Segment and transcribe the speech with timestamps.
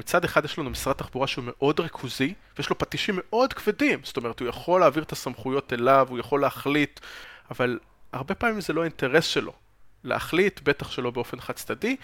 [0.00, 4.16] מצד אחד יש לנו משרד תחבורה שהוא מאוד ריכוזי, ויש לו פטישים מאוד כבדים, זאת
[4.16, 7.00] אומרת, הוא יכול להעביר את הסמכויות אליו, הוא יכול להחליט,
[7.50, 7.78] אבל
[8.12, 9.52] הרבה פעמים זה לא האינטרס שלו.
[10.04, 11.96] להחליט, בטח שלא באופן חד צדדי,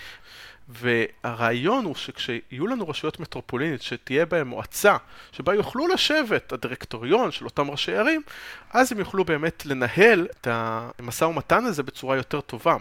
[0.69, 4.97] והרעיון הוא שכשיהיו לנו רשויות מטרופולינית, שתהיה בהן מועצה,
[5.33, 8.23] שבה יוכלו לשבת הדירקטוריון של אותם ראשי ערים,
[8.71, 12.77] אז הם יוכלו באמת לנהל את המשא ומתן הזה בצורה יותר טובה.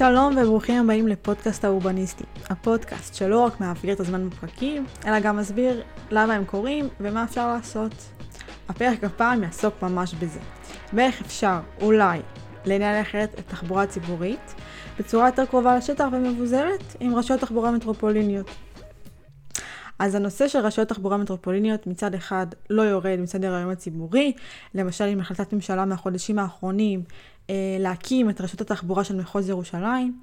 [0.00, 5.82] שלום וברוכים הבאים לפודקאסט האורבניסטי, הפודקאסט שלא רק מעביר את הזמן בפרקים, אלא גם מסביר
[6.10, 7.92] למה הם קורים ומה אפשר לעשות.
[8.68, 10.40] הפרק הפעם יעסוק ממש בזה.
[10.92, 12.20] ואיך אפשר, אולי,
[12.64, 14.54] לנהל אחרת את תחבורה ציבורית
[14.98, 18.50] בצורה יותר קרובה לשטח ומבוזרת עם רשויות תחבורה מטרופוליניות.
[19.98, 24.32] אז הנושא של רשויות תחבורה מטרופוליניות מצד אחד לא יורד מסדר היום הציבורי,
[24.74, 27.02] למשל עם החלטת ממשלה מהחודשים האחרונים
[27.78, 30.18] להקים את רשות התחבורה של מחוז ירושלים,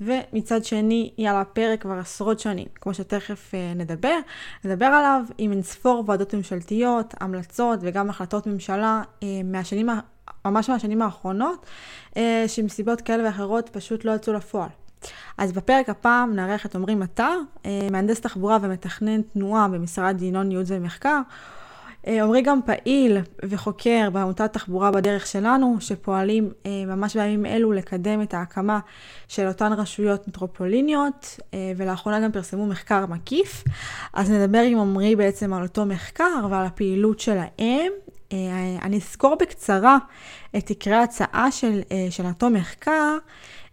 [0.00, 4.18] ומצד שני היא על הפרק כבר עשרות שנים, כמו שתכף אה, נדבר,
[4.64, 9.88] נדבר עליו עם אין ספור ועדות ממשלתיות, המלצות וגם החלטות ממשלה אה, מהשנים,
[10.44, 11.66] ממש מהשנים האחרונות,
[12.46, 14.68] שמסיבות כאלה ואחרות פשוט לא יצאו לפועל.
[15.38, 17.38] אז בפרק הפעם נארח את עמרי מטר,
[17.90, 21.20] מהנדס תחבורה ומתכנן תנועה במשרד ינון ייעוץ ומחקר.
[22.06, 28.22] אה, עמרי גם פעיל וחוקר בעמותת תחבורה בדרך שלנו, שפועלים אה, ממש בימים אלו לקדם
[28.22, 28.78] את ההקמה
[29.28, 33.64] של אותן רשויות מטרופוליניות, אה, ולאחרונה גם פרסמו מחקר מקיף.
[34.12, 37.92] אז נדבר עם עמרי בעצם על אותו מחקר ועל הפעילות שלהם.
[38.82, 39.98] אני אזכור בקצרה
[40.56, 43.16] את עיקרי ההצעה של, של אותו מחקר.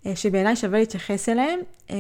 [0.06, 1.59] אה, שבעיניי שווה להתייחס אליהם.
[1.90, 1.96] אה,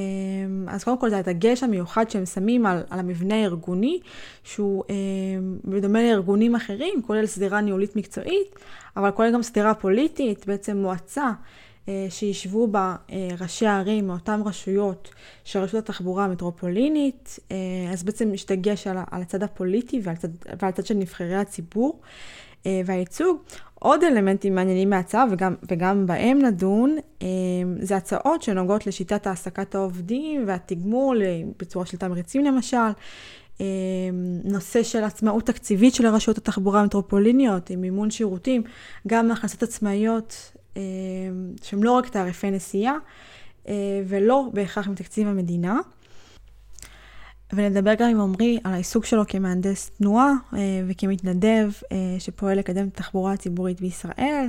[0.67, 3.99] אז קודם כל זה הדגש המיוחד שהם שמים על, על המבנה הארגוני,
[4.43, 4.95] שהוא אה,
[5.65, 8.55] בדומה לארגונים אחרים, כולל סדירה ניהולית מקצועית,
[8.97, 11.31] אבל כולל גם סדירה פוליטית, בעצם מועצה.
[12.09, 12.95] שישבו בה
[13.39, 15.09] ראשי הערים מאותן רשויות
[15.43, 17.39] של רשות התחבורה המטרופולינית,
[17.93, 20.27] אז בעצם יש דגש על, על הצד הפוליטי ועל הצד,
[20.61, 22.01] ועל הצד של נבחרי הציבור
[22.65, 23.37] והייצוג.
[23.83, 27.27] עוד אלמנטים מעניינים מההצעה, וגם, וגם בהם נדון, אה,
[27.79, 32.77] זה הצעות שנוגעות לשיטת העסקת העובדים והתגמול אה, בצורה של תמריצים למשל.
[33.61, 33.65] אה,
[34.43, 38.63] נושא של עצמאות תקציבית של הרשויות התחבורה המטרופוליניות, עם מימון שירותים,
[39.07, 40.57] גם מהכנסות עצמאיות,
[41.61, 42.97] שהם לא רק תעריפי נסיעה,
[44.07, 45.79] ולא בהכרח מתקציב המדינה.
[47.55, 52.93] ונדבר גם עם עמרי על העיסוק שלו כמהנדס תנועה אה, וכמתנדב אה, שפועל לקדם את
[52.93, 54.47] התחבורה הציבורית בישראל.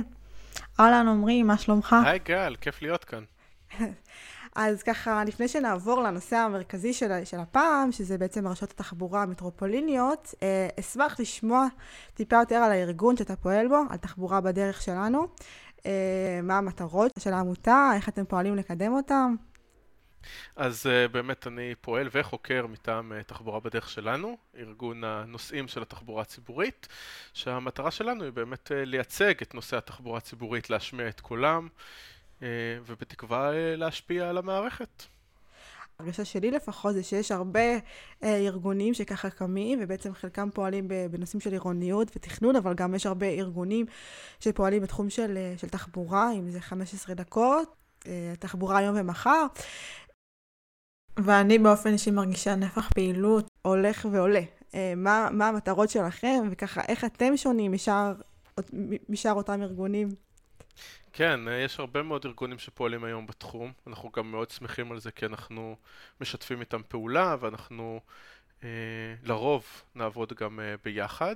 [0.79, 1.95] אהלן עמרי, מה שלומך?
[2.05, 3.23] היי גל, כיף להיות כאן.
[4.55, 10.67] אז ככה, לפני שנעבור לנושא המרכזי של, של הפעם, שזה בעצם רשות התחבורה המטרופוליניות, אה,
[10.79, 11.67] אשמח לשמוע
[12.13, 15.27] טיפה יותר על הארגון שאתה פועל בו, על תחבורה בדרך שלנו,
[16.43, 19.35] מה המטרות של העמותה, איך אתם פועלים לקדם אותם.
[20.55, 26.21] אז uh, באמת אני פועל וחוקר מטעם uh, תחבורה בדרך שלנו, ארגון הנוסעים של התחבורה
[26.21, 26.87] הציבורית,
[27.33, 31.67] שהמטרה שלנו היא באמת uh, לייצג את נושא התחבורה הציבורית, להשמיע את קולם,
[32.39, 32.43] uh,
[32.85, 35.03] ובתקווה uh, להשפיע על המערכת.
[35.99, 37.59] הרגשה שלי לפחות זה שיש הרבה
[38.23, 43.25] אה, ארגונים שככה קמים, ובעצם חלקם פועלים בנושאים של עירוניות ותכנון, אבל גם יש הרבה
[43.25, 43.85] ארגונים
[44.39, 47.75] שפועלים בתחום של, של תחבורה, אם זה 15 דקות,
[48.07, 49.45] אה, תחבורה היום ומחר.
[51.17, 54.41] ואני באופן אישי מרגישה נפח פעילות הולך ועולה.
[54.73, 58.13] אה, מה, מה המטרות שלכם, וככה, איך אתם שונים משאר,
[59.09, 60.09] משאר אותם ארגונים?
[61.13, 63.71] כן, אה, יש הרבה מאוד ארגונים שפועלים היום בתחום.
[63.87, 65.75] אנחנו גם מאוד שמחים על זה, כי אנחנו
[66.21, 67.99] משתפים איתם פעולה, ואנחנו
[69.23, 71.35] לרוב נעבוד גם אה, ביחד.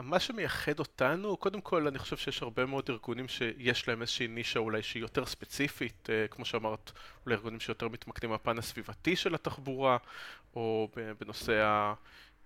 [0.00, 4.58] מה שמייחד אותנו, קודם כל אני חושב שיש הרבה מאוד ארגונים שיש להם איזושהי נישה
[4.58, 6.92] אולי שהיא יותר ספציפית, אה, כמו שאמרת,
[7.26, 9.96] אולי ארגונים שיותר מתמקדים בפן הסביבתי של התחבורה,
[10.56, 10.88] או
[11.20, 11.92] בנושא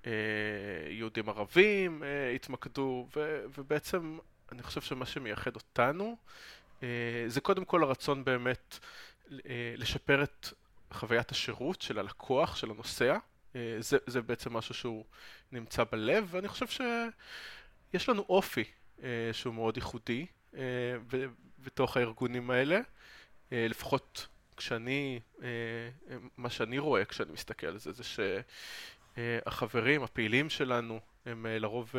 [0.05, 2.03] היהודים ערבים
[2.35, 3.09] התמקדו,
[3.59, 4.19] ובעצם
[4.53, 6.17] אני חושב שמה שמייחד אותנו
[7.27, 8.79] זה קודם כל הרצון באמת
[9.77, 10.49] לשפר את
[10.93, 13.19] חוויית השירות של הלקוח, של הנוסע.
[13.56, 15.05] אה, זה, זה בעצם משהו שהוא
[15.52, 16.67] נמצא בלב, ואני חושב
[17.93, 18.64] שיש לנו אופי
[19.02, 20.61] אה, שהוא מאוד ייחודי אה,
[21.58, 22.81] בתוך הארגונים האלה,
[23.52, 24.26] לפחות
[24.56, 25.20] כשאני,
[26.37, 28.02] מה שאני רואה כשאני מסתכל על זה, זה
[29.17, 31.94] שהחברים, הפעילים שלנו, הם לרוב,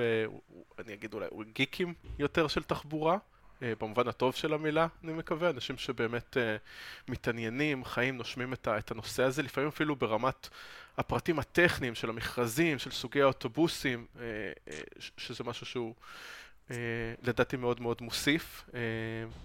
[0.79, 3.17] אני אגיד אולי, גיקים יותר של תחבורה.
[3.61, 6.37] במובן הטוב של המילה, אני מקווה, אנשים שבאמת
[7.07, 10.49] מתעניינים, חיים, נושמים את הנושא הזה, לפעמים אפילו ברמת
[10.97, 14.05] הפרטים הטכניים של המכרזים, של סוגי האוטובוסים,
[15.17, 15.95] שזה משהו שהוא
[17.21, 18.69] לדעתי מאוד מאוד מוסיף,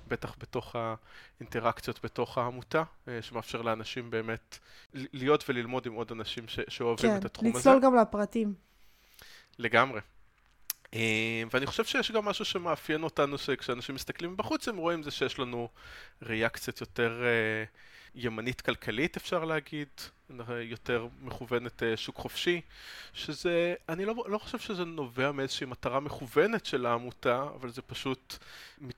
[0.09, 2.83] בטח בתוך האינטראקציות בתוך העמותה,
[3.21, 4.59] שמאפשר לאנשים באמת
[4.95, 7.53] להיות וללמוד עם עוד אנשים שאוהבים כן, את התחום הזה.
[7.53, 8.55] כן, לצלול גם לפרטים.
[9.59, 10.01] לגמרי.
[11.51, 15.69] ואני חושב שיש גם משהו שמאפיין אותנו, שכשאנשים מסתכלים מבחוץ הם רואים זה שיש לנו
[16.23, 17.23] ראייה קצת יותר
[18.17, 19.89] ימנית כלכלית אפשר להגיד,
[20.63, 22.61] יותר מכוונת שוק חופשי,
[23.13, 28.37] שזה, אני לא, לא חושב שזה נובע מאיזושהי מטרה מכוונת של העמותה, אבל זה פשוט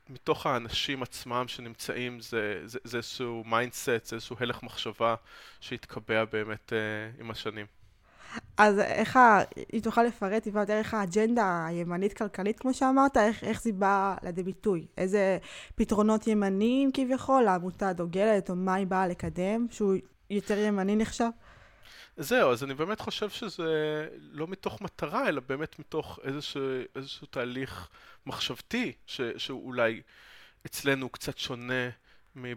[0.08, 5.14] מתוך האנשים עצמם שנמצאים, זה, זה, זה איזשהו mindset, זה איזשהו הלך מחשבה
[5.60, 6.72] שהתקבע באמת
[7.20, 7.77] עם השנים.
[8.56, 9.18] אז איך.
[9.72, 14.42] אם תוכל לפרט טיפה יותר איך האג'נדה הימנית-כלכלית, כמו שאמרת, איך, איך זה בא לידי
[14.42, 14.86] ביטוי?
[14.96, 15.38] איזה
[15.74, 19.94] פתרונות ימניים כביכול העמותה דוגלת, או מה היא באה לקדם, שהוא
[20.30, 21.28] יותר ימני נחשב?
[22.16, 26.62] זהו, אז אני באמת חושב שזה לא מתוך מטרה, אלא באמת מתוך איזשהו,
[26.96, 27.88] איזשהו תהליך
[28.26, 30.02] מחשבתי, ש, שאולי
[30.66, 31.88] אצלנו קצת שונה.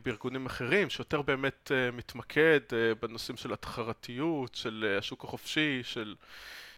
[0.03, 6.15] בארגונים אחרים, שיותר באמת uh, מתמקד uh, בנושאים של התחרתיות, של uh, השוק החופשי, של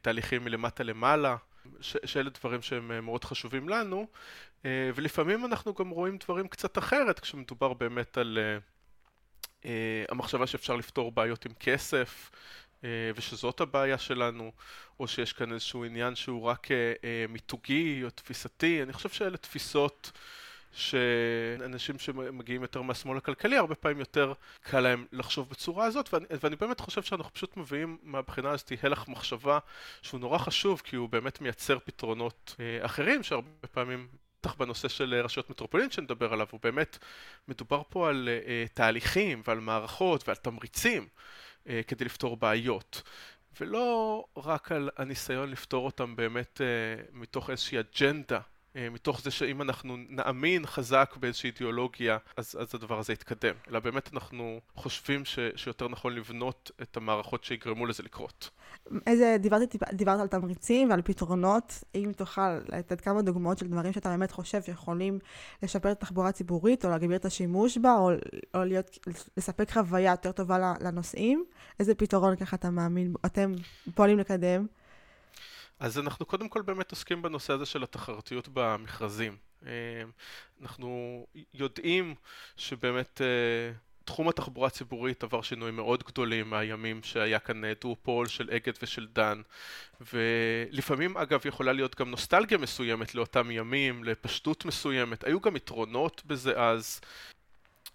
[0.02, 1.36] תהליכים מלמטה למעלה,
[1.82, 4.08] ש- שאלה דברים שהם מאוד חשובים לנו,
[4.66, 8.38] ולפעמים אנחנו גם רואים דברים קצת אחרת כשמדובר באמת על
[9.64, 9.66] uh,
[10.10, 12.32] המחשבה שאפשר לפתור בעיות עם כסף,
[12.82, 12.86] uh,
[13.16, 14.52] ושזאת הבעיה שלנו,
[15.00, 20.12] או שיש כאן איזשהו עניין שהוא רק uh, מיתוגי או תפיסתי, אני חושב שאלה תפיסות
[20.74, 26.56] שאנשים שמגיעים יותר מהשמאל הכלכלי, הרבה פעמים יותר קל להם לחשוב בצורה הזאת, ואני, ואני
[26.56, 29.60] באמת חושב שאנחנו פשוט מביאים מהבחינה הזאת הלך מחשבה
[30.02, 34.08] שהוא נורא חשוב, כי הוא באמת מייצר פתרונות אה, אחרים, שהרבה פעמים,
[34.40, 36.98] בטח בנושא של רשויות מטרופולין שנדבר עליו, הוא באמת,
[37.48, 41.08] מדובר פה על אה, תהליכים ועל מערכות ועל תמריצים
[41.70, 43.02] אה, כדי לפתור בעיות.
[43.60, 48.42] ולא רק על הניסיון לפתור אותם באמת אה, מתוך איזושהי אג'נדה אה,
[48.76, 53.56] מתוך זה שאם אנחנו נאמין חזק באיזושהי אידיאולוגיה, אז, אז הדבר הזה יתקדם.
[53.70, 58.50] אלא באמת אנחנו חושבים ש, שיותר נכון לבנות את המערכות שיגרמו לזה לקרות.
[59.08, 64.10] איזה, דיברת, דיברת על תמריצים ועל פתרונות, אם תוכל לתת כמה דוגמאות של דברים שאתה
[64.10, 65.20] באמת חושב שיכולים
[65.64, 68.12] לשפר את התחבורה הציבורית, או להגביר את השימוש בה, או,
[68.54, 69.00] או להיות,
[69.38, 71.46] לספק חוויה יותר טובה לנוסעים,
[71.80, 73.54] איזה פתרון ככה אתה מאמין, אתם
[73.96, 74.66] פועלים לקדם?
[75.84, 79.38] אז אנחנו קודם כל באמת עוסקים בנושא הזה של התחרותיות במכרזים.
[79.66, 79.72] אה,
[80.62, 82.16] אנחנו יודעים
[82.58, 83.72] שבאמת אה,
[84.04, 89.08] תחום התחבורה הציבורית עבר שינוי מאוד גדולים מהימים שהיה כאן אה, דואופול של אגד ושל
[89.14, 89.42] דן.
[90.14, 96.60] ולפעמים אגב יכולה להיות גם נוסטלגיה מסוימת לאותם ימים, לפשטות מסוימת, היו גם יתרונות בזה
[96.62, 97.02] אז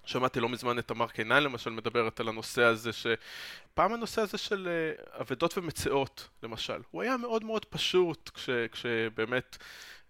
[0.08, 4.69] שמעתי לא מזמן את תמר קינן למשל מדברת על הנושא הזה שפעם הנושא הזה של
[4.69, 9.56] uh, אבדות ומציאות למשל הוא היה מאוד מאוד פשוט כש, כשבאמת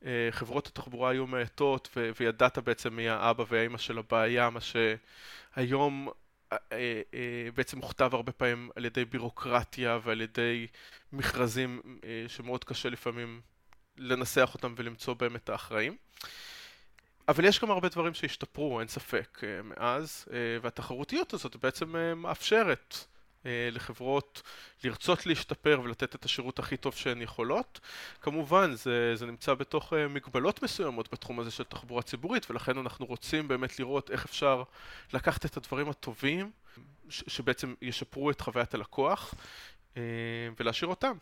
[0.01, 6.09] uh, חברות התחבורה היו מעטות ו- וידעת בעצם מי האבא והאימא של הבעיה מה שהיום
[6.55, 6.57] uh,
[7.55, 10.67] בעצם מוכתב הרבה פעמים על ידי בירוקרטיה ועל ידי
[11.13, 11.83] מכרזים
[12.29, 13.41] שמאוד קשה לפעמים
[13.97, 15.97] לנסח אותם ולמצוא בהם את האחראים
[17.29, 22.15] אבל יש גם הרבה דברים שהשתפרו, אין ספק, אה, מאז, אה, והתחרותיות הזאת בעצם אה,
[22.15, 22.97] מאפשרת
[23.73, 24.43] לחברות
[24.85, 27.81] לרצות להשתפר ולתת את השירות הכי טוב שהן יכולות.
[28.21, 33.49] כמובן, זה, זה נמצא בתוך מגבלות מסוימות בתחום הזה של תחבורה ציבורית, ולכן אנחנו רוצים
[33.49, 34.63] באמת לראות איך אפשר
[35.13, 36.51] לקחת את הדברים הטובים,
[37.09, 39.35] שבעצם ישפרו את חוויית הלקוח,
[40.59, 41.17] ולהשאיר אותם.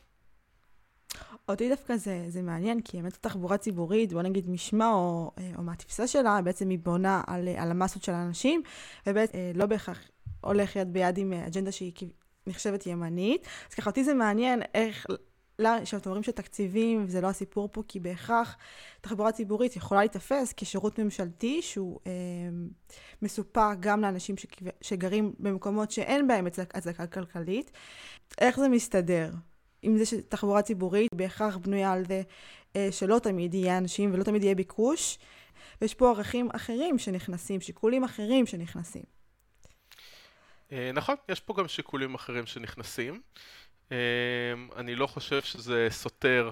[1.49, 6.07] אותי דווקא זה, זה מעניין, כי באמת התחבורה ציבורית, בוא נגיד משמע או, או מהתפיסה
[6.07, 8.63] שלה, בעצם היא בונה על, על המסות של האנשים,
[9.07, 9.99] ובעצם אה, לא בהכרח
[10.41, 11.93] הולך יד ביד עם אג'נדה שהיא
[12.47, 13.47] נחשבת ימנית.
[13.69, 15.07] אז ככה אותי זה מעניין איך,
[15.85, 18.57] כשאתם אומרים שתקציבים זה לא הסיפור פה, כי בהכרח
[19.01, 22.13] תחבורה ציבורית יכולה להיתפס כשירות ממשלתי שהוא אה,
[23.23, 24.35] מסופק גם לאנשים
[24.81, 27.71] שגרים במקומות שאין בהם הצדקה כלכלית.
[28.41, 29.31] איך זה מסתדר?
[29.87, 32.23] עם זה שתחבורה ציבורית בהכרח בנויה על זה
[32.77, 35.19] אה, שלא תמיד יהיה אנשים ולא תמיד יהיה ביקוש,
[35.81, 39.03] ויש פה ערכים אחרים שנכנסים, שיקולים אחרים שנכנסים.
[40.73, 43.21] אה, נכון, יש פה גם שיקולים אחרים שנכנסים.
[43.93, 43.97] אה,
[44.77, 46.51] אני לא חושב שזה סותר,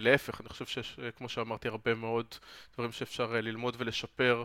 [0.00, 2.34] להפך, אני חושב שיש, כמו שאמרתי, הרבה מאוד
[2.74, 4.44] דברים שאפשר ללמוד ולשפר,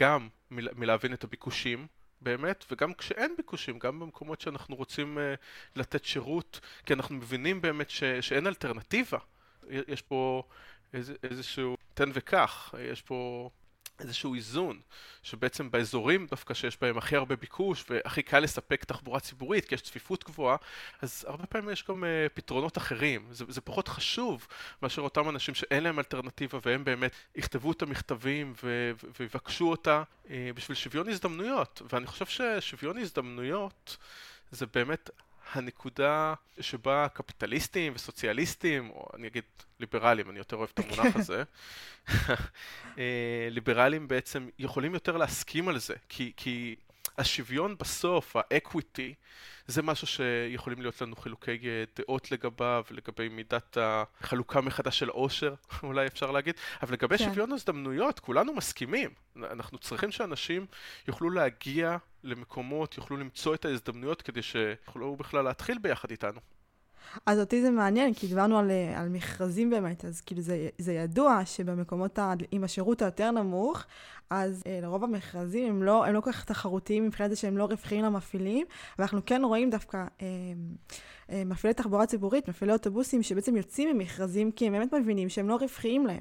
[0.00, 1.86] גם מלהבין את הביקושים.
[2.20, 5.20] באמת, וגם כשאין ביקושים, גם במקומות שאנחנו רוצים uh,
[5.76, 9.18] לתת שירות, כי אנחנו מבינים באמת ש, שאין אלטרנטיבה.
[9.70, 10.42] יש פה
[10.92, 13.50] איזה, איזשהו תן וקח, יש פה
[14.00, 14.80] איזשהו איזון,
[15.22, 19.80] שבעצם באזורים דווקא שיש בהם הכי הרבה ביקוש והכי קל לספק תחבורה ציבורית כי יש
[19.80, 20.56] צפיפות גבוהה,
[21.02, 23.26] אז הרבה פעמים יש גם uh, פתרונות אחרים.
[23.30, 24.46] זה, זה פחות חשוב
[24.82, 28.54] מאשר אותם אנשים שאין להם אלטרנטיבה והם באמת יכתבו את המכתבים
[29.20, 31.82] ויבקשו אותה uh, בשביל שוויון הזדמנויות.
[31.92, 33.96] ואני חושב ששוויון הזדמנויות
[34.50, 35.10] זה באמת
[35.52, 39.44] הנקודה שבה קפיטליסטים וסוציאליסטים, או אני אגיד
[39.80, 41.42] ליברלים, אני יותר אוהב את המונח הזה,
[42.98, 46.76] אה, ליברלים בעצם יכולים יותר להסכים על זה, כי, כי
[47.18, 49.14] השוויון בסוף, האקוויטי,
[49.66, 51.58] זה משהו שיכולים להיות לנו חילוקי
[51.96, 57.24] דעות לגביו, לגבי מידת החלוקה מחדש של עושר, אולי אפשר להגיד, אבל לגבי כן.
[57.24, 59.10] שוויון הזדמנויות, כולנו מסכימים.
[59.36, 60.66] אנחנו צריכים שאנשים
[61.08, 66.40] יוכלו להגיע למקומות, יוכלו למצוא את ההזדמנויות כדי שיוכלו בכלל להתחיל ביחד איתנו.
[67.26, 71.40] אז אותי זה מעניין, כי דיברנו על, על מכרזים באמת, אז כאילו זה, זה ידוע
[71.44, 73.84] שבמקומות ה, עם השירות היותר נמוך,
[74.30, 77.64] אז אה, לרוב המכרזים הם לא, הם לא כל כך תחרותיים מבחינת זה שהם לא
[77.64, 78.66] רווחיים למפעילים,
[78.98, 80.26] ואנחנו כן רואים דווקא אה, אה,
[81.46, 86.06] מפעילי תחבורה ציבורית, מפעילי אוטובוסים, שבעצם יוצאים ממכרזים כי הם באמת מבינים שהם לא רווחיים
[86.06, 86.20] להם.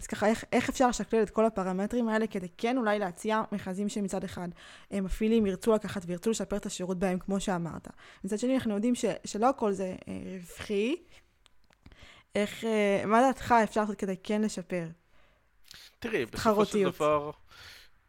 [0.00, 3.88] אז ככה, איך, איך אפשר לשקלל את כל הפרמטרים האלה כדי כן אולי להציע מכרזים
[3.88, 4.48] שמצד אחד
[4.92, 7.88] אה, מפעילים ירצו לקחת וירצו לשפר את השירות בהם, כמו שאמרת.
[8.24, 10.96] מצד שני, אנחנו יודעים ש, שלא הכל זה אה, רווחי.
[12.34, 14.86] איך, אה, מה דעתך אפשר לעשות כדי כן לשפר?
[15.98, 17.30] תראי, בסופו של דבר,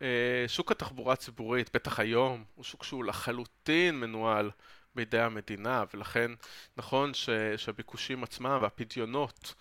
[0.02, 4.52] אה, שוק התחבורה הציבורית, בטח היום, הוא שוק שהוא לחלוטין מנוהל
[4.96, 6.32] בידי המדינה, ולכן
[6.78, 9.54] נכון ש, שהביקושים עצמם והפדיונות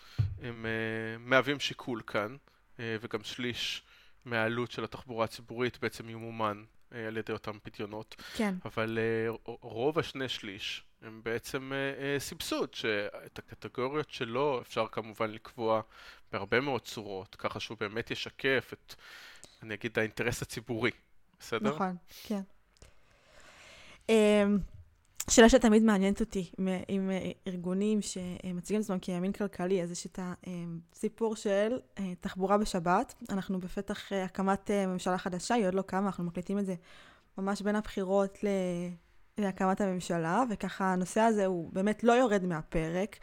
[0.42, 2.36] הם uh, מהווים שיקול כאן,
[2.76, 3.82] uh, וגם שליש
[4.24, 8.14] מהעלות של התחבורה הציבורית בעצם ימומן uh, על ידי אותם פדיונות.
[8.36, 8.54] כן.
[8.64, 15.30] אבל uh, רוב השני שליש הם בעצם uh, uh, סבסוד, שאת הקטגוריות שלו אפשר כמובן
[15.30, 15.80] לקבוע
[16.32, 18.94] בהרבה מאוד צורות, ככה שהוא באמת ישקף את,
[19.62, 20.90] אני אגיד, האינטרס הציבורי,
[21.38, 21.74] בסדר?
[21.74, 22.40] נכון, כן.
[25.30, 27.10] שאלה שתמיד מעניינת אותי עם, עם
[27.46, 30.18] ארגונים שמציגים את עצמם כימין כלכלי, אז יש את
[30.92, 33.14] הסיפור של אה, תחבורה בשבת.
[33.30, 36.74] אנחנו בפתח אה, הקמת אה, ממשלה חדשה, היא עוד לא קמה, אנחנו מקליטים את זה
[37.38, 38.38] ממש בין הבחירות
[39.38, 43.16] להקמת הממשלה, וככה הנושא הזה הוא באמת לא יורד מהפרק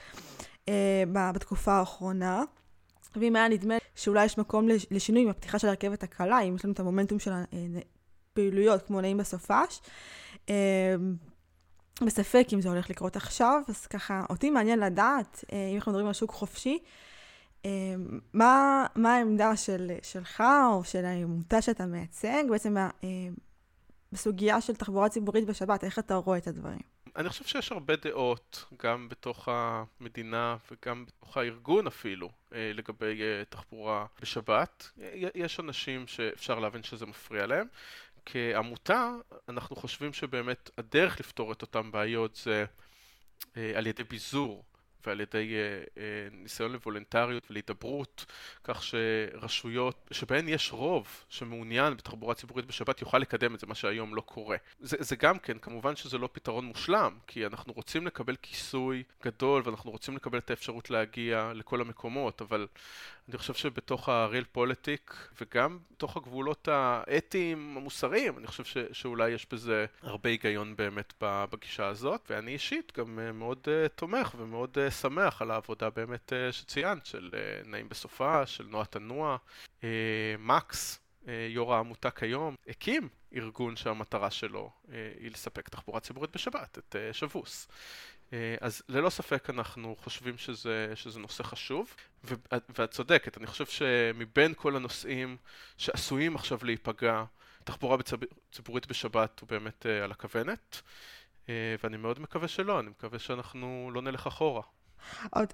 [1.33, 2.43] בתקופה האחרונה.
[3.15, 6.73] ואם היה נדמה שאולי יש מקום לשינוי עם הפתיחה של הרכבת הקלה, אם יש לנו
[6.73, 7.31] את המומנטום של
[8.31, 9.81] הפעילויות כמו נעים בסופש,
[12.05, 16.07] בספק אם זה הולך לקרות עכשיו, אז ככה, אותי מעניין לדעת, אה, אם אנחנו מדברים
[16.07, 16.79] על שוק חופשי,
[17.65, 17.69] אה,
[18.33, 20.43] מה, מה העמדה של, שלך
[20.73, 22.87] או של העמותה שאתה מייצג, בעצם אה,
[24.11, 26.79] בסוגיה של תחבורה ציבורית בשבת, איך אתה רואה את הדברים?
[27.15, 34.91] אני חושב שיש הרבה דעות, גם בתוך המדינה וגם בתוך הארגון אפילו, לגבי תחבורה בשבת.
[35.35, 37.67] יש אנשים שאפשר להבין שזה מפריע להם.
[38.25, 39.11] כעמותה,
[39.49, 42.65] אנחנו חושבים שבאמת הדרך לפתור את אותן בעיות זה
[43.57, 44.63] אה, על ידי ביזור
[45.05, 48.25] ועל ידי אה, אה, ניסיון לוולונטריות ולהידברות,
[48.63, 54.15] כך שרשויות שבהן יש רוב שמעוניין בתחבורה ציבורית בשבת יוכל לקדם את זה, מה שהיום
[54.15, 54.57] לא קורה.
[54.79, 59.61] זה, זה גם כן, כמובן שזה לא פתרון מושלם, כי אנחנו רוצים לקבל כיסוי גדול
[59.65, 62.67] ואנחנו רוצים לקבל את האפשרות להגיע לכל המקומות, אבל
[63.31, 69.47] אני חושב שבתוך הריל פוליטיק וגם בתוך הגבולות האתיים המוסריים, אני חושב ש, שאולי יש
[69.51, 74.91] בזה הרבה היגיון באמת בגישה הזאת, ואני אישית גם אה, מאוד uh, תומך ומאוד uh,
[74.91, 79.37] שמח על העבודה באמת uh, שציינת, של uh, נעים בסופה, של נועה תנוע,
[79.81, 79.83] uh,
[80.39, 80.97] מקס.
[81.49, 84.71] יו"ר העמותה כיום, הקים ארגון שהמטרה שלו
[85.19, 87.67] היא לספק תחבורה ציבורית בשבת, את שבוס.
[88.33, 91.95] אה, אז ללא ספק אנחנו חושבים שזה, שזה נושא חשוב,
[92.49, 95.37] ואת צודקת, אני חושב שמבין כל הנושאים
[95.77, 97.23] שעשויים עכשיו להיפגע,
[97.63, 97.97] תחבורה
[98.51, 100.81] ציבורית בשבת הוא באמת אה, על הכוונת,
[101.49, 104.61] אה, ואני מאוד מקווה שלא, אני מקווה שאנחנו לא נלך אחורה.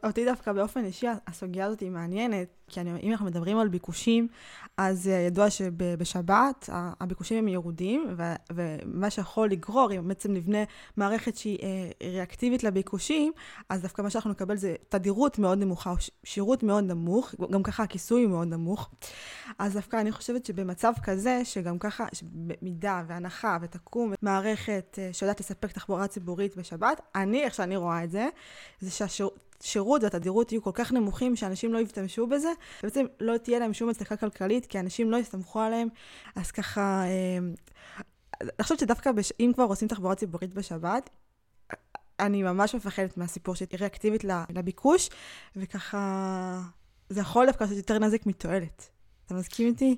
[0.04, 4.28] אותי דווקא באופן אישי הסוגיה הזאת היא מעניינת, כי אני, אם אנחנו מדברים על ביקושים,
[4.78, 8.24] אז ידוע שבשבת הביקושים הם ירודים, ו,
[8.54, 10.58] ומה שיכול לגרור, אם בעצם נבנה
[10.98, 13.34] מערכת שהיא אה, ריאקטיבית לביקושים,
[13.70, 17.84] אז דווקא מה שאנחנו נקבל זה תדירות מאוד נמוכה, או שירות מאוד נמוך, גם ככה
[17.84, 18.90] הכיסוי הוא מאוד נמוך.
[19.60, 25.72] אז דווקא אני חושבת שבמצב כזה, שגם ככה, במידה והנחה ותקום מערכת אה, שיודעת לספק
[25.72, 28.30] תחבורה ציבורית בשבת, אני, איך שאני רואה את זה,
[28.80, 29.37] זה שהשירות...
[29.62, 32.50] השירות והתדירות יהיו כל כך נמוכים שאנשים לא ישתמשו בזה,
[32.84, 35.88] ובעצם לא תהיה להם שום הצדקה כלכלית, כי אנשים לא יסתמכו עליהם.
[36.36, 37.38] אז ככה, אה,
[38.42, 39.34] אני חושבת שדווקא בש...
[39.40, 41.10] אם כבר עושים תחבורה ציבורית בשבת,
[42.20, 45.10] אני ממש מפחדת מהסיפור שהיא ריאקטיבית לביקוש,
[45.56, 46.62] וככה,
[47.10, 48.90] זה יכול דווקא לעשות יותר נזק מתועלת.
[49.26, 49.96] אתה מסכים איתי?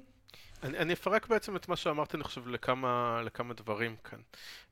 [0.64, 4.20] אני, אני אפרק בעצם את מה שאמרתי, אני חושב, לכמה, לכמה דברים כאן.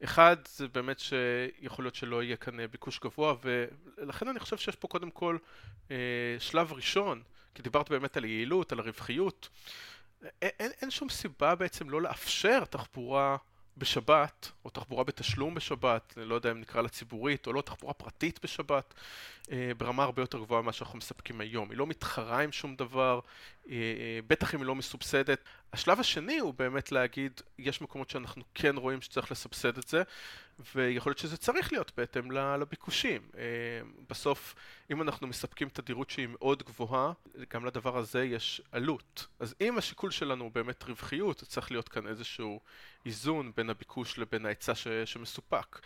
[0.04, 4.76] אחד, זה באמת שיכול להיות שלא יהיה כאן אה, ביקוש גבוה, ולכן אני חושב שיש
[4.76, 5.38] פה קודם כל
[5.92, 5.96] אה,
[6.40, 7.22] שלב ראשון,
[7.56, 9.50] כי דיברת באמת על יעילות, על הרווחיות.
[10.42, 13.38] אין, אין, שום סיבה בעצם לא לאפשר תחבורה
[13.78, 17.94] בשבת, או תחבורה בתשלום בשבת, אני לא יודע אם נקרא לה ציבורית או לא, תחבורה
[17.94, 18.94] פרטית בשבת,
[19.52, 21.70] אה, ברמה הרבה יותר גבוהה ממה שאנחנו מספקים היום.
[21.70, 23.20] היא לא מתחרה עם שום דבר,
[23.70, 25.40] אה, אה, בטח אם היא לא מסובסדת.
[25.78, 30.04] השלב השני הוא באמת להגיד, יש מקומות שאנחנו כן רואים שצריך לסבסד את זה,
[30.76, 33.30] ויכול להיות שזה צריך להיות בהתאם לביקושים.
[34.10, 34.56] בסוף,
[34.92, 37.12] אם אנחנו מספקים תדירות שהיא מאוד גבוהה,
[37.54, 39.28] גם לדבר הזה יש עלות.
[39.40, 42.60] אז אם השיקול שלנו הוא באמת רווחיות, צריך להיות כאן איזשהו
[43.06, 44.74] איזון בין הביקוש לבין ההיצע
[45.06, 45.80] שמסופק.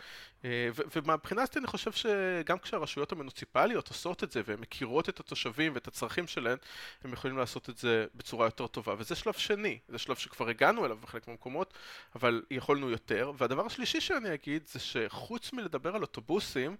[0.96, 5.88] ומהבחינה הזאת אני חושב שגם כשהרשויות המוניציפליות עושות את זה והן מכירות את התושבים ואת
[5.88, 6.56] הצרכים שלהן,
[7.04, 8.94] הם יכולים לעשות את זה בצורה יותר טובה.
[8.98, 11.74] וזה שלב שני, זה שלב שכבר הגענו אליו בחלק מהמקומות,
[12.14, 13.32] אבל יכולנו יותר.
[13.38, 16.76] והדבר השלישי שאני אגיד זה שחוץ מלדבר על אוטובוסים, אה,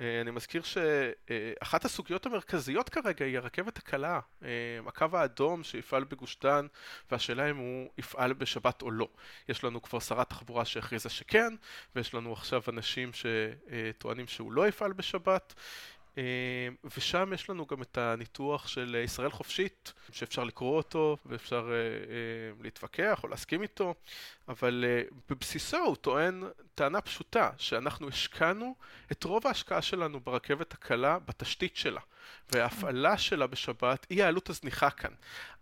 [0.00, 4.48] אני מזכיר שאחת הסוגיות המרכזיות כרגע היא הרכבת הקלה, אה,
[4.86, 6.66] הקו האדום שיפעל בגוש דן,
[7.10, 9.08] והשאלה אם הוא יפעל בשבת או לא.
[9.48, 11.54] יש לנו כבר שרת תחבורה שהכריזה שכן,
[11.96, 15.54] ויש לנו עכשיו אנשים שטוענים שהוא לא יפעל בשבת.
[16.20, 21.74] אה, ושם יש לנו גם את הניתוח של ישראל חופשית, שאפשר לקרוא אותו ואפשר אה,
[21.74, 23.94] אה, להתווכח או להסכים איתו,
[24.48, 24.84] אבל
[25.28, 26.42] בבסיסו הוא טוען
[26.74, 28.74] טענה פשוטה, שאנחנו השקענו
[29.12, 32.00] את רוב ההשקעה שלנו ברכבת הקלה בתשתית שלה,
[32.52, 35.12] וההפעלה שלה בשבת היא העלות הזניחה כאן.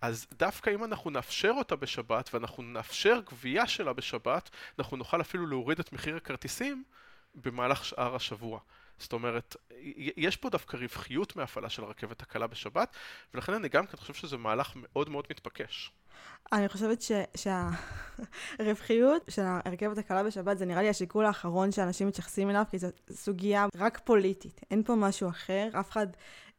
[0.00, 5.46] אז דווקא אם אנחנו נאפשר אותה בשבת ואנחנו נאפשר גבייה שלה בשבת, אנחנו נוכל אפילו
[5.46, 6.84] להוריד את מחיר הכרטיסים
[7.34, 8.60] במהלך שאר השבוע.
[8.98, 9.56] זאת אומרת,
[10.16, 12.96] יש פה דווקא רווחיות מהפעלה של הרכבת הקלה בשבת,
[13.34, 15.92] ולכן אני גם כן חושב שזה מהלך מאוד מאוד מתבקש.
[16.52, 17.12] אני חושבת ש,
[18.58, 22.88] שהרווחיות של הרכבת הקלה בשבת זה נראה לי השיקול האחרון שאנשים מתייחסים אליו, כי זו
[23.10, 26.06] סוגיה רק פוליטית, אין פה משהו אחר, אף אחד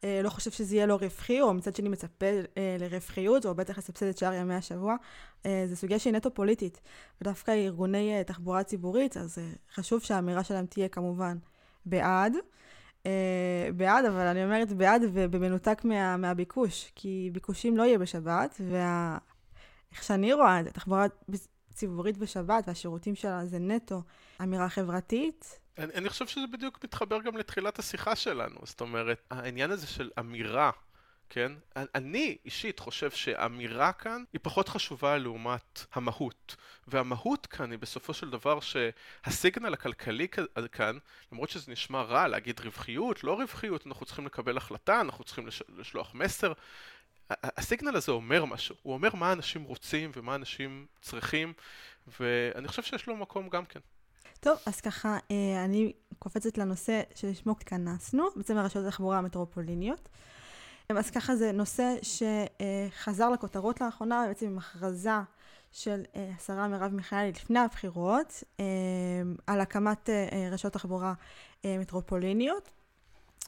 [0.03, 3.77] אה, לא חושב שזה יהיה לא רווחי, או מצד שני מצפה אה, לרווחיות, או בטח
[3.77, 4.95] לסבסד את שאר ימי השבוע.
[5.45, 6.81] אה, זו סוגיה שהיא נטו פוליטית,
[7.21, 11.37] ודווקא ארגוני אה, תחבורה ציבורית, אז אה, חשוב שהאמירה שלהם תהיה כמובן
[11.85, 12.33] בעד.
[13.03, 13.07] Uh,
[13.75, 20.33] בעד, אבל אני אומרת בעד ובמנותק מה, מהביקוש, כי ביקושים לא יהיה בשבת, ואיך שאני
[20.33, 21.05] רואה את זה, תחבורה
[21.73, 24.01] ציבורית בשבת והשירותים שלה זה נטו
[24.41, 25.59] אמירה חברתית.
[25.77, 30.09] אני, אני חושב שזה בדיוק מתחבר גם לתחילת השיחה שלנו, זאת אומרת, העניין הזה של
[30.19, 30.71] אמירה
[31.29, 31.51] כן?
[31.75, 36.55] אני אישית חושב שהאמירה כאן היא פחות חשובה לעומת המהות.
[36.87, 40.27] והמהות כאן היא בסופו של דבר שהסיגנל הכלכלי
[40.71, 40.97] כאן,
[41.31, 46.13] למרות שזה נשמע רע להגיד רווחיות, לא רווחיות, אנחנו צריכים לקבל החלטה, אנחנו צריכים לשלוח
[46.13, 46.53] מסר.
[47.29, 51.53] הסיגנל הזה אומר משהו, הוא אומר מה אנשים רוצים ומה אנשים צריכים,
[52.19, 53.79] ואני חושב שיש לו מקום גם כן.
[54.39, 60.09] טוב, אז ככה, אה, אני קופצת לנושא שלשמו התכנסנו, בעצם הרשויות התחבורה המטרופוליניות.
[60.97, 65.09] אז ככה זה נושא שחזר לכותרות לאחרונה, בעצם עם הכרזה
[65.71, 68.65] של אה, השרה מרב מיכאלי לפני הבחירות, אה,
[69.47, 71.13] על הקמת אה, רשויות תחבורה
[71.65, 72.69] מטרופוליניות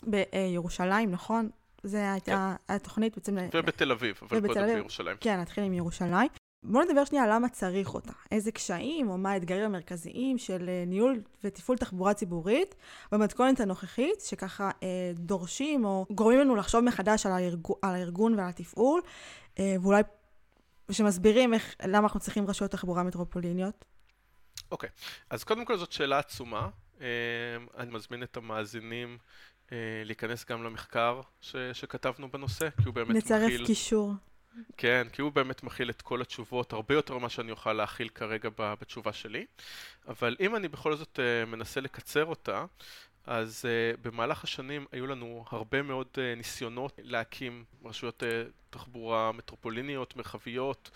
[0.03, 1.49] בירושלים, נכון?
[1.83, 2.73] זו הייתה כן.
[2.73, 3.37] התוכנית בעצם...
[3.53, 5.17] ובתל אביב, אבל קודם בירושלים.
[5.19, 6.29] כן, נתחיל עם ירושלים.
[6.63, 8.11] בואו נדבר שנייה על למה צריך אותה.
[8.31, 12.75] איזה קשיים או מה האתגרים המרכזיים של אה, ניהול ותפעול תחבורה ציבורית
[13.11, 17.67] במתכונת הנוכחית, שככה אה, דורשים או גורמים לנו לחשוב מחדש על, הארג...
[17.81, 19.01] על הארגון ועל התפעול,
[19.59, 20.01] אה, ואולי
[20.91, 23.85] שמסבירים איך, למה אנחנו צריכים רשויות תחבורה מטרופוליניות.
[24.71, 25.25] אוקיי, okay.
[25.29, 26.69] אז קודם כל זאת שאלה עצומה.
[27.01, 27.07] אה,
[27.77, 29.17] אני מזמין את המאזינים
[29.71, 31.55] אה, להיכנס גם למחקר ש...
[31.73, 33.53] שכתבנו בנושא, כי הוא באמת נצרף מכיל...
[33.53, 34.13] נצרף קישור.
[34.77, 38.49] כן, כי הוא באמת מכיל את כל התשובות, הרבה יותר ממה שאני אוכל להכיל כרגע
[38.57, 39.45] בתשובה שלי.
[40.07, 42.65] אבל אם אני בכל זאת uh, מנסה לקצר אותה,
[43.25, 48.23] אז uh, במהלך השנים היו לנו הרבה מאוד uh, ניסיונות להקים רשויות
[48.69, 50.91] תחבורה מטרופוליניות, מרחביות.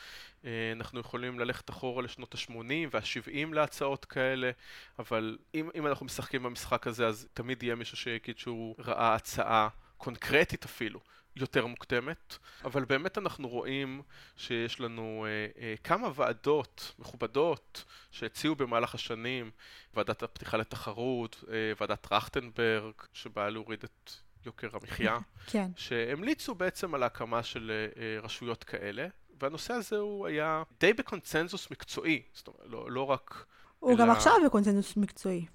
[0.74, 4.52] אנחנו יכולים ללכת אחורה לשנות ה-80 וה-70 להצעות כאלה,
[5.00, 9.68] אבל אם, אם אנחנו משחקים במשחק הזה, אז תמיד יהיה מישהו שיגיד שהוא ראה הצעה
[9.98, 11.00] קונקרטית אפילו.
[11.36, 14.02] יותר מוקדמת, אבל באמת אנחנו רואים
[14.38, 19.52] שיש לנו אה, אה, כמה ועדות מכובדות שהציעו במהלך השנים,
[19.94, 24.12] ועדת הפתיחה לתחרות, אה, ועדת טרכטנברג, שבאה להוריד את
[24.46, 25.18] יוקר המחיה,
[25.52, 25.72] כן.
[25.76, 29.08] שהמליצו בעצם על ההקמה של אה, אה, רשויות כאלה,
[29.42, 33.46] והנושא הזה הוא היה די בקונצנזוס מקצועי, זאת אומרת, לא, לא רק...
[33.80, 34.00] הוא אלא...
[34.00, 35.46] גם עכשיו בקונצנזוס מקצועי.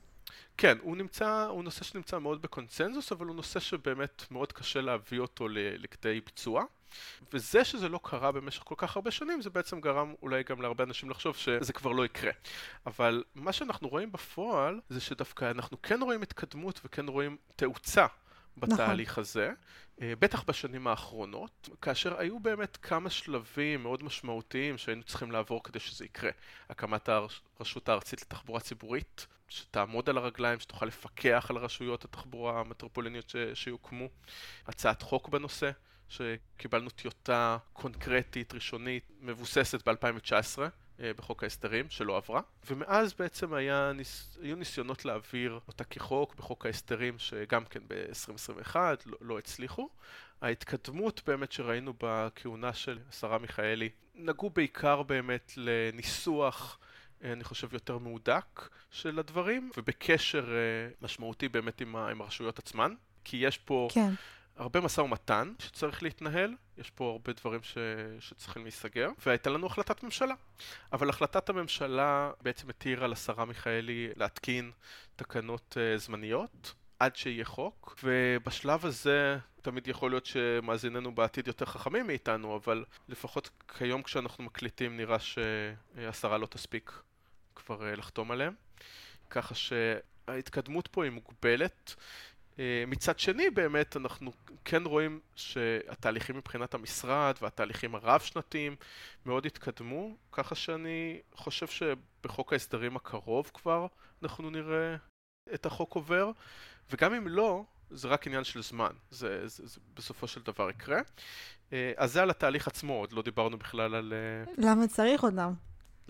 [0.60, 5.18] כן, הוא נמצא, הוא נושא שנמצא מאוד בקונצנזוס, אבל הוא נושא שבאמת מאוד קשה להביא
[5.18, 6.64] אותו לכדי ביצוע.
[7.32, 10.84] וזה שזה לא קרה במשך כל כך הרבה שנים, זה בעצם גרם אולי גם להרבה
[10.84, 12.32] אנשים לחשוב שזה כבר לא יקרה.
[12.86, 18.06] אבל מה שאנחנו רואים בפועל, זה שדווקא אנחנו כן רואים התקדמות וכן רואים תאוצה.
[18.56, 19.22] בתהליך נכון.
[19.22, 19.52] הזה,
[20.02, 25.80] אה, בטח בשנים האחרונות, כאשר היו באמת כמה שלבים מאוד משמעותיים שהיינו צריכים לעבור כדי
[25.80, 26.30] שזה יקרה.
[26.70, 33.36] הקמת הרשות הארצית לתחבורה ציבורית, שתעמוד על הרגליים, שתוכל לפקח על רשויות התחבורה המטרופוליניות ש...
[33.54, 34.08] שיוקמו,
[34.66, 35.70] הצעת חוק בנושא,
[36.08, 40.58] שקיבלנו טיוטה קונקרטית, ראשונית, מבוססת ב-2019.
[41.02, 43.92] אה, בחוק ההסדרים, שלא עברה, ומאז בעצם היה,
[44.42, 49.88] היו ניסיונות להעביר אותה כחוק בחוק ההסדרים, שגם כן ב-2021 לא, לא הצליחו.
[50.40, 56.78] ההתקדמות באמת שראינו בכהונה של השרה מיכאלי, נגעו בעיקר באמת לניסוח
[57.24, 63.58] אני חושב יותר מהודק של הדברים, ובקשר אה, משמעותי באמת עם, הרשויות עצמן, כי יש
[63.58, 64.10] פה כן.
[64.56, 67.78] הרבה משא ומתן שצריך להתנהל, יש פה הרבה דברים ש...
[68.20, 70.34] שצריכים להיסגר, והייתה לנו החלטת ממשלה.
[70.92, 74.70] אבל החלטת הממשלה בעצם התירה לשרה מיכאלי להתקין
[75.16, 76.74] תקנות uh, זמניות.
[76.98, 83.50] עד שיהיה חוק, ובשלב הזה תמיד יכול להיות שמאזיננו בעתיד יותר חכמים מאיתנו, אבל לפחות
[83.78, 86.92] כיום כשאנחנו מקליטים נראה שהשרה לא תספיק
[87.54, 88.54] כבר אה, לחתום עליהם.
[89.30, 91.94] ככה שההתקדמות פה היא מוגבלת.
[92.58, 94.32] אה, מצד שני באמת אנחנו
[94.64, 98.76] כן רואים שהתהליכים מבחינת המשרד והתהליכים הרב-שנתיים
[99.26, 103.86] מאוד התקדמו, ככה שאני חושב שבחוק ההסדרים הקרוב כבר
[104.22, 104.96] אנחנו נראה
[105.54, 106.30] את החוק עובר,
[106.90, 111.00] וגם אם לא, זה רק עניין של זמן, זה, זה, זה בסופו של דבר יקרה.
[111.72, 114.12] אה, אז זה על התהליך עצמו, עוד לא דיברנו בכלל על...
[114.58, 115.52] למה צריך אותם?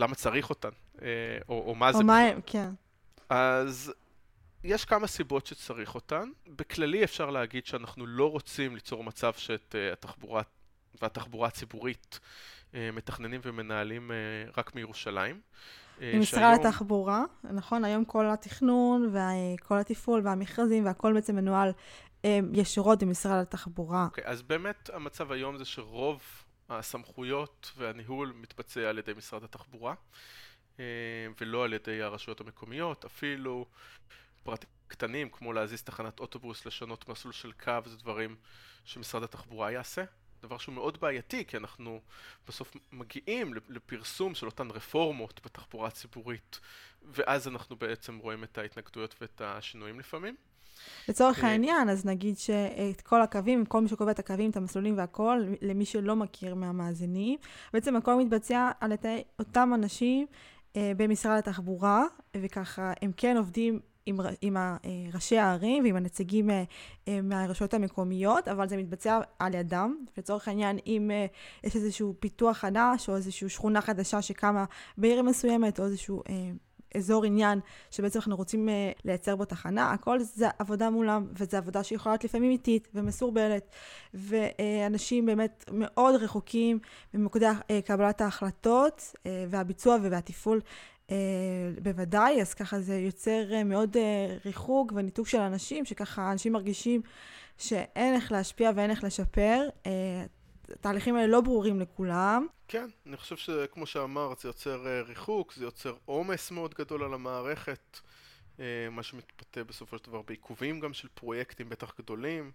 [0.01, 0.69] למה צריך אותם,
[1.49, 1.99] או, או מה או זה...
[1.99, 2.71] או מה הם, כן.
[3.29, 3.93] אז
[4.65, 6.31] יש כמה סיבות שצריך אותן.
[6.49, 10.43] בכללי אפשר להגיד שאנחנו לא רוצים ליצור מצב שאת uh, התחבורה
[11.03, 12.21] והתחבורה הציבורית
[12.73, 14.11] uh, מתכננים ומנהלים
[14.57, 15.41] רק מירושלים.
[16.01, 16.55] משרד שהיום...
[16.55, 17.85] התחבורה, נכון?
[17.85, 21.73] היום כל התכנון וכל התפעול והמכרזים והכל בעצם מנוהל
[22.53, 24.05] ישירות במשרד התחבורה.
[24.05, 26.23] אוקיי, okay, אז באמת המצב היום זה שרוב
[26.71, 29.95] הסמכויות והניהול מתבצע על ידי משרד התחבורה.
[31.41, 33.67] ולא על ידי הרשויות המקומיות, אפילו
[34.43, 38.37] פרטים קטנים, כמו להזיז תחנת אוטובוס, לשנות מסלול של קו, זה דברים
[38.85, 40.05] שמשרד התחבורה יעשה.
[40.43, 42.01] דבר שהוא מאוד בעייתי, כי אנחנו
[42.49, 46.61] בסוף מגיעים לפרסום של אותן רפורמות בתחבורה הציבורית,
[47.03, 50.37] ואז אנחנו בעצם רואים את ההתנגדויות ואת השינויים לפעמים.
[51.09, 54.97] לצורך אה, העניין, אז נגיד שאת כל הקווים, כל מי שקובע את הקווים, את המסלולים
[54.97, 57.39] והכל, למי שלא מכיר מהמאזינים,
[57.73, 60.27] בעצם הכל מתבצע על ידי אותם אנשים
[60.77, 62.05] אה, במשרד התחבורה,
[62.37, 64.57] וככה הם כן עובדים עם, עם
[65.15, 66.63] ראשי הערים ועם הנציגים אה,
[67.09, 69.97] אה, מהרשויות המקומיות, אבל זה מתבצע על ידם.
[70.19, 71.27] לצורך העניין, אם אה,
[71.65, 74.65] יש איזשהו פיתוח חדש או איזושהי שכונה חדשה שקמה
[74.99, 76.23] בעיר מסוימת, או איזשהו
[76.97, 78.69] אזור עניין שבעצם אנחנו רוצים
[79.05, 83.75] לייצר בו תחנה, הכל זה עבודה מולם, וזו עבודה שיכולה להיות לפעמים איטית ומסורבלת,
[84.15, 86.79] ואנשים באמת מאוד רחוקים
[87.15, 87.47] ממוקדי
[87.85, 89.15] קבלת ההחלטות
[89.49, 90.61] והביצוע והתפעול
[91.11, 91.13] Uh,
[91.83, 94.01] בוודאי, אז ככה זה יוצר uh, מאוד uh,
[94.47, 97.01] ריחוק וניתוק של אנשים, שככה אנשים מרגישים
[97.59, 99.69] שאין איך להשפיע ואין איך לשפר.
[99.85, 99.87] Uh,
[100.73, 102.47] התהליכים האלה לא ברורים לכולם.
[102.69, 107.15] כן, אני חושב שכמו שאמרת, זה יוצר uh, ריחוק, זה יוצר עומס מאוד גדול על
[107.15, 108.01] המערכת,
[108.57, 112.53] uh, מה שמתבטא בסופו של דבר בעיכובים גם של פרויקטים בטח גדולים.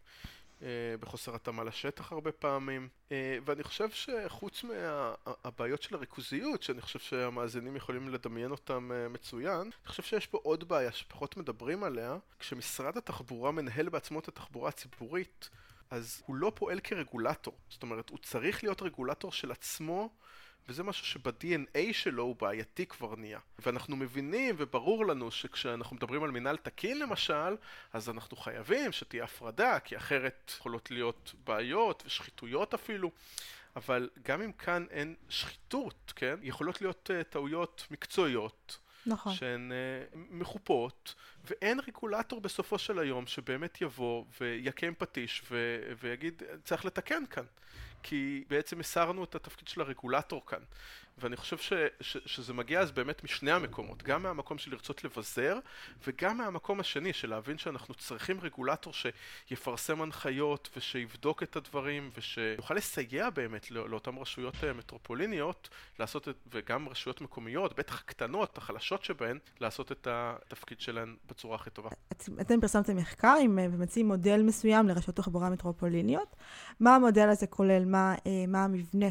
[0.62, 0.67] אה,
[0.99, 7.75] בחוסר התאמה לשטח הרבה פעמים, אה, ואני חושב שחוץ מהבעיות של הריכוזיות, שאני חושב שהמאזינים
[7.75, 12.97] יכולים לדמיין אותם אה, מצוין, אני חושב שיש פה עוד בעיה שפחות מדברים עליה, כשמשרד
[12.97, 15.49] התחבורה מנהל בעצמו את התחבורה הציבורית,
[15.89, 20.10] אז הוא לא פועל כרגולטור, זאת אומרת, הוא צריך להיות רגולטור של עצמו
[20.69, 23.39] וזה משהו שב-DNA שלו הוא בעייתי כבר נהיה.
[23.60, 27.56] ואנחנו מבינים וברור לנו שכשאנחנו מדברים על מינהל תקין למשל,
[27.93, 33.12] אז אנחנו חייבים שתהיה הפרדה, כי אחרת יכולות להיות בעיות ושחיתויות אפילו.
[33.76, 38.78] אבל גם אם כאן אין שחיתות, כן, יכולות להיות uh, טעויות מקצועיות.
[39.06, 39.34] נכון.
[39.34, 41.15] שהן uh, מחופות,
[41.46, 47.46] ואין רגולטור בסופו של היום שבאמת יבוא ויכה עם פטיש ו- ויגיד צריך לתקן כאן.
[48.04, 50.60] כי בעצם הסרנו את התפקיד של הרגולטור כאן.
[51.17, 55.60] ואני חושב ש, ש, שזה מגיע אז באמת משני המקומות, גם מהמקום של לרצות לבזר,
[56.08, 63.30] וגם מהמקום השני של להבין שאנחנו צריכים רגולטור שיפרסם הנחיות ושיבדוק את הדברים ושיוכל לסייע
[63.30, 69.39] באמת לא, לאותן רשויות אה, מטרופוליניות לעשות את, וגם רשויות מקומיות, בטח הקטנות, החלשות שבהן,
[69.60, 71.89] לעשות את התפקיד שלהן בצורה הכי טובה.
[72.12, 76.36] את, אתם פרסמתם מחקר עם, אה, ומציעים מודל מסוים לרשויות תחבורה מטרופוליניות.
[76.80, 77.86] מה המודל הזה כולל?
[77.86, 79.08] מה, אה, מה המבנה?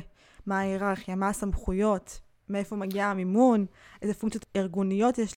[0.47, 1.15] מה ההיררכיה?
[1.15, 2.21] מה הסמכויות?
[2.49, 3.67] מאיפה מגיע המימון?
[4.03, 5.35] איזה פונקציות ארגוניות יש?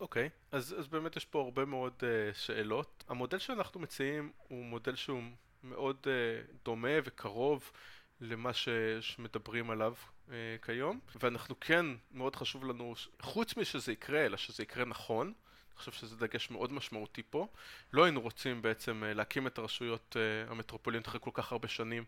[0.00, 2.04] אוקיי, okay, אז, אז באמת יש פה הרבה מאוד uh,
[2.38, 3.04] שאלות.
[3.08, 5.22] המודל שאנחנו מציעים הוא מודל שהוא
[5.64, 7.70] מאוד uh, דומה וקרוב
[8.20, 8.68] למה ש,
[9.00, 9.94] שמדברים עליו
[10.28, 10.32] uh,
[10.62, 15.32] כיום, ואנחנו כן, מאוד חשוב לנו, חוץ משזה יקרה, אלא שזה יקרה נכון,
[15.80, 17.46] חושב שזה דגש מאוד משמעותי פה.
[17.92, 22.04] לא היינו רוצים בעצם אה, להקים את הרשויות אה, המטרופוליניות אחרי כל כך הרבה שנים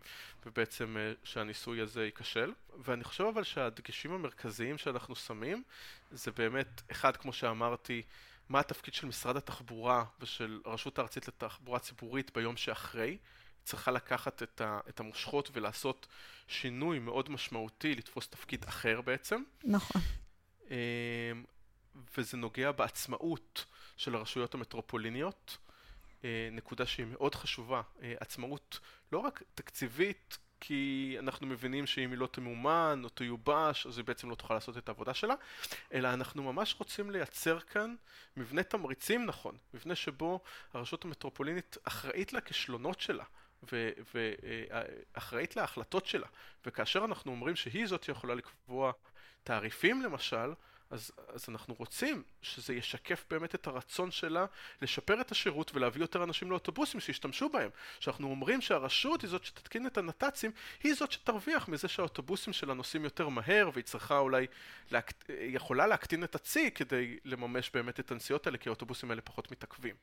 [0.46, 2.52] ובעצם אה, שהניסוי הזה ייכשל.
[2.84, 5.62] ואני חושב אבל שהדגשים המרכזיים שאנחנו שמים
[6.10, 8.02] זה באמת, אחד כמו שאמרתי,
[8.48, 13.18] מה התפקיד של משרד התחבורה ושל הרשות הארצית לתחבורה ציבורית ביום שאחרי.
[13.64, 16.06] צריכה לקחת את, ה, את המושכות ולעשות
[16.48, 19.42] שינוי מאוד משמעותי, לתפוס תפקיד אחר בעצם.
[19.64, 20.02] נכון.
[22.18, 23.64] וזה נוגע בעצמאות
[23.96, 25.58] של הרשויות המטרופוליניות,
[26.24, 28.80] אה, נקודה שהיא מאוד חשובה, אה, עצמאות
[29.12, 34.30] לא רק תקציבית, כי אנחנו מבינים שאם היא לא תמומן או תיובש, אז היא בעצם
[34.30, 35.34] לא תוכל לעשות את העבודה שלה,
[35.92, 37.94] אלא אנחנו ממש רוצים לייצר כאן
[38.36, 40.40] מבנה תמריצים נכון, מבנה שבו
[40.72, 43.24] הרשות המטרופולינית אחראית לכישלונות שלה.
[44.14, 46.26] ואחראית אה, להחלטות שלה,
[46.66, 48.92] וכאשר אנחנו אומרים שהיא זאת שיכולה לקבוע
[49.44, 50.52] תעריפים למשל,
[50.92, 54.46] אז, אז אנחנו רוצים שזה ישקף באמת את הרצון שלה
[54.82, 57.70] לשפר את השירות ולהביא יותר אנשים לאוטובוסים שישתמשו בהם.
[57.98, 60.50] כשאנחנו אומרים שהרשות היא זאת שתתקין את הנת"צים,
[60.82, 64.46] היא זאת שתרוויח מזה שהאוטובוסים שלה נוסעים יותר מהר והיא צריכה אולי,
[64.90, 65.12] להק...
[65.28, 69.94] יכולה להקטין את הצי כדי לממש באמת את הנסיעות האלה כי האוטובוסים האלה פחות מתעכבים.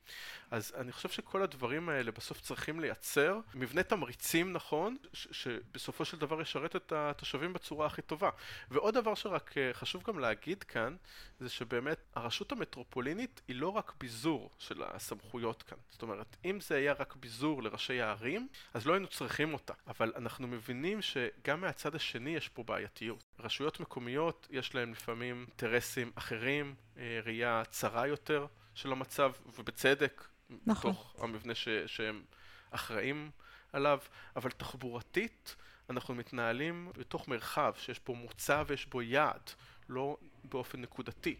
[0.50, 5.28] אז אני חושב שכל הדברים האלה בסוף צריכים לייצר מבנה תמריצים נכון, ש...
[5.32, 8.30] שבסופו של דבר ישרת את התושבים בצורה הכי טובה.
[8.70, 10.96] ועוד דבר שרק אה, חשוב גם להגיד כאן כאן,
[11.40, 15.78] זה שבאמת הרשות המטרופולינית היא לא רק ביזור של הסמכויות כאן.
[15.90, 19.74] זאת אומרת, אם זה היה רק ביזור לראשי הערים, אז לא היינו צריכים אותה.
[19.86, 23.24] אבל אנחנו מבינים שגם מהצד השני יש פה בעייתיות.
[23.38, 30.28] רשויות מקומיות יש להן לפעמים אינטרסים אחרים, אה, ראייה צרה יותר של המצב, ובצדק,
[30.66, 30.90] נכון.
[30.90, 32.22] מתוך המבנה ש- שהם
[32.70, 33.30] אחראים
[33.72, 33.98] עליו,
[34.36, 35.56] אבל תחבורתית
[35.90, 39.50] אנחנו מתנהלים בתוך מרחב שיש בו מוצא ויש בו יעד.
[39.88, 41.36] לא באופן נקודתי,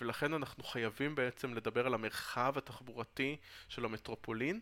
[0.00, 3.36] ולכן אנחנו חייבים בעצם לדבר על המרחב התחבורתי
[3.68, 4.60] של המטרופולין,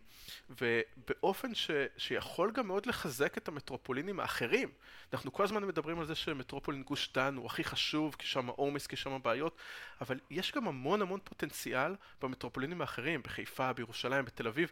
[0.50, 4.68] ובאופן ש, שיכול גם מאוד לחזק את המטרופולינים האחרים.
[5.12, 8.86] אנחנו כל הזמן מדברים על זה שמטרופולין גוש דן הוא הכי חשוב, כי שם עומס,
[8.86, 9.56] כי שם בעיות,
[10.00, 14.70] אבל יש גם המון המון פוטנציאל במטרופולינים האחרים, בחיפה, בירושלים, בתל אביב.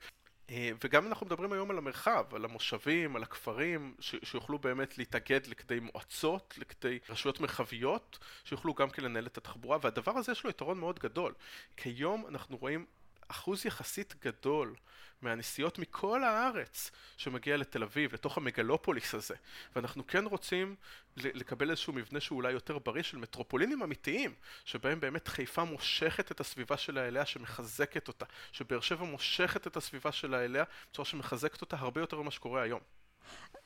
[0.50, 5.46] אה, וגם אנחנו מדברים היום על המרחב, על המושבים, על הכפרים, ש- שיוכלו באמת להתאגד
[5.46, 10.50] לכדי מועצות, לכדי רשויות מרחביות, שיוכלו גם כן לנהל את התחבורה, והדבר הזה יש לו
[10.50, 11.34] יתרון מאוד גדול.
[11.76, 12.86] כיום אנחנו רואים
[13.30, 14.74] אחוז יחסית גדול
[15.22, 19.34] מהנסיעות מכל הארץ שמגיע לתל אביב, לתוך המגלופוליס הזה.
[19.76, 20.76] ואנחנו כן רוצים
[21.16, 26.40] לקבל איזשהו מבנה שהוא אולי יותר בריא של מטרופולינים אמיתיים, שבהם באמת חיפה מושכת את
[26.40, 31.76] הסביבה שלה אליה, שמחזקת אותה, שבאר שבע מושכת את הסביבה שלה אליה, בצורה שמחזקת אותה
[31.78, 32.80] הרבה יותר ממה שקורה היום.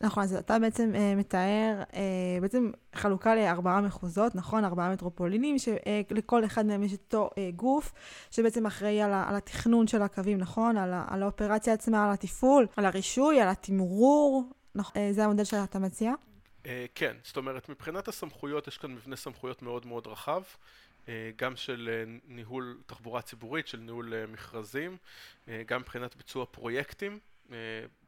[0.00, 4.64] נכון, אז אתה בעצם אה, מתאר אה, בעצם חלוקה לארבעה מחוזות, נכון?
[4.64, 7.92] ארבעה מטרופולינים, שלכל אה, אחד מהם יש אותו אה, גוף,
[8.30, 10.76] שבעצם אחראי על, על התכנון של הקווים, נכון?
[10.76, 15.02] על, על האופרציה עצמה, על התפעול, על הרישוי, על התמרור, נכון?
[15.02, 16.12] אה, זה המודל שאתה מציע?
[16.66, 20.42] אה, כן, זאת אומרת, מבחינת הסמכויות, יש כאן מבנה סמכויות מאוד מאוד רחב.
[21.08, 24.96] אה, גם של אה, ניהול תחבורה ציבורית, של ניהול אה, מכרזים,
[25.66, 27.18] גם מבחינת ביצוע פרויקטים,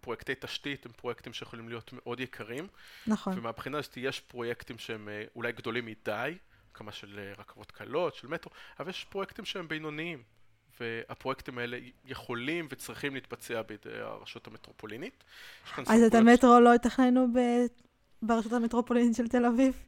[0.00, 2.66] פרויקטי תשתית הם פרויקטים שיכולים להיות מאוד יקרים.
[3.06, 3.38] נכון.
[3.38, 6.34] ומהבחינה הזאת יש פרויקטים שהם אה, אולי גדולים מדי,
[6.74, 10.22] כמה של אה, רכבות קלות, של מטרו, אבל יש פרויקטים שהם בינוניים.
[10.80, 15.24] והפרויקטים האלה יכולים וצריכים להתבצע בידי הרשות המטרופולינית.
[15.86, 17.38] אז את המטרו לא יתכננו ב...
[18.22, 19.82] ברשות המטרופולינית של תל אביב?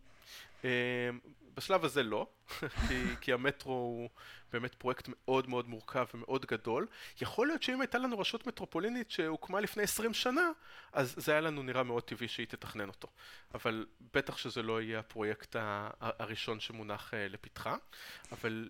[1.59, 2.27] בשלב הזה לא,
[2.89, 4.11] כי, כי המטרו הוא
[4.53, 6.87] באמת פרויקט מאוד מאוד מורכב ומאוד גדול.
[7.21, 10.51] יכול להיות שאם הייתה לנו רשות מטרופולינית שהוקמה לפני 20 שנה,
[10.93, 13.09] אז זה היה לנו נראה מאוד טבעי שהיא תתכנן אותו.
[13.55, 15.57] אבל בטח שזה לא יהיה הפרויקט
[16.01, 17.77] הראשון שמונח אה, לפתחה.
[18.33, 18.69] אבל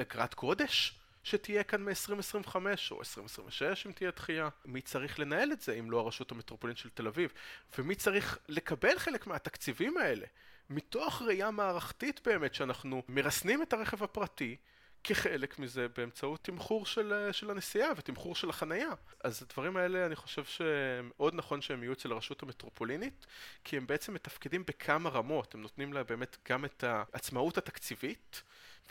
[0.00, 2.54] אגרת גודש שתהיה כאן מ-2025
[2.90, 4.48] או 2026 אם תהיה דחייה.
[4.64, 7.32] מי צריך לנהל את זה אם לא הרשות המטרופולינית של תל אביב?
[7.78, 10.26] ומי צריך לקבל חלק מהתקציבים האלה?
[10.70, 14.56] מתוך ראייה מערכתית באמת שאנחנו מרסנים את הרכב הפרטי
[15.04, 18.90] כחלק מזה באמצעות תמחור של, של הנסיעה ותמחור של החנייה.
[19.24, 23.26] אז הדברים האלה אני חושב שמאוד נכון שהם יהיו אצל הרשות המטרופולינית,
[23.64, 28.42] כי הם בעצם מתפקדים בכמה רמות, הם נותנים לה באמת גם את העצמאות התקציבית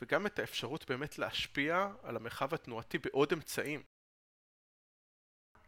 [0.02, 3.84] וגם את האפשרות באמת להשפיע על המרחב התנועתי בעוד אמצעים.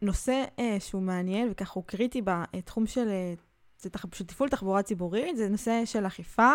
[0.02, 3.34] נושא אה, שהוא מעניין וככה הוא קריטי בתחום של אה,
[3.80, 4.04] זה תח...
[4.14, 6.52] של תפעול תחבורה ציבורית, זה נושא של אכיפה.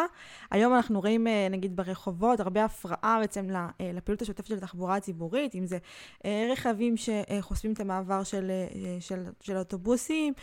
[0.51, 5.55] היום אנחנו רואים, אה, נגיד ברחובות, הרבה הפרעה בעצם אה, לפעילות השוטפת של התחבורה הציבורית,
[5.55, 5.77] אם זה
[6.25, 8.51] אה, רכבים שחושפים את המעבר של,
[8.99, 10.33] של, של אוטובוסים,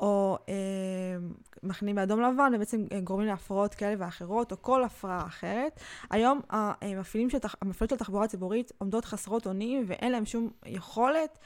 [0.00, 1.16] או אה,
[1.62, 5.80] מחנים באדום לבן, ובעצם גורמים להפרעות כאלה ואחרות, או כל הפרעה אחרת.
[6.10, 11.38] היום המפעילים של, המפעילות של תחבורה ציבורית עומדות חסרות אונים, ואין להם שום יכולת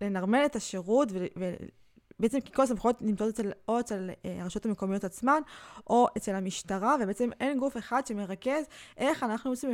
[0.00, 1.08] לנרמל את השירות
[2.20, 5.40] בעצם כי כל הסמכויות נמצאות אצל, או אצל אה, הרשויות המקומיות עצמן,
[5.86, 8.64] או אצל המשטרה, ובעצם אין גוף אחד שמרכז
[8.96, 9.68] איך אנחנו בעצם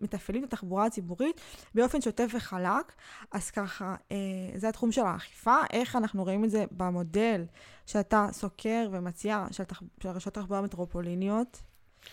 [0.00, 1.40] מתפעלים את התחבורה הציבורית
[1.74, 2.92] באופן שוטף וחלק.
[3.32, 4.16] אז ככה, אה,
[4.56, 7.44] זה התחום של האכיפה, איך אנחנו רואים את זה במודל
[7.86, 9.82] שאתה סוקר ומציע של, תח...
[10.02, 11.62] של רשויות תחבורה מטרופוליניות.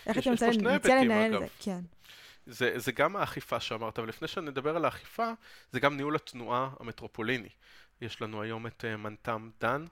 [0.06, 1.46] איך אתה מציע לנהל את זה?
[1.58, 1.80] כן.
[2.46, 5.32] זה, זה גם האכיפה שאמרת, אבל לפני שנדבר על האכיפה,
[5.72, 7.48] זה גם ניהול התנועה המטרופוליני.
[8.00, 9.84] יש לנו היום את uh, מנת"ם דן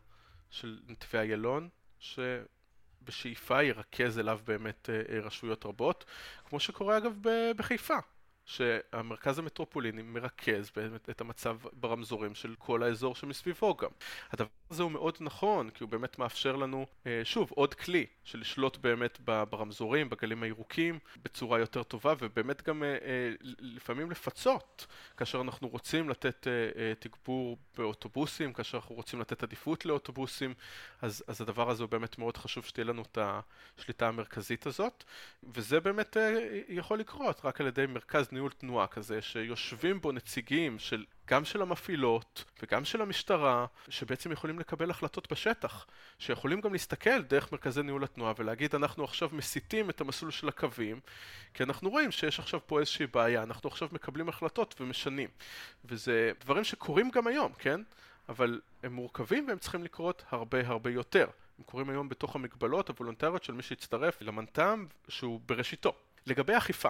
[0.50, 6.04] של נתיבי איילון, שבשאיפה ירכז אליו באמת uh, רשויות רבות,
[6.48, 7.18] כמו שקורה אגב
[7.56, 7.98] בחיפה.
[8.44, 13.90] שהמרכז המטרופוליני מרכז באמת את המצב ברמזורים של כל האזור שמסביבו גם.
[14.32, 18.40] הדבר הזה הוא מאוד נכון, כי הוא באמת מאפשר לנו, אה, שוב, עוד כלי של
[18.40, 19.18] לשלוט באמת
[19.50, 26.08] ברמזורים, בגלים הירוקים, בצורה יותר טובה, ובאמת גם אה, אה, לפעמים לפצות, כאשר אנחנו רוצים
[26.08, 26.46] לתת
[26.98, 30.54] תגבור באוטובוסים, כאשר אנחנו רוצים לתת עדיפות לאוטובוסים,
[31.02, 33.18] אז, אז הדבר הזה הוא באמת מאוד חשוב שתהיה לנו את
[33.78, 35.04] השליטה המרכזית הזאת,
[35.42, 36.16] וזה באמת
[36.68, 41.62] יכול לקרות רק על ידי מרכז ניהול תנועה כזה, שיושבים בו נציגים של גם של
[41.62, 45.86] המפעילות וגם של המשטרה, שבעצם יכולים לקבל החלטות בשטח,
[46.18, 51.00] שיכולים גם להסתכל דרך מרכזי ניהול התנועה ולהגיד אנחנו עכשיו מסיטים את המסלול של הקווים,
[51.54, 55.28] כי אנחנו רואים שיש עכשיו פה איזושהי בעיה, אנחנו עכשיו מקבלים החלטות ומשנים.
[55.84, 57.80] וזה דברים שקורים גם היום, כן?
[58.28, 61.26] אבל הם מורכבים והם צריכים לקרות הרבה הרבה יותר.
[61.58, 65.94] הם קורים היום בתוך המגבלות הוולונטריות של מי שהצטרף למנת"ם שהוא בראשיתו.
[66.26, 66.88] לגבי אכיפה,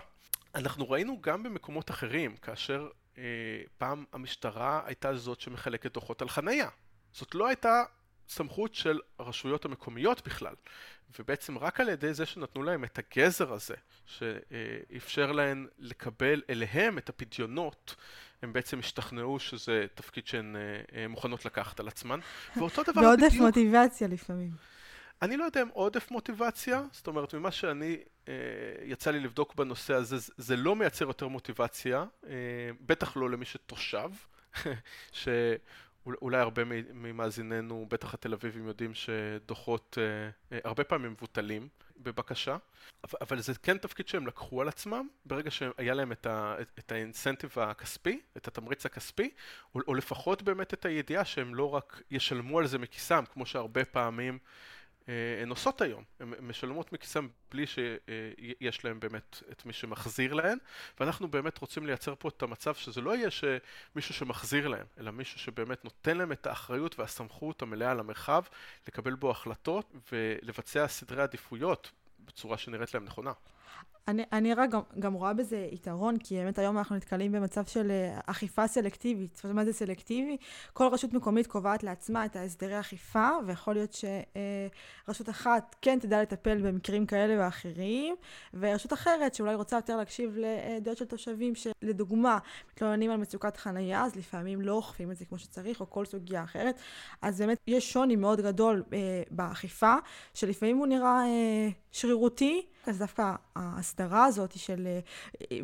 [0.54, 2.88] אנחנו ראינו גם במקומות אחרים, כאשר
[3.18, 3.22] אה,
[3.78, 6.68] פעם המשטרה הייתה זאת שמחלקת דוחות על חנייה.
[7.12, 7.82] זאת לא הייתה
[8.28, 10.54] סמכות של הרשויות המקומיות בכלל,
[11.18, 13.74] ובעצם רק על ידי זה שנתנו להם את הגזר הזה,
[14.06, 17.96] שאפשר להן לקבל אליהם את הפדיונות,
[18.42, 20.60] הם בעצם השתכנעו שזה תפקיד שהן אה,
[20.96, 22.20] אה, מוכנות לקחת על עצמן,
[22.56, 23.20] ואותו דבר בדיוק...
[23.20, 24.50] ועודף מוטיבציה לפעמים.
[25.22, 27.96] אני לא יודע אם עודף מוטיבציה, זאת אומרת, ממה שאני,
[28.84, 32.32] יצא לי לבדוק בנושא הזה, זה לא מייצר יותר מוטיבציה, אה,
[32.80, 34.10] בטח לא למי שתושב,
[35.12, 42.56] שאולי הרבה ממאזיננו, בטח התל אביבים יודעים שדוחות אה, אה, הרבה פעמים מבוטלים בבקשה,
[43.20, 47.58] אבל זה כן תפקיד שהם לקחו על עצמם, ברגע שהיה להם את, ה, את האינסנטיב
[47.58, 49.30] הכספי, את התמריץ הכספי,
[49.74, 53.84] או, או לפחות באמת את הידיעה שהם לא רק ישלמו על זה מכיסם, כמו שהרבה
[53.84, 54.73] פעמים אה,
[55.42, 60.58] הן עושות היום, הן משלמות מכיסם בלי שיש להן באמת את מי שמחזיר להן,
[61.00, 63.28] ואנחנו באמת רוצים לייצר פה את המצב שזה לא יהיה
[63.96, 68.42] מישהו שמחזיר להן, אלא מישהו שבאמת נותן להם את האחריות והסמכות המלאה על המרחב,
[68.88, 73.32] לקבל בו החלטות ולבצע סדרי עדיפויות בצורה שנראית להם נכונה.
[74.08, 77.90] אני, אני רק גם, גם רואה בזה יתרון, כי באמת היום אנחנו נתקלים במצב של
[77.90, 79.36] uh, אכיפה סלקטיבית.
[79.36, 80.36] זאת אומרת, מה זה סלקטיבי?
[80.72, 86.22] כל רשות מקומית קובעת לעצמה את ההסדרי אכיפה, ויכול להיות שרשות uh, אחת כן תדע
[86.22, 88.14] לטפל במקרים כאלה ואחרים,
[88.54, 92.38] ורשות אחרת שאולי רוצה יותר להקשיב לדעות של תושבים, שלדוגמה,
[92.72, 96.44] מתלוננים על מצוקת חנייה, אז לפעמים לא אוכפים את זה כמו שצריך, או כל סוגיה
[96.44, 96.78] אחרת.
[97.22, 98.92] אז באמת יש שוני מאוד גדול uh,
[99.30, 99.94] באכיפה,
[100.34, 105.00] שלפעמים הוא נראה uh, שרירותי, אז דווקא ההסדרה הזאת של, אה,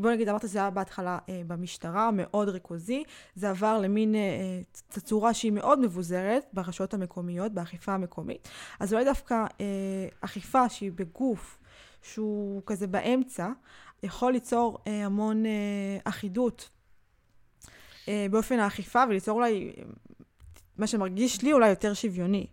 [0.01, 3.05] בוא נגיד, אמרת שזה היה בהתחלה אה, במשטרה, מאוד ריכוזי,
[3.35, 4.21] זה עבר למין אה,
[4.89, 8.49] תצורה שהיא מאוד מבוזרת ברשויות המקומיות, באכיפה המקומית.
[8.81, 9.45] אז אולי דווקא
[10.21, 11.59] אכיפה שהיא בגוף
[12.03, 13.49] שהוא כזה באמצע,
[14.03, 15.45] יכול ליצור המון
[16.05, 16.71] אחידות
[18.31, 19.73] באופן האכיפה וליצור אולי,
[20.79, 22.47] מה שמרגיש לי אולי יותר שוויוני,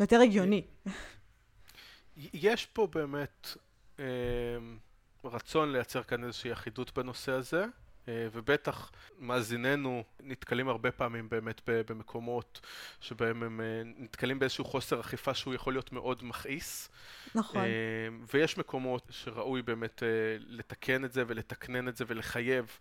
[0.00, 0.62] יותר הגיוני.
[2.16, 3.48] יש פה באמת
[3.98, 4.04] אה,
[5.24, 7.64] רצון לייצר כאן איזושהי אחידות בנושא הזה,
[8.08, 12.60] אה, ובטח מאזיננו נתקלים הרבה פעמים באמת במקומות
[13.00, 16.88] שבהם הם אה, נתקלים באיזשהו חוסר אכיפה שהוא יכול להיות מאוד מכעיס.
[17.34, 17.60] נכון.
[17.60, 20.02] אה, ויש מקומות שראוי באמת
[20.38, 22.78] לתקן את זה ולתקנן את זה ולחייב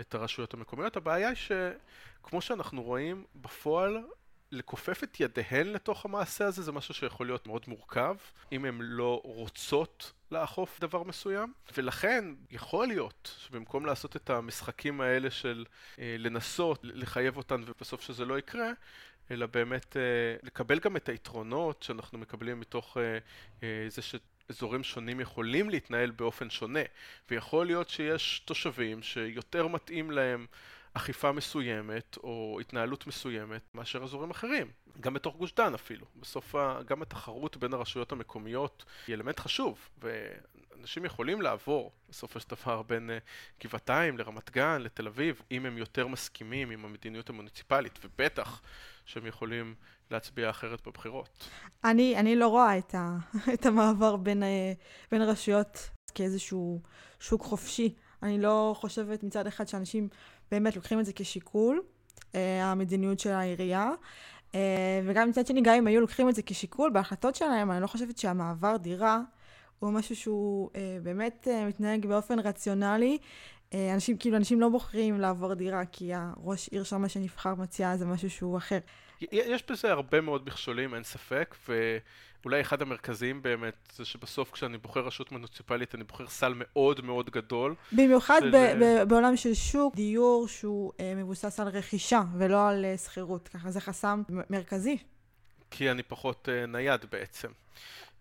[0.00, 0.96] את הרשויות המקומיות.
[0.96, 3.98] הבעיה היא שכמו שאנחנו רואים בפועל
[4.52, 8.16] לכופף את ידיהן לתוך המעשה הזה זה משהו שיכול להיות מאוד מורכב,
[8.52, 15.30] אם הן לא רוצות לאכוף דבר מסוים, ולכן יכול להיות שבמקום לעשות את המשחקים האלה
[15.30, 15.64] של
[15.98, 18.70] אה, לנסות לחייב אותן ובסוף שזה לא יקרה,
[19.30, 20.02] אלא באמת אה,
[20.42, 23.18] לקבל גם את היתרונות שאנחנו מקבלים מתוך אה,
[23.62, 26.80] אה, זה שאזורים שונים יכולים להתנהל באופן שונה,
[27.30, 30.46] ויכול להיות שיש תושבים שיותר מתאים להם
[30.94, 34.70] אכיפה מסוימת או התנהלות מסוימת מאשר אזורים אחרים,
[35.00, 36.06] גם בתוך גוש דן אפילו.
[36.20, 36.54] בסוף
[36.86, 43.10] גם התחרות בין הרשויות המקומיות היא אלמנט חשוב, ואנשים יכולים לעבור בסופו של דבר בין
[43.10, 43.18] אה,
[43.64, 48.62] גבעתיים לרמת גן לתל אביב, אם הם יותר מסכימים עם המדיניות המוניציפלית, ובטח
[49.06, 49.74] שהם יכולים
[50.10, 51.48] להצביע אחרת בבחירות.
[51.84, 53.16] אני, אני לא רואה את, ה,
[53.54, 54.72] את המעבר בין, אה,
[55.10, 56.80] בין רשויות כאיזשהו
[57.20, 57.94] שוק חופשי.
[58.22, 60.08] אני לא חושבת מצד אחד שאנשים
[60.52, 61.82] באמת לוקחים את זה כשיקול,
[62.34, 63.90] אה, המדיניות של העירייה.
[64.54, 67.86] אה, וגם מצד שני, גם אם היו לוקחים את זה כשיקול בהחלטות שלהם, אני לא
[67.86, 69.20] חושבת שהמעבר דירה
[69.78, 73.18] הוא משהו שהוא אה, באמת מתנהג באופן רציונלי.
[73.94, 78.30] אנשים, כאילו, אנשים לא בוחרים לעבור דירה, כי הראש עיר שמה שנבחר מציע זה משהו
[78.30, 78.78] שהוא אחר.
[79.32, 81.98] יש בזה הרבה מאוד מכשולים, אין ספק, ו...
[82.44, 87.30] אולי אחד המרכזיים באמת זה שבסוף כשאני בוחר רשות מוניציפלית אני בוחר סל מאוד מאוד
[87.30, 87.74] גדול.
[87.92, 88.50] במיוחד של...
[88.50, 93.48] ב- ב- בעולם של שוק דיור שהוא אה, מבוסס על רכישה ולא על אה, שכירות,
[93.48, 94.98] ככה זה חסם מרכזי.
[95.70, 97.48] כי אני פחות אה, נייד בעצם.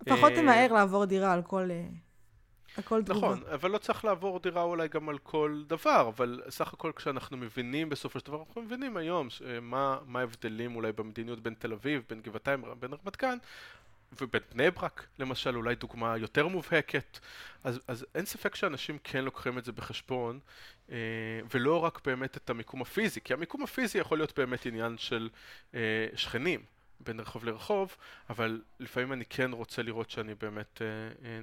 [0.06, 0.74] פחות תמהר אה...
[0.74, 1.70] לעבור דירה על כל...
[2.78, 3.18] הכל תגובה.
[3.18, 7.38] נכון, אבל לא צריך לעבור דירה אולי גם על כל דבר, אבל סך הכל כשאנחנו
[7.38, 12.04] מבינים בסופו של דבר, אנחנו מבינים היום אה, מה, ההבדלים אולי במדיניות בין תל אביב,
[12.10, 13.38] בין גבעתיים, בין רמת גן,
[14.22, 17.20] ובית בני ברק, למשל, אולי דוגמה יותר מובהקת.
[17.64, 20.40] אז, אז אין ספק שאנשים כן לוקחים את זה בחשבון,
[20.92, 20.98] אה,
[21.54, 25.30] ולא רק באמת את המיקום הפיזי, כי המיקום הפיזי יכול להיות באמת עניין של
[25.74, 26.62] אה, שכנים.
[27.04, 27.96] בין רחוב לרחוב,
[28.30, 30.88] אבל לפעמים אני כן רוצה לראות שאני באמת אה,
[31.30, 31.40] אה,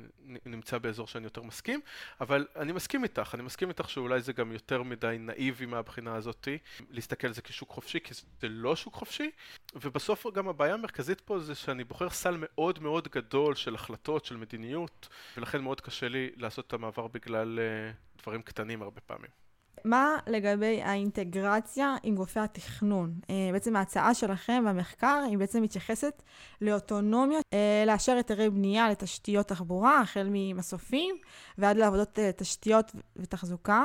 [0.47, 1.81] נמצא באזור שאני יותר מסכים,
[2.21, 6.59] אבל אני מסכים איתך, אני מסכים איתך שאולי זה גם יותר מדי נאיבי מהבחינה הזאתי,
[6.91, 9.31] להסתכל על זה כשוק חופשי, כי זה לא שוק חופשי,
[9.75, 14.37] ובסוף גם הבעיה המרכזית פה זה שאני בוחר סל מאוד מאוד גדול של החלטות, של
[14.37, 17.93] מדיניות, ולכן מאוד קשה לי לעשות את המעבר בגלל אה,
[18.23, 19.48] דברים קטנים הרבה פעמים.
[19.85, 23.15] מה לגבי האינטגרציה עם גופי התכנון?
[23.23, 26.23] Uh, בעצם ההצעה שלכם במחקר היא בעצם מתייחסת
[26.61, 27.55] לאוטונומיה, uh,
[27.87, 31.15] לאשר היתרי בנייה לתשתיות תחבורה, החל ממסופים
[31.59, 33.85] ועד לעבודות uh, תשתיות ותחזוקה.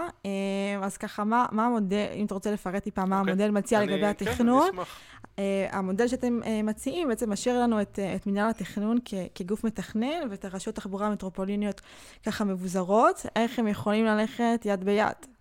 [0.81, 3.19] אז ככה, מה, מה המודל, אם אתה רוצה לפרט טיפה, מה okay.
[3.19, 3.31] אוקיי.
[3.31, 4.69] המודל מציע אני, לגבי התכנון?
[4.71, 4.81] כן,
[5.23, 5.35] Uh,
[5.71, 10.75] המודל שאתם מציעים בעצם משאיר לנו את, את מנהל התכנון כ, כגוף מתכנן ואת הרשויות
[10.75, 11.81] תחבורה המטרופוליניות
[12.25, 15.32] ככה מבוזרות, איך הם יכולים ללכת יד ביד.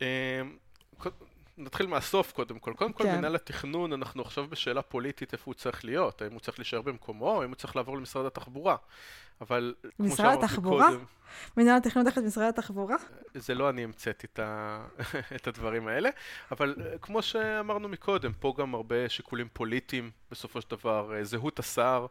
[0.00, 0.06] אמ,
[1.58, 2.72] נתחיל מהסוף קודם כל.
[2.76, 3.18] קודם כל, כן.
[3.18, 6.22] מנהל התכנון, אנחנו עכשיו בשאלה פוליטית איפה הוא צריך להיות.
[6.22, 8.76] האם הוא צריך להישאר במקומו, או האם הוא צריך לעבור למשרד התחבורה.
[9.40, 10.88] אבל כמו שאמרתי התחבורה?
[10.88, 11.04] קודם...
[11.56, 12.96] מנהל התכנון תחת משרד התחבורה?
[13.34, 14.86] זה לא אני המצאתי את, ה...
[15.36, 16.10] את הדברים האלה,
[16.50, 21.58] אבל אה, כמו שאמרנו מקודם, פה גם הרבה שיקולים פוליטיים, בסופו של דבר, אה, זהות
[21.58, 22.06] השר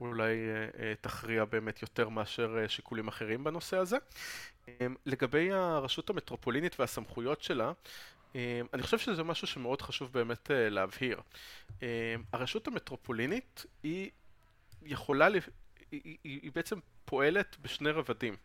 [0.00, 0.34] אולי
[0.78, 3.96] אה, תכריע באמת יותר מאשר שיקולים אחרים בנושא הזה.
[4.68, 7.72] אמ, לגבי הרשות המטרופולינית והסמכויות שלה,
[8.34, 8.40] אמ,
[8.74, 11.20] אני חושב שזה משהו שמאוד חשוב באמת להבהיר.
[11.82, 11.86] אמ,
[12.32, 14.10] הרשות המטרופולינית היא
[14.82, 15.28] יכולה,
[15.92, 18.36] היא, היא, היא בעצם פועלת בשני רבדים.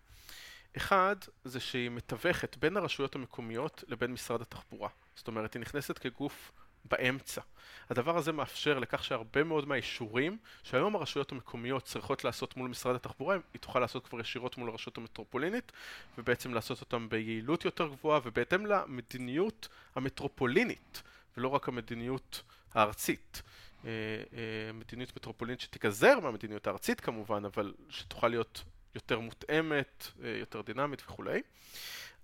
[0.78, 4.90] אחד, זה שהיא מתווכת בין הרשויות המקומיות לבין משרד התחבורה.
[5.16, 6.52] זאת אומרת, היא נכנסת כגוף
[6.86, 7.42] באמצע.
[7.90, 13.38] הדבר הזה מאפשר לכך שהרבה מאוד מהאישורים שהיום הרשויות המקומיות צריכות לעשות מול משרד התחבורה,
[13.54, 15.72] היא תוכל לעשות כבר ישירות מול הרשות המטרופולינית
[16.18, 21.04] ובעצם לעשות אותם ביעילות יותר גבוהה ובהתאם למדיניות המטרופולינית
[21.38, 22.42] ולא רק המדיניות
[22.74, 23.42] הארצית.
[23.86, 23.90] אה,
[24.34, 28.64] אה, מדיניות מטרופולינית שתיגזר מהמדיניות הארצית כמובן, אבל שתוכל להיות
[28.96, 31.42] יותר מותאמת, אה, יותר דינמית וכולי.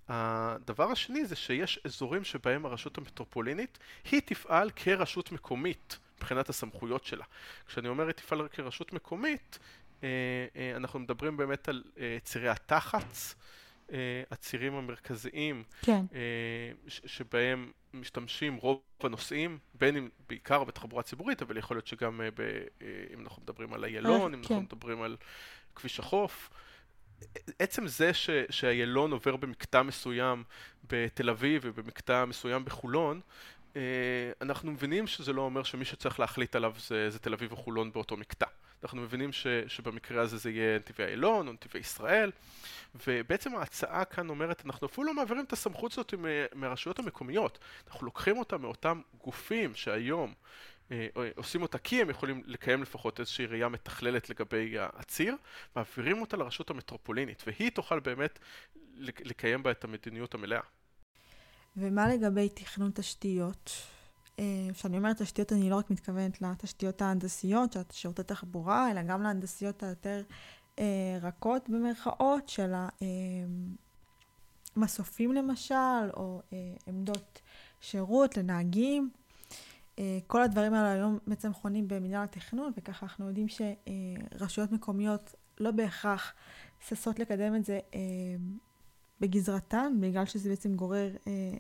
[0.07, 3.79] הדבר השני זה שיש אזורים שבהם הרשות המטרופולינית
[4.11, 7.25] היא תפעל כרשות מקומית מבחינת הסמכויות שלה.
[7.67, 9.59] כשאני אומר היא תפעל כרשות מקומית,
[10.75, 11.83] אנחנו מדברים באמת על
[12.23, 13.35] צירי התחץ,
[14.31, 16.05] הצירים המרכזיים, כן.
[16.87, 22.41] שבהם משתמשים רוב הנוסעים, בין אם בעיקר בתחבורה ציבורית, אבל יכול להיות שגם ב,
[23.13, 24.53] אם אנחנו מדברים על איילון, אם כן.
[24.53, 25.17] אנחנו מדברים על
[25.75, 26.49] כביש החוף.
[27.59, 30.43] עצם זה ש, שהיילון עובר במקטע מסוים
[30.89, 33.21] בתל אביב ובמקטע מסוים בחולון,
[33.75, 33.81] אה,
[34.41, 38.17] אנחנו מבינים שזה לא אומר שמי שצריך להחליט עליו זה, זה תל אביב וחולון באותו
[38.17, 38.45] מקטע.
[38.83, 42.31] אנחנו מבינים ש, שבמקרה הזה זה יהיה נתיבי איילון או נתיבי ישראל,
[43.07, 46.13] ובעצם ההצעה כאן אומרת, אנחנו אפילו לא מעבירים את הסמכות הזאת
[46.55, 50.33] מהרשויות המקומיות, אנחנו לוקחים אותה מאותם גופים שהיום
[50.91, 55.35] אה, עושים אותה כי הם יכולים לקיים לפחות איזושהי ראייה מתכללת לגבי הציר,
[55.75, 58.39] מעבירים אותה לרשות המטרופולינית, והיא תוכל באמת
[58.99, 60.61] לקיים בה את המדיניות המלאה.
[61.77, 63.71] ומה לגבי תכנון תשתיות?
[64.39, 69.23] אה, כשאני אומרת תשתיות, אני לא רק מתכוונת לתשתיות ההנדסיות, של שירותי תחבורה, אלא גם
[69.23, 70.23] להנדסיות היותר
[70.79, 72.73] אה, רכות במרכאות, של
[74.75, 77.41] המסופים למשל, או אה, עמדות
[77.81, 79.09] שירות לנהגים.
[79.99, 85.71] אה, כל הדברים האלה היום בעצם חונים במנהל התכנון, וככה אנחנו יודעים שרשויות מקומיות לא
[85.71, 86.33] בהכרח
[86.87, 87.99] ששות לקדם את זה אה,
[89.19, 91.57] בגזרתן, בגלל שזה בעצם גורר, אה,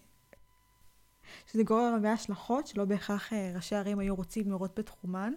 [1.51, 5.33] שזה גורר הרבה השלכות, שלא בהכרח ראשי ערים היו רוצים לראות בתחומן.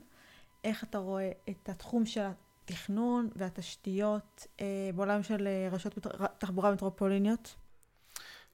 [0.65, 2.21] איך אתה רואה את התחום של
[2.65, 4.47] התכנון והתשתיות
[4.95, 5.99] בעולם של רשויות
[6.39, 7.55] תחבורה מטרופוליניות?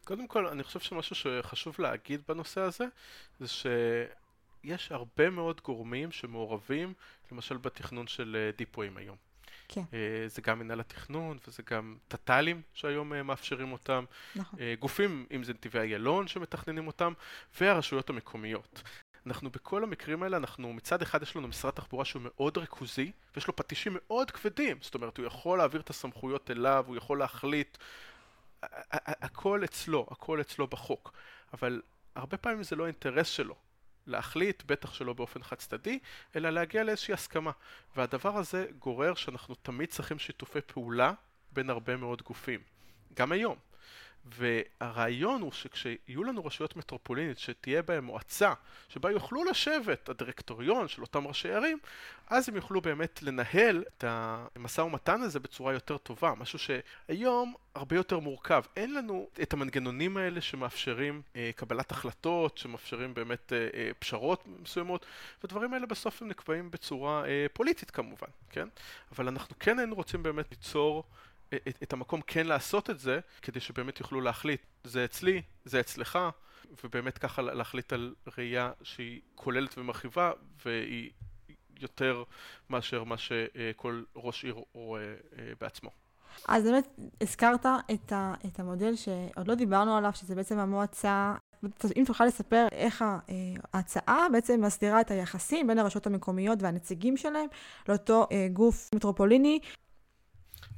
[0.04, 2.84] קודם כל, אני חושב שמשהו שחשוב להגיד בנושא הזה,
[3.40, 3.66] זה ש...
[4.64, 6.94] יש הרבה מאוד גורמים שמעורבים,
[7.32, 9.16] למשל בתכנון של אה, דיפויים היום.
[9.68, 9.82] כן.
[9.92, 14.04] אה, זה גם מנהל התכנון, וזה גם תת"לים שהיום אה, מאפשרים אותם.
[14.36, 14.58] נכון.
[14.78, 17.12] גופים, אם זה נתיבי איילון שמתכננים אותם,
[17.60, 18.82] והרשויות המקומיות.
[19.26, 23.46] אנחנו בכל המקרים האלה, אנחנו מצד אחד יש לנו משרד תחבורה שהוא מאוד ריכוזי, ויש
[23.46, 24.78] לו פטישים מאוד כבדים.
[24.80, 27.78] זאת אומרת, הוא יכול להעביר את הסמכויות אליו, הוא יכול להחליט.
[29.06, 31.12] הכל אצלו, הכל אצלו בחוק.
[31.52, 31.82] אבל
[32.14, 33.54] הרבה פעמים זה לא אינטרס שלו.
[34.08, 35.98] להחליט, בטח שלא באופן חד צדדי,
[36.36, 37.50] אלא להגיע לאיזושהי הסכמה.
[37.96, 41.12] והדבר הזה גורר שאנחנו תמיד צריכים שיתופי פעולה
[41.52, 42.60] בין הרבה מאוד גופים.
[43.14, 43.67] גם היום.
[44.34, 48.52] והרעיון הוא שכשיהיו לנו רשויות מטרופולינית שתהיה בהן מועצה
[48.88, 51.78] שבה יוכלו לשבת הדירקטוריון של אותם ראשי ערים
[52.26, 57.96] אז הם יוכלו באמת לנהל את המשא ומתן הזה בצורה יותר טובה משהו שהיום הרבה
[57.96, 58.62] יותר מורכב.
[58.76, 65.06] אין לנו את המנגנונים האלה שמאפשרים אה, קבלת החלטות שמאפשרים באמת אה, אה, פשרות מסוימות.
[65.42, 68.68] והדברים האלה בסוף הם נקבעים בצורה אה, פוליטית כמובן כן?
[69.12, 71.04] אבל אנחנו כן היינו רוצים באמת ליצור
[71.54, 76.18] את, את המקום כן לעשות את זה, כדי שבאמת יוכלו להחליט, זה אצלי, זה אצלך,
[76.84, 80.32] ובאמת ככה להחליט על ראייה שהיא כוללת ומרחיבה,
[80.64, 81.10] והיא
[81.80, 82.22] יותר
[82.70, 85.90] מאשר מה שכל ראש עיר רואה אה, בעצמו.
[86.48, 86.88] אז באמת
[87.20, 91.34] הזכרת את, ה, את המודל שעוד לא דיברנו עליו, שזה בעצם המועצה.
[91.96, 93.16] אם תוכל לספר איך אה,
[93.74, 97.46] ההצעה בעצם מסדירה את היחסים בין הרשויות המקומיות והנציגים שלהם
[97.88, 99.60] לאותו אה, גוף מטרופוליני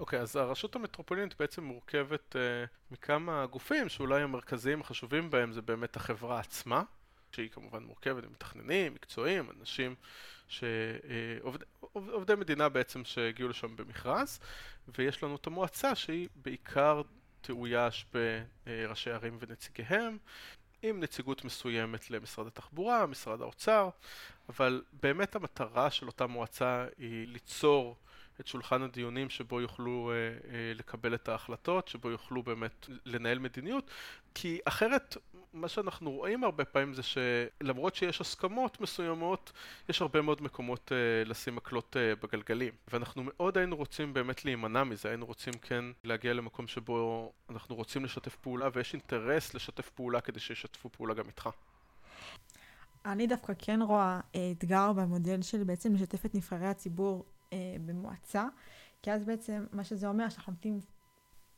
[0.01, 5.63] אוקיי, okay, אז הרשות המטרופולינית בעצם מורכבת uh, מכמה גופים שאולי המרכזיים החשובים בהם זה
[5.63, 6.83] באמת החברה עצמה,
[7.33, 9.95] שהיא כמובן מורכבת ממתכננים, מקצועיים, אנשים
[10.49, 14.41] שעובדי עובד, מדינה בעצם שהגיעו לשם במכרז,
[14.99, 17.03] ויש לנו את המועצה שהיא בעיקר
[17.41, 18.07] תאויש
[18.67, 20.19] בראשי ערים ונציגיהם,
[20.83, 23.89] עם נציגות מסוימת למשרד התחבורה, משרד האוצר,
[24.49, 27.97] אבל באמת המטרה של אותה מועצה היא ליצור
[28.41, 33.91] את שולחן הדיונים שבו יוכלו אה, אה, לקבל את ההחלטות, שבו יוכלו באמת לנהל מדיניות,
[34.35, 35.17] כי אחרת
[35.53, 39.53] מה שאנחנו רואים הרבה פעמים זה שלמרות שיש הסכמות מסוימות,
[39.89, 42.73] יש הרבה מאוד מקומות אה, לשים מקלות אה, בגלגלים.
[42.93, 48.05] ואנחנו מאוד היינו רוצים באמת להימנע מזה, היינו רוצים כן להגיע למקום שבו אנחנו רוצים
[48.05, 51.49] לשתף פעולה ויש אינטרס לשתף פעולה כדי שישתפו פעולה גם איתך.
[53.05, 57.25] אני דווקא כן רואה אה, אתגר במודל של בעצם לשתף את נבחרי הציבור
[57.87, 58.45] במועצה,
[59.03, 60.81] כי אז בעצם מה שזה אומר שאנחנו נותנים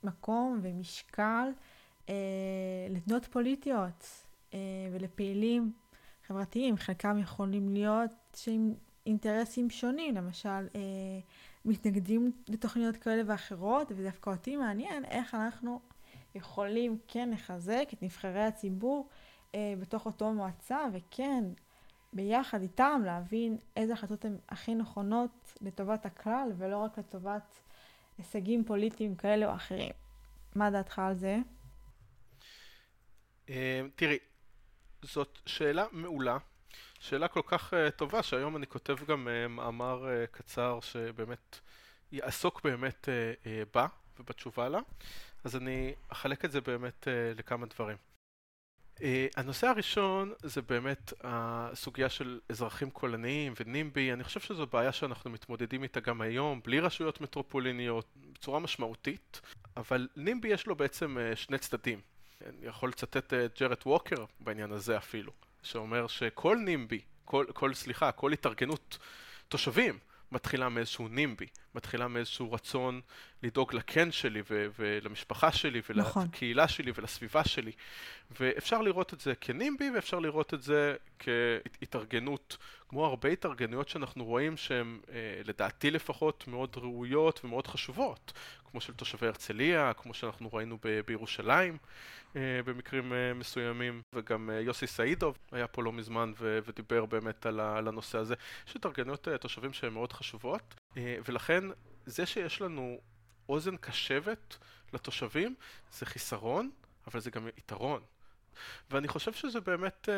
[0.05, 1.49] מקום ומשקל
[2.09, 2.15] אה,
[2.91, 4.59] לתנועות פוליטיות אה,
[4.93, 5.73] ולפעילים
[6.27, 8.75] חברתיים, חלקם יכולים להיות שעם
[9.07, 11.21] אינטרסים שונים, למשל אה,
[11.65, 15.81] מתנגדים לתוכניות כאלה ואחרות, ודווקא אותי מעניין איך אנחנו
[16.35, 19.09] יכולים כן לחזק את נבחרי הציבור
[19.55, 21.45] אה, בתוך אותו מועצה, וכן
[22.13, 27.61] ביחד איתם להבין איזה החלטות הן הכי נכונות לטובת הכלל ולא רק לטובת
[28.19, 29.93] הישגים פוליטיים כאלה או אחרים.
[30.55, 31.39] מה דעתך על זה?
[33.49, 34.19] אה, תראי,
[35.03, 36.39] זאת שאלה מעולה,
[37.01, 41.61] שאלה כל כך uh, טובה שהיום אני כותב גם uh, מאמר קצר שבאמת
[42.13, 43.09] יעסוק באמת
[43.75, 43.87] בה
[44.21, 44.81] ובתשובה לה,
[45.45, 47.97] אז אני אחלק את זה באמת לכמה דברים.
[49.03, 49.05] Uh,
[49.37, 55.83] הנושא הראשון זה באמת הסוגיה של אזרחים קולניים ונימבי, אני חושב שזו בעיה שאנחנו מתמודדים
[55.83, 59.41] איתה גם היום, בלי רשויות מטרופוליניות, בצורה משמעותית,
[59.77, 62.01] אבל נימבי יש לו בעצם שני צדדים.
[62.47, 65.33] אני יכול לצטט את ג'רד ווקר בעניין הזה אפילו,
[65.63, 68.99] שאומר שכל נימבי, כל, כל, סליחה, כל התארגנות
[69.49, 69.99] תושבים
[70.33, 73.01] מתחילה מאיזשהו נימבי, מתחילה מאיזשהו רצון
[73.43, 76.23] לדאוג לקן שלי ו- ולמשפחה שלי נכון.
[76.23, 77.73] ולקהילה שלי ולסביבה שלי.
[78.41, 82.57] ואפשר לראות את זה כנימבי ואפשר לראות את זה כהתארגנות,
[82.89, 88.33] כמו הרבה התארגנויות שאנחנו רואים שהן, אה, לדעתי לפחות, מאוד ראויות ומאוד חשובות,
[88.71, 91.77] כמו של תושבי הרצליה, כמו שאנחנו ראינו ב- בירושלים.
[92.37, 97.47] אה, במקרים אה, מסוימים, וגם אה, יוסי סעידוב היה פה לא מזמן ו- ודיבר באמת
[97.47, 98.35] על, ה- על הנושא הזה.
[98.69, 101.65] יש התארגנויות תושבים שהן מאוד חשובות, ולכן
[102.07, 103.01] זה שיש לנו
[103.49, 104.57] אוזן קשבת
[104.93, 105.55] לתושבים
[105.93, 106.71] זה חיסרון,
[107.07, 108.03] אבל זה גם יתרון.
[108.91, 110.09] ואני חושב שזה באמת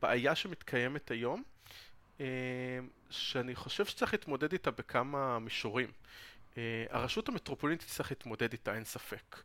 [0.00, 1.42] בעיה שמתקיימת היום,
[3.10, 5.92] שאני חושב שצריך להתמודד איתה בכמה מישורים.
[6.90, 9.42] הרשות המטרופולינית תצטרך להתמודד איתה, אין ספק.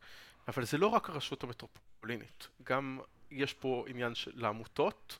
[0.48, 5.18] אבל זה לא רק הרשות המטרופולינית, גם יש פה עניין של העמותות,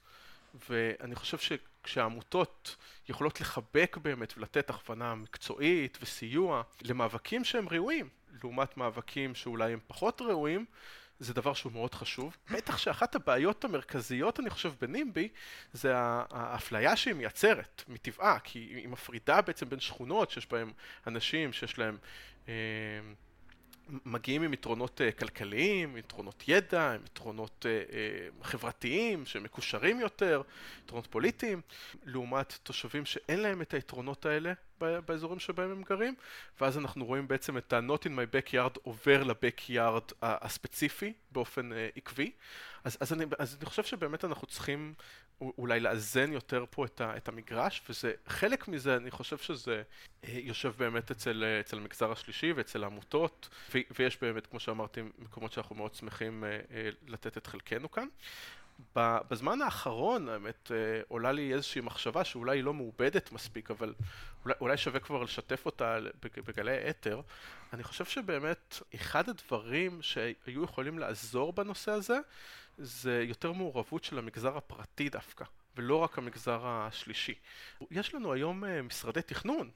[0.69, 2.77] ואני חושב שכשהעמותות
[3.09, 8.09] יכולות לחבק באמת ולתת הכוונה מקצועית וסיוע למאבקים שהם ראויים,
[8.43, 10.65] לעומת מאבקים שאולי הם פחות ראויים,
[11.19, 12.37] זה דבר שהוא מאוד חשוב.
[12.51, 15.29] בטח שאחת הבעיות המרכזיות, אני חושב, בנימבי,
[15.73, 20.73] זה האפליה שהיא מייצרת, מטבעה, כי היא מפרידה בעצם בין שכונות שיש בהן
[21.07, 21.99] אנשים שיש להם...
[22.49, 22.55] אה,
[24.05, 30.43] מגיעים עם יתרונות uh, כלכליים, יתרונות ידע, עם יתרונות uh, uh, חברתיים שמקושרים יותר,
[30.85, 31.61] יתרונות פוליטיים,
[32.05, 36.15] לעומת תושבים שאין להם את היתרונות האלה באזורים שבהם הם גרים,
[36.61, 42.33] ואז אנחנו רואים בעצם את ה-not in my backyard עובר ל-backyard הספציפי באופן uh, עקבי.
[42.85, 44.95] אז, אז, אני, אז אני חושב שבאמת אנחנו צריכים
[45.41, 49.83] אולי לאזן יותר פה את, ה, את המגרש, וזה, חלק מזה, אני חושב שזה
[50.25, 55.01] אה, יושב באמת אצל, אה, אצל המגזר השלישי ואצל העמותות, ו, ויש באמת, כמו שאמרתי,
[55.19, 58.09] מקומות שאנחנו מאוד שמחים אה, לתת את חלקנו כאן.
[58.97, 60.71] בזמן האחרון, האמת,
[61.09, 63.95] עולה לי איזושהי מחשבה שאולי היא לא מעובדת מספיק, אבל
[64.45, 65.99] אולי, אולי שווה כבר לשתף אותה
[66.47, 67.21] בגלי אתר.
[67.73, 72.19] אני חושב שבאמת, אחד הדברים שהיו יכולים לעזור בנושא הזה,
[72.79, 75.45] זה יותר מעורבות של המגזר הפרטי דווקא,
[75.77, 77.35] ולא רק המגזר השלישי.
[77.91, 79.71] יש לנו היום אה, משרדי תכנון,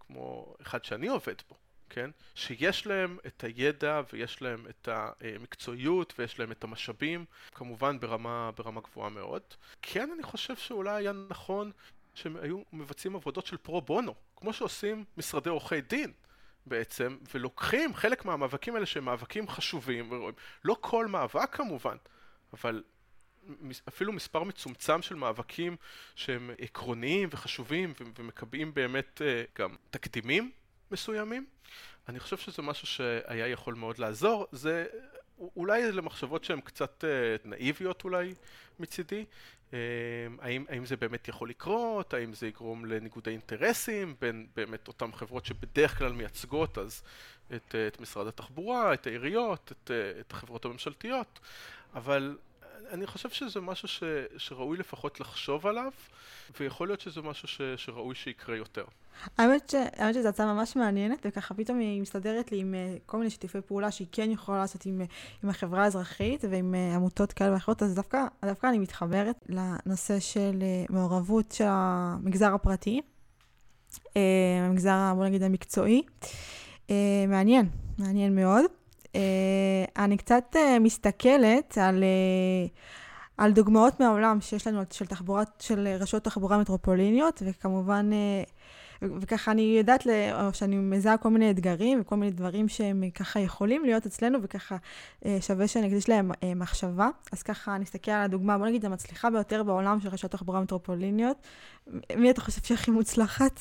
[0.00, 1.56] כמו אחד שאני עובד בו,
[1.90, 2.10] כן?
[2.34, 7.24] שיש להם את הידע ויש להם את המקצועיות ויש להם את המשאבים,
[7.54, 9.42] כמובן ברמה, ברמה גבוהה מאוד.
[9.82, 11.72] כן, אני חושב שאולי היה נכון
[12.14, 16.12] שהם היו מבצעים עבודות של פרו בונו, כמו שעושים משרדי עורכי דין.
[16.66, 20.32] בעצם, ולוקחים חלק מהמאבקים האלה שהם מאבקים חשובים,
[20.64, 21.96] לא כל מאבק כמובן,
[22.52, 22.82] אבל
[23.88, 25.76] אפילו מספר מצומצם של מאבקים
[26.14, 30.50] שהם עקרוניים וחשובים ומקבעים באמת אה, גם תקדימים
[30.90, 31.46] מסוימים.
[32.08, 34.46] אני חושב שזה משהו שהיה יכול מאוד לעזור.
[34.52, 34.86] זה
[35.56, 37.10] אולי למחשבות שהן קצת אה,
[37.44, 38.34] נאיביות אולי
[38.78, 39.24] מצידי.
[39.72, 39.78] אה,
[40.40, 42.14] האם, האם זה באמת יכול לקרות?
[42.14, 47.02] האם זה יגרום לניגודי אינטרסים בין באמת אותן חברות שבדרך כלל מייצגות אז
[47.54, 51.40] את, את משרד התחבורה, את העיריות, את, את החברות הממשלתיות?
[51.94, 52.36] אבל
[52.90, 54.02] אני חושב שזה משהו ש,
[54.36, 55.92] שראוי לפחות לחשוב עליו,
[56.60, 58.84] ויכול להיות שזה משהו ש, שראוי שיקרה יותר.
[59.38, 63.18] האמת, ש, האמת שזו הצעה ממש מעניינת, וככה פתאום היא מסתדרת לי עם uh, כל
[63.18, 67.32] מיני שיתופי פעולה שהיא כן יכולה לעשות עם, uh, עם החברה האזרחית ועם uh, עמותות
[67.32, 73.00] כאלה ואחרות, אז דווקא, דווקא אני מתחברת לנושא של מעורבות של המגזר הפרטי,
[74.66, 76.02] המגזר, בוא נגיד, המקצועי.
[77.28, 77.68] מעניין,
[77.98, 78.64] מעניין מאוד.
[79.18, 82.70] Uh, אני קצת uh, מסתכלת על, uh,
[83.38, 88.10] על דוגמאות מהעולם שיש לנו של תחבורה, של רשויות תחבורה מטרופוליניות, וכמובן,
[89.02, 93.84] וככה אני יודעת, או שאני מזהה כל מיני אתגרים וכל מיני דברים שהם ככה יכולים
[93.84, 94.76] להיות אצלנו, וככה
[95.40, 97.08] שווה שאני אקדיש להם מחשבה.
[97.32, 101.36] אז ככה אני אסתכל על הדוגמה, בוא נגיד, המצליחה ביותר בעולם של רשויות תחבורה מטרופוליניות.
[102.16, 103.60] מי אתה חושב שהכי מוצלחת?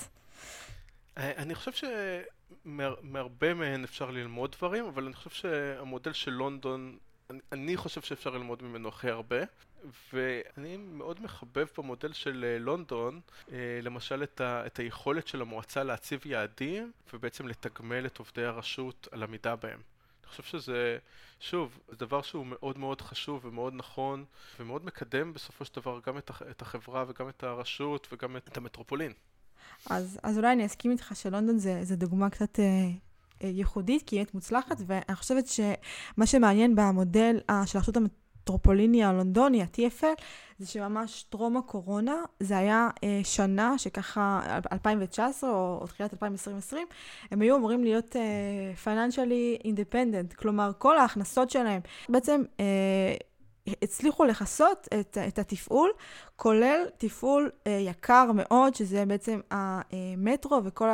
[1.18, 1.84] אני חושב ש...
[3.02, 6.98] מהרבה מהן אפשר ללמוד דברים, אבל אני חושב שהמודל של לונדון,
[7.30, 9.38] אני, אני חושב שאפשר ללמוד ממנו הכי הרבה,
[10.14, 15.84] ואני מאוד מחבב במודל של אה, לונדון, אה, למשל את, ה, את היכולת של המועצה
[15.84, 19.80] להציב יעדים, ובעצם לתגמל את עובדי הרשות על עמידה בהם.
[20.24, 20.98] אני חושב שזה,
[21.40, 24.26] שוב, זה דבר שהוא מאוד מאוד חשוב ומאוד נכון,
[24.60, 29.14] ומאוד מקדם בסופו של דבר גם את החברה וגם את הרשות וגם את המטרופולין.
[29.90, 32.66] אז, אז אולי אני אסכים איתך שלונדון זה, זה דוגמה קצת אה,
[33.44, 39.62] אה, ייחודית, כי היא מוצלחת, ואני חושבת שמה שמעניין במודל אה, של הרשות המטרופוליני הלונדוני,
[39.62, 40.22] ה-TFL,
[40.60, 44.42] זה שממש טרום הקורונה, זה היה אה, שנה שככה,
[44.72, 46.88] 2019 או, או תחילת 2020,
[47.32, 48.94] הם היו אמורים להיות אה,
[49.64, 53.16] independent, כלומר כל ההכנסות שלהם בעצם אה,
[53.82, 55.92] הצליחו לכסות את, את התפעול,
[56.36, 60.90] כולל תפעול אה, יקר מאוד, שזה בעצם המטרו וכל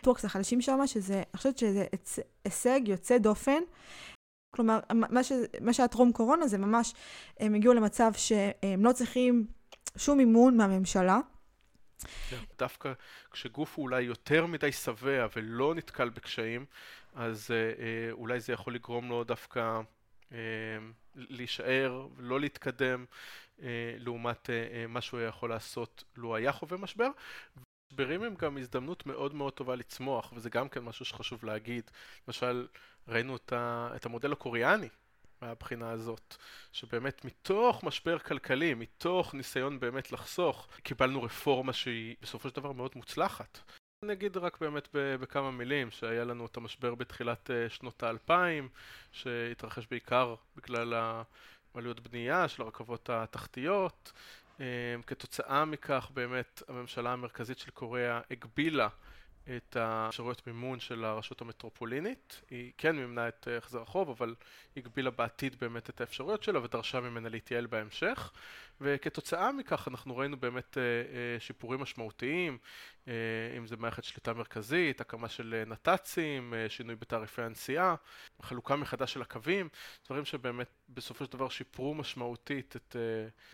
[0.00, 1.86] הטוורקס החדשים שם, שזה, אני חושבת שזה
[2.44, 3.62] הישג יוצא דופן.
[4.54, 5.20] כלומר, מה,
[5.60, 6.94] מה שהיה טרום קורונה זה ממש,
[7.40, 9.46] הם הגיעו למצב שהם לא צריכים
[9.96, 11.20] שום מימון מהממשלה.
[12.30, 12.92] כן, דווקא
[13.30, 16.66] כשגוף הוא אולי יותר מדי שבע ולא נתקל בקשיים,
[17.14, 19.80] אז אה, אה, אולי זה יכול לגרום לו דווקא
[21.14, 23.04] להישאר ולא להתקדם
[23.62, 27.08] אה, לעומת אה, אה, מה שהוא יכול לעשות לו היה חווה משבר.
[27.92, 31.90] משברים הם גם הזדמנות מאוד מאוד טובה לצמוח, וזה גם כן משהו שחשוב להגיד.
[32.28, 32.66] למשל,
[33.08, 33.36] ראינו
[33.96, 34.88] את המודל הקוריאני
[35.42, 36.36] מהבחינה הזאת,
[36.72, 42.92] שבאמת מתוך משבר כלכלי, מתוך ניסיון באמת לחסוך, קיבלנו רפורמה שהיא בסופו של דבר מאוד
[42.96, 43.58] מוצלחת.
[44.06, 48.68] נגיד רק באמת בכמה מילים, שהיה לנו את המשבר בתחילת אה, שנות האלפיים,
[49.12, 50.94] שהתרחש בעיקר בגלל
[51.74, 54.12] העלויות בנייה של הרכבות התחתיות.
[54.60, 54.66] אה,
[55.06, 58.88] כתוצאה מכך באמת הממשלה המרכזית של קוריאה הגבילה
[59.56, 62.40] את האפשרויות מימון של הרשות המטרופולינית.
[62.50, 64.34] היא כן מימנה את אה, החזר החוב, אבל
[64.76, 68.32] הגבילה בעתיד באמת את האפשרויות שלה ודרשה ממנה להתייעל בהמשך.
[68.80, 72.58] וכתוצאה מכך אנחנו ראינו באמת אה, אה, שיפורים משמעותיים,
[73.56, 77.94] אם זה מערכת שליטה מרכזית, הקמה של נת"צים, שינוי בתעריפי הנסיעה,
[78.42, 79.68] חלוקה מחדש של הקווים,
[80.06, 82.96] דברים שבאמת בסופו של דבר שיפרו משמעותית את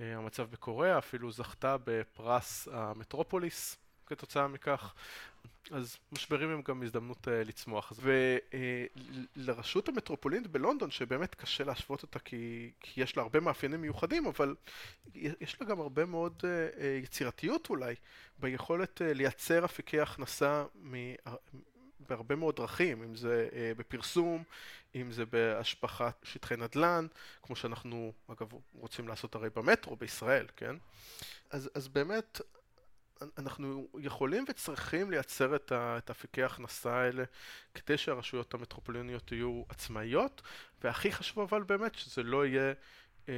[0.01, 3.80] המצב בקוריאה, אפילו זכתה בפרס המטרופוליס.
[4.11, 4.95] כתוצאה מכך.
[5.71, 7.93] אז משברים הם גם הזדמנות uh, לצמוח.
[9.37, 14.27] ולרשות uh, המטרופולינית בלונדון, שבאמת קשה להשוות אותה כי, כי יש לה הרבה מאפיינים מיוחדים,
[14.27, 14.55] אבל
[15.15, 17.95] יש לה גם הרבה מאוד uh, uh, יצירתיות אולי,
[18.39, 20.95] ביכולת uh, לייצר אפיקי הכנסה מ...
[22.09, 24.45] בהרבה מאוד דרכים, אם זה uh, בפרסום,
[24.95, 27.07] אם זה בהשפחת שטחי נדל"ן,
[27.43, 30.77] כמו שאנחנו אגב רוצים לעשות הרי במטרו בישראל, כן?
[31.51, 32.41] אז, אז באמת
[33.39, 37.25] אנחנו יכולים וצריכים לייצר את אפיקי ההכנסה האלה
[37.75, 40.43] כדי שהרשויות המטרופוליניות יהיו עצמאיות,
[40.85, 42.73] והכי חשוב אבל באמת שזה לא יהיה
[43.29, 43.35] אה,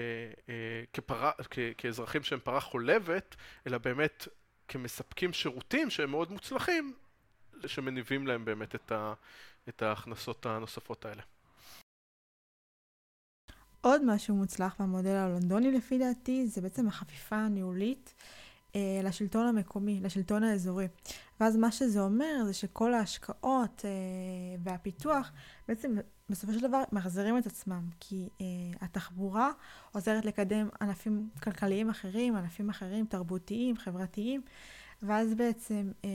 [0.48, 4.28] אה, כפרה, כ, כאזרחים שהם פרה חולבת, אלא באמת
[4.68, 6.94] כמספקים שירותים שהם מאוד מוצלחים,
[7.66, 9.14] שמניבים להם באמת את, ה,
[9.68, 11.22] את ההכנסות הנוספות האלה.
[13.80, 18.14] עוד משהו מוצלח במודל הלונדוני לפי דעתי, זה בעצם החפיפה הניהולית.
[18.76, 20.88] אה, לשלטון המקומי, לשלטון האזורי.
[21.40, 23.90] ואז מה שזה אומר זה שכל ההשקעות אה,
[24.62, 25.32] והפיתוח
[25.68, 25.96] בעצם
[26.30, 28.46] בסופו של דבר מחזירים את עצמם, כי אה,
[28.80, 29.50] התחבורה
[29.92, 34.42] עוזרת לקדם ענפים כלכליים אחרים, ענפים אחרים, תרבותיים, חברתיים,
[35.02, 36.10] ואז בעצם, אה,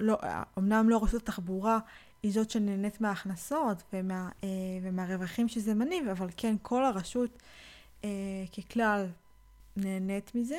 [0.00, 0.18] לא,
[0.58, 1.78] אמנם לא רשות התחבורה
[2.22, 4.48] היא זאת שנהנית מההכנסות ומה, אה,
[4.82, 7.42] ומהרווחים שזה מניב, אבל כן כל הרשות
[8.04, 9.06] אה, ככלל
[9.76, 10.58] נהנית מזה.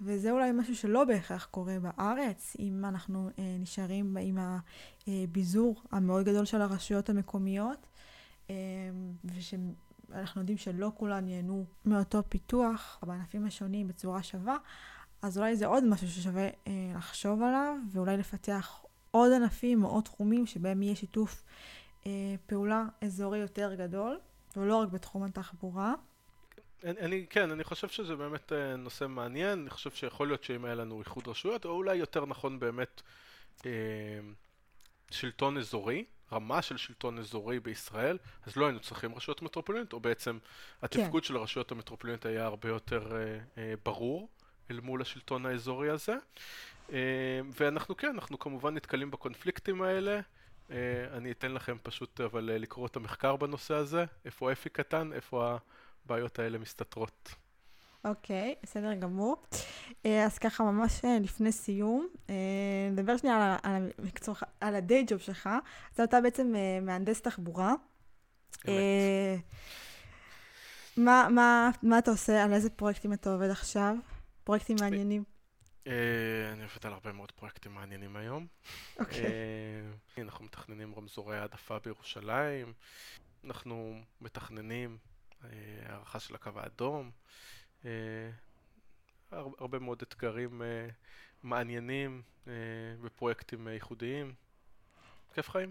[0.00, 4.38] וזה אולי משהו שלא בהכרח קורה בארץ, אם אנחנו אה, נשארים עם
[5.06, 7.86] הביזור המאוד גדול של הרשויות המקומיות,
[8.50, 8.54] אה,
[9.24, 14.56] ושאנחנו יודעים שלא כולן ייהנו מאותו פיתוח בענפים השונים בצורה שווה,
[15.22, 20.04] אז אולי זה עוד משהו ששווה אה, לחשוב עליו, ואולי לפתח עוד ענפים או עוד
[20.04, 21.44] תחומים שבהם יהיה שיתוף
[22.06, 24.18] אה, פעולה אזורי יותר גדול,
[24.56, 25.94] ולא רק בתחום התחבורה.
[26.84, 30.64] אני, אני, כן, אני חושב שזה באמת אה, נושא מעניין, אני חושב שיכול להיות שאם
[30.64, 33.02] היה לנו איחוד רשויות, או אולי יותר נכון באמת
[33.66, 33.70] אה,
[35.10, 40.38] שלטון אזורי, רמה של שלטון אזורי בישראל, אז לא היינו צריכים רשויות מטרופוליניות, או בעצם
[40.82, 41.28] התפקוד כן.
[41.28, 44.28] של הרשויות המטרופוליניות היה הרבה יותר אה, אה, ברור
[44.70, 46.16] אל מול השלטון האזורי הזה.
[46.92, 50.20] אה, ואנחנו כן, אנחנו כמובן נתקלים בקונפליקטים האלה.
[50.68, 50.72] Uh,
[51.12, 55.56] אני אתן לכם פשוט אבל uh, לקרוא את המחקר בנושא הזה, איפה אפי קטן, איפה.
[56.06, 57.34] הבעיות האלה מסתתרות.
[58.04, 59.42] אוקיי, okay, בסדר גמור.
[60.06, 62.34] אה, אז ככה, ממש אה, לפני סיום, אה,
[62.90, 63.90] נדבר שנייה על, על,
[64.60, 65.48] על הדיי ג'וב שלך.
[65.94, 67.74] אז אתה בעצם מהנדס תחבורה.
[68.68, 68.74] אמת.
[70.96, 72.44] מה, מה, מה אתה עושה?
[72.44, 73.94] על איזה פרויקטים אתה עובד עכשיו?
[74.44, 75.24] פרויקטים מעניינים.
[75.86, 78.46] אני עובד על הרבה מאוד פרויקטים מעניינים היום.
[78.98, 79.24] אוקיי.
[80.18, 82.72] אנחנו מתכננים רמזורי העדפה בירושלים.
[83.44, 84.98] אנחנו מתכננים
[85.42, 87.10] הערכה של הקו האדום,
[87.84, 88.30] אה,
[89.32, 90.88] הרבה מאוד אתגרים אה,
[91.42, 92.22] מעניינים
[93.02, 94.34] בפרויקטים ייחודיים.
[95.34, 95.70] כיף חיים.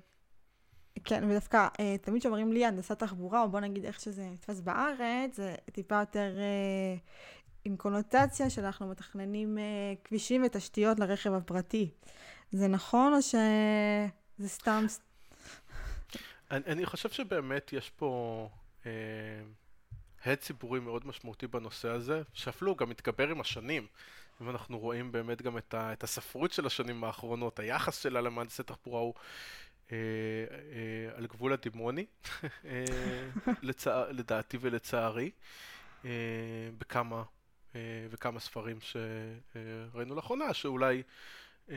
[1.03, 5.35] כן, ודווקא אה, תמיד כשאומרים לי הנדסת תחבורה, או בוא נגיד איך שזה נתפס בארץ,
[5.35, 6.95] זה טיפה יותר אה,
[7.65, 9.63] עם קונוטציה שאנחנו מתכננים אה,
[10.03, 11.91] כבישים ותשתיות לרכב הפרטי.
[12.51, 14.85] זה נכון או שזה סתם...
[16.51, 18.64] אני, אני חושב שבאמת יש פה אה,
[20.25, 23.87] הד ציבורי מאוד משמעותי בנושא הזה, שאפילו גם מתגבר עם השנים.
[24.41, 28.63] אם אנחנו רואים באמת גם את, ה, את הספרות של השנים האחרונות, היחס שלה למהנדסי
[28.63, 29.13] תחבורה הוא
[29.91, 29.97] אה,
[30.51, 32.05] אה, על גבול הדימוני,
[32.65, 32.83] אה,
[33.61, 35.31] לצע, לדעתי ולצערי,
[36.05, 36.09] אה,
[36.77, 37.23] בכמה,
[37.75, 37.79] אה,
[38.09, 41.03] וכמה ספרים שראינו לאחרונה, שאולי
[41.69, 41.75] אה,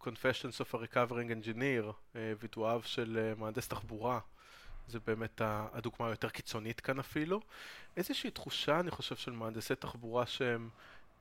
[0.00, 4.20] Confessions of a Recovering Engineer, אה, וידואיו של אה, מהנדס תחבורה,
[4.90, 7.40] זה באמת הדוגמה היותר קיצונית כאן אפילו.
[7.96, 10.70] איזושהי תחושה, אני חושב, של מהנדסי תחבורה שהם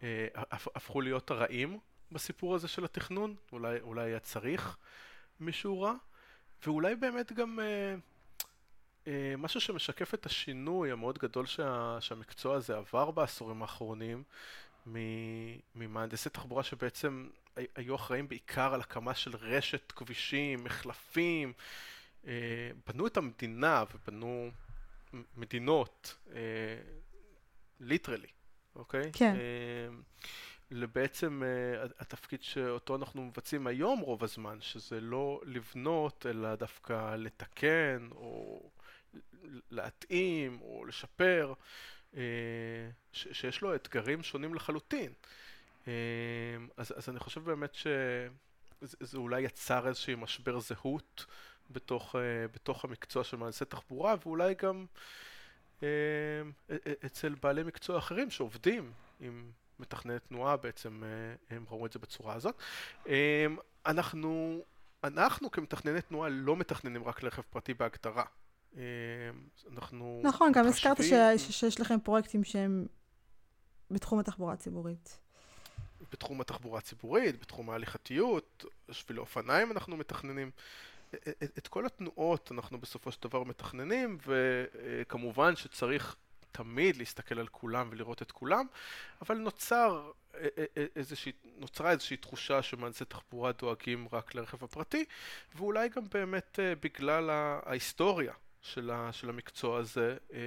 [0.03, 1.79] אה, הפכו להיות הרעים
[2.11, 4.77] בסיפור הזה של התכנון, אולי, אולי היה צריך
[5.39, 5.93] מישהו רע,
[6.65, 7.95] ואולי באמת גם אה,
[9.07, 14.23] אה, משהו שמשקף את השינוי המאוד גדול שה, שהמקצוע הזה עבר בעשורים האחרונים,
[15.75, 17.29] ממהנדסי תחבורה שבעצם
[17.75, 21.53] היו אחראים בעיקר על הקמה של רשת כבישים, מחלפים,
[22.87, 24.51] בנו את המדינה ובנו
[25.35, 26.17] מדינות,
[27.79, 28.31] ליטרלי, אה,
[28.75, 29.11] אוקיי?
[29.13, 29.35] כן.
[29.35, 29.95] אה,
[30.71, 31.43] לבעצם
[31.99, 38.69] התפקיד שאותו אנחנו מבצעים היום רוב הזמן, שזה לא לבנות, אלא דווקא לתקן, או
[39.71, 41.53] להתאים, או לשפר,
[43.11, 45.13] שיש לו אתגרים שונים לחלוטין.
[45.85, 51.25] אז, אז אני חושב באמת שזה אולי יצר איזשהי משבר זהות
[51.69, 52.19] בתוך, uh,
[52.53, 54.85] בתוך המקצוע של מהנדסי תחבורה, ואולי גם
[55.79, 55.83] uh,
[57.05, 62.33] אצל בעלי מקצוע אחרים שעובדים עם מתכנני תנועה, בעצם uh, הם ראו את זה בצורה
[62.33, 62.55] הזאת.
[63.05, 63.09] Uh,
[63.85, 64.61] אנחנו,
[65.03, 68.23] אנחנו כמתכנני תנועה לא מתכננים רק לרכב פרטי בהגדרה.
[69.73, 70.21] אנחנו...
[70.23, 70.97] נכון, גם הזכרת
[71.37, 72.87] שיש לכם פרויקטים שהם
[73.91, 75.19] בתחום התחבורה הציבורית.
[76.11, 80.51] בתחום התחבורה הציבורית, בתחום ההליכתיות, שבילי אופניים אנחנו מתכננים.
[81.15, 86.15] את, את כל התנועות אנחנו בסופו של דבר מתכננים, וכמובן שצריך
[86.51, 88.65] תמיד להסתכל על כולם ולראות את כולם,
[89.21, 90.11] אבל נוצר
[90.95, 95.05] איזושהי, נוצרה איזושהי תחושה שמהנדסי תחבורה דואגים רק לרכב הפרטי,
[95.55, 100.39] ואולי גם באמת אה, בגלל ההיסטוריה של, ה, של המקצוע הזה, אה,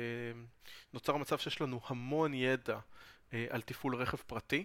[0.92, 2.78] נוצר מצב שיש לנו המון ידע
[3.32, 4.64] אה, על תפעול רכב פרטי,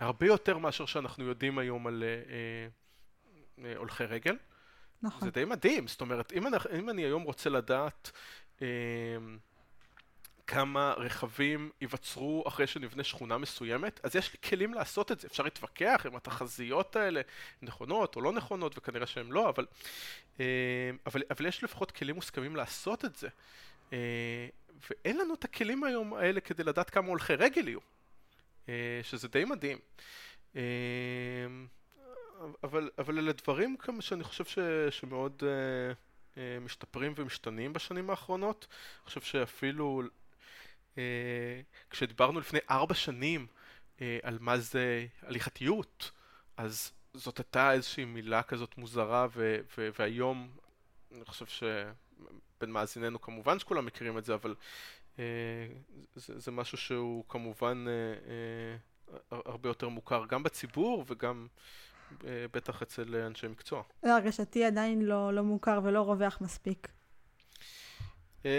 [0.00, 2.04] הרבה יותר מאשר שאנחנו יודעים היום על
[3.76, 4.36] הולכי רגל.
[5.04, 5.28] נכון.
[5.28, 8.10] זה די מדהים, זאת אומרת, אם אני, אם אני היום רוצה לדעת
[8.62, 8.66] אה,
[10.46, 15.28] כמה רכבים ייווצרו אחרי שנבנה שכונה מסוימת, אז יש לי כלים לעשות את זה.
[15.28, 17.20] אפשר להתווכח אם התחזיות האלה
[17.62, 19.66] נכונות או לא נכונות, וכנראה שהן לא, אבל,
[20.40, 23.28] אה, אבל, אבל יש לפחות כלים מוסכמים לעשות את זה.
[23.92, 24.48] אה,
[24.90, 27.80] ואין לנו את הכלים היום האלה כדי לדעת כמה הולכי רגל יהיו,
[28.68, 29.78] אה, שזה די מדהים.
[30.56, 30.62] אה,
[32.64, 34.58] אבל, אבל אלה דברים כמה שאני חושב ש,
[34.90, 38.66] שמאוד uh, uh, משתפרים ומשתנים בשנים האחרונות.
[38.70, 40.02] אני חושב שאפילו
[40.94, 40.98] uh,
[41.90, 43.46] כשדיברנו לפני ארבע שנים
[43.96, 46.10] uh, על מה זה הליכתיות,
[46.56, 50.50] אז זאת הייתה איזושהי מילה כזאת מוזרה, ו, ו, והיום
[51.12, 54.54] אני חושב שבין מאזיננו כמובן שכולם מכירים את זה, אבל
[55.16, 55.18] uh,
[56.14, 58.28] זה, זה משהו שהוא כמובן uh,
[59.30, 61.46] uh, הרבה יותר מוכר גם בציבור וגם
[62.52, 63.82] בטח אצל אנשי מקצוע.
[64.02, 66.88] לא, הרגשתי עדיין לא, לא מוכר ולא רווח מספיק.
[68.44, 68.50] אמ,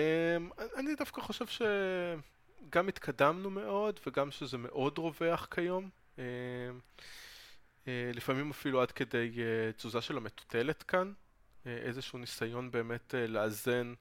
[0.77, 5.89] אני דווקא חושב שגם התקדמנו מאוד וגם שזה מאוד רווח כיום.
[6.17, 6.23] אמ,
[7.87, 11.13] אה, לפעמים אפילו עד כדי אה, תזוזה של המטוטלת כאן,
[11.65, 13.93] איזשהו ניסיון באמת לאזן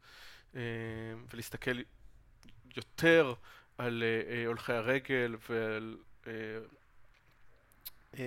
[1.32, 1.78] ולהסתכל
[2.76, 3.34] יותר
[3.78, 4.02] על
[4.46, 5.96] הולכי הרגל ועל
[6.26, 6.32] אה,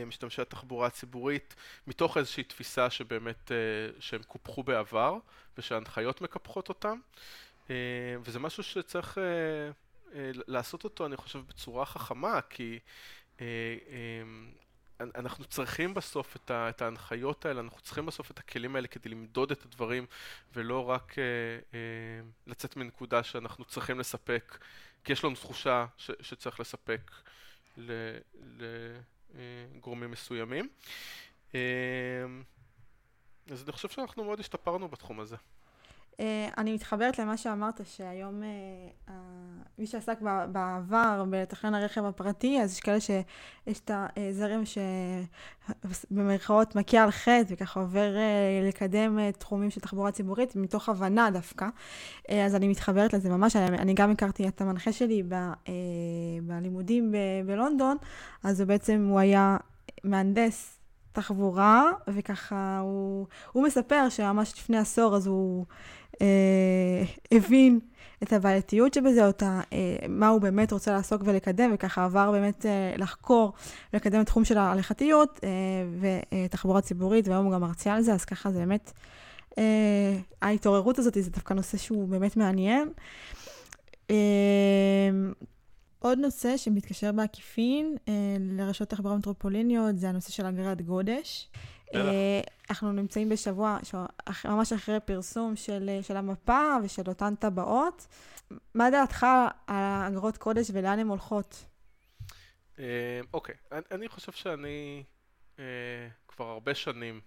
[0.05, 1.55] משתמשי התחבורה הציבורית
[1.87, 5.17] מתוך איזושהי תפיסה שבאמת, אה, שהם קופחו בעבר
[5.57, 6.99] ושההנחיות מקפחות אותם
[7.69, 7.75] אה,
[8.23, 9.17] וזה משהו שצריך
[10.47, 12.79] לעשות אותו אני חושב בצורה חכמה כי
[14.99, 19.65] אנחנו צריכים בסוף את, ההנחיות האלה, אנחנו צריכים בסוף את הכלים האלה כדי למדוד את
[19.65, 20.05] הדברים
[20.53, 21.23] ולא רק אה,
[21.73, 21.79] אה,
[22.47, 24.57] לצאת מנקודה שאנחנו צריכים לספק,
[25.03, 27.11] כי יש לנו תחושה שצריך לספק
[27.77, 27.91] ל,
[28.61, 28.65] אה,
[29.81, 30.69] גורמים מסוימים.
[31.55, 31.59] אה,
[33.51, 35.35] אז אני חושב שאנחנו מאוד השתפרנו בתחום הזה.
[36.19, 38.41] אה, אני מתחברת למה שאמרת, שהיום
[39.07, 39.11] uh,
[39.77, 40.17] מי שעסק
[40.51, 44.63] בעבר בלתכנן הרכב הפרטי, אז יש כאלה שיש את הזרם
[46.11, 48.15] שבמרכאות מכה על חטא וככה עובר
[48.67, 51.67] לקדם תחומים של תחבורה ציבורית, מתוך הבנה דווקא.
[52.31, 55.35] אז אני מתחברת לזה ממש, אני, גם הכרתי את המנחה שלי ב,
[56.43, 57.97] בלימודים ב- בלונדון,
[58.43, 59.57] אז הוא בעצם, הוא היה
[60.03, 60.79] מהנדס
[61.11, 65.75] תחבורה, וככה הוא, הוא מספר שממש לפני עשור אז הוא אה,
[67.31, 67.79] הבין
[68.23, 72.31] את הבעייתיות שבזה, או את ה, אה, מה הוא באמת רוצה לעסוק ולקדם, וככה עבר
[72.31, 73.53] באמת אה, לחקור,
[73.93, 75.49] לקדם את תחום של ההליכתיות אה,
[76.45, 78.91] ותחבורה ציבורית, והיום הוא גם מרצה על זה, אז ככה זה באמת,
[79.57, 82.89] אה, ההתעוררות הזאת זה דווקא נושא שהוא באמת מעניין.
[84.09, 84.15] אה,
[85.99, 91.49] עוד נושא שמתקשר בעקיפין אה, לרשויות תחבורה מטרופוליניות, זה הנושא של אגרת גודש.
[92.67, 93.77] אה, אנחנו נמצאים בשבוע,
[94.45, 98.07] ממש אחרי פרסום של, אה, של המפה ושל אותן טבעות.
[98.73, 99.25] מה דעתך
[99.67, 99.75] על
[100.07, 101.65] אגרות קודש ולאן הן הולכות?
[102.79, 105.03] אה, אוקיי, אני חושב שאני
[106.27, 107.21] כבר הרבה שנים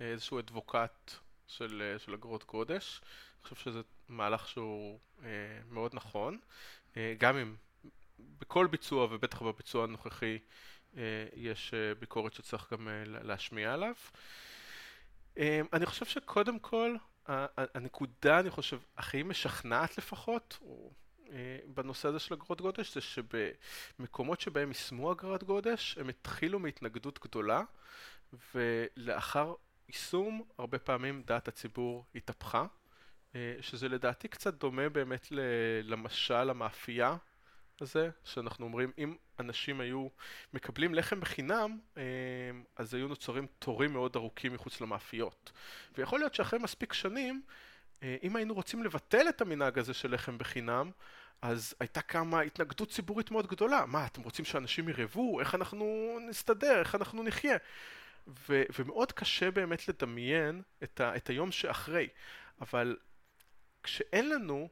[0.00, 1.12] איזשהו אדבוקט
[1.46, 3.00] של, של אגרות קודש.
[3.04, 4.98] אני חושב שזה מהלך שהוא
[5.70, 6.38] מאוד נכון,
[7.18, 7.54] גם אם
[8.18, 10.38] בכל ביצוע ובטח בביצוע הנוכחי
[10.96, 11.02] אה,
[11.36, 13.94] יש אה, ביקורת שצריך גם אה, להשמיע עליו.
[15.72, 16.96] אני חושב שקודם כל,
[17.56, 20.58] הנקודה, אני חושב, הכי משכנעת לפחות,
[21.66, 27.62] בנושא הזה של אגרות גודש, זה שבמקומות שבהם יישמו אגרת גודש, הם התחילו מהתנגדות גדולה,
[28.54, 29.54] ולאחר
[29.88, 32.66] יישום, הרבה פעמים דעת הציבור התהפכה,
[33.60, 35.26] שזה לדעתי קצת דומה באמת
[35.82, 37.16] למשל המאפייה
[37.82, 40.08] הזה, שאנחנו אומרים, אם אנשים היו
[40.54, 42.02] מקבלים לחם בחינם, אה,
[42.76, 45.52] אז היו נוצרים תורים מאוד ארוכים מחוץ למאפיות.
[45.98, 47.42] ויכול להיות שאחרי מספיק שנים,
[48.02, 50.90] אה, אם היינו רוצים לבטל את המנהג הזה של לחם בחינם,
[51.42, 53.86] אז הייתה קמה התנגדות ציבורית מאוד גדולה.
[53.86, 55.40] מה, אתם רוצים שאנשים ירעבו?
[55.40, 56.78] איך אנחנו נסתדר?
[56.80, 57.56] איך אנחנו נחיה?
[58.48, 62.08] ו- ומאוד קשה באמת לדמיין את, ה- את היום שאחרי.
[62.60, 62.96] אבל
[63.82, 64.68] כשאין לנו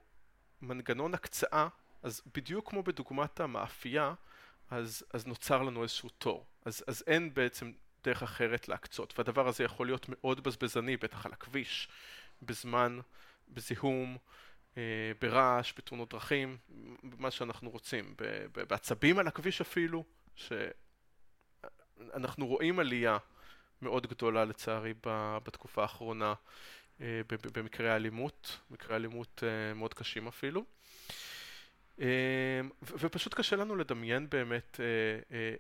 [0.62, 1.68] מנגנון הקצאה
[2.03, 4.14] אז בדיוק כמו בדוגמת המאפייה,
[4.70, 6.46] אז, אז נוצר לנו איזשהו תור.
[6.64, 7.72] אז, אז אין בעצם
[8.05, 11.88] דרך אחרת להקצות, והדבר הזה יכול להיות מאוד בזבזני, בטח על הכביש,
[12.42, 12.99] בזמן,
[13.49, 14.16] בזיהום,
[14.76, 16.57] אה, ברעש, בתאונות דרכים,
[17.03, 18.14] מה שאנחנו רוצים,
[18.53, 20.05] בעצבים על הכביש אפילו,
[20.36, 23.18] שאנחנו רואים עלייה
[23.82, 24.94] מאוד גדולה לצערי
[25.44, 26.34] בתקופה האחרונה
[27.01, 30.64] אה, במקרי אלימות, מקרי אלימות אה, מאוד קשים אפילו.
[31.99, 32.05] אמ,
[32.82, 34.84] ופשוט קשה לנו לדמיין באמת אה,
[35.36, 35.55] אה,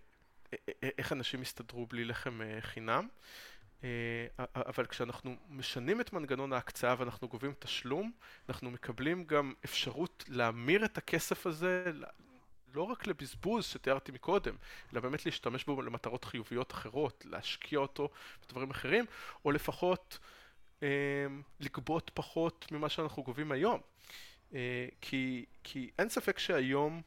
[0.84, 3.08] אה, איך אנשים יסתדרו בלי לחם חינם.
[4.56, 8.12] אבל כשאנחנו משנים את מנגנון ההקצאה ואנחנו גובים תשלום,
[8.48, 11.84] אנחנו מקבלים גם אפשרות להמיר את הכסף הזה
[12.74, 14.54] לא רק לבזבוז שתיארתי מקודם,
[14.92, 18.08] אלא באמת להשתמש בו למטרות חיוביות אחרות, להשקיע אותו
[18.46, 19.04] בדברים אחרים,
[19.44, 20.18] או לפחות
[20.82, 21.26] אה,
[21.60, 23.80] לגבות פחות ממה שאנחנו גובים היום.
[24.54, 27.02] אה, כי, כי אין ספק שהיום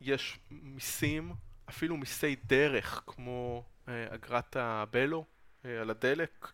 [0.00, 1.32] יש מיסים,
[1.68, 5.24] אפילו מיסי דרך, כמו אה, אגרת הבלו
[5.64, 6.48] אה, על הדלק,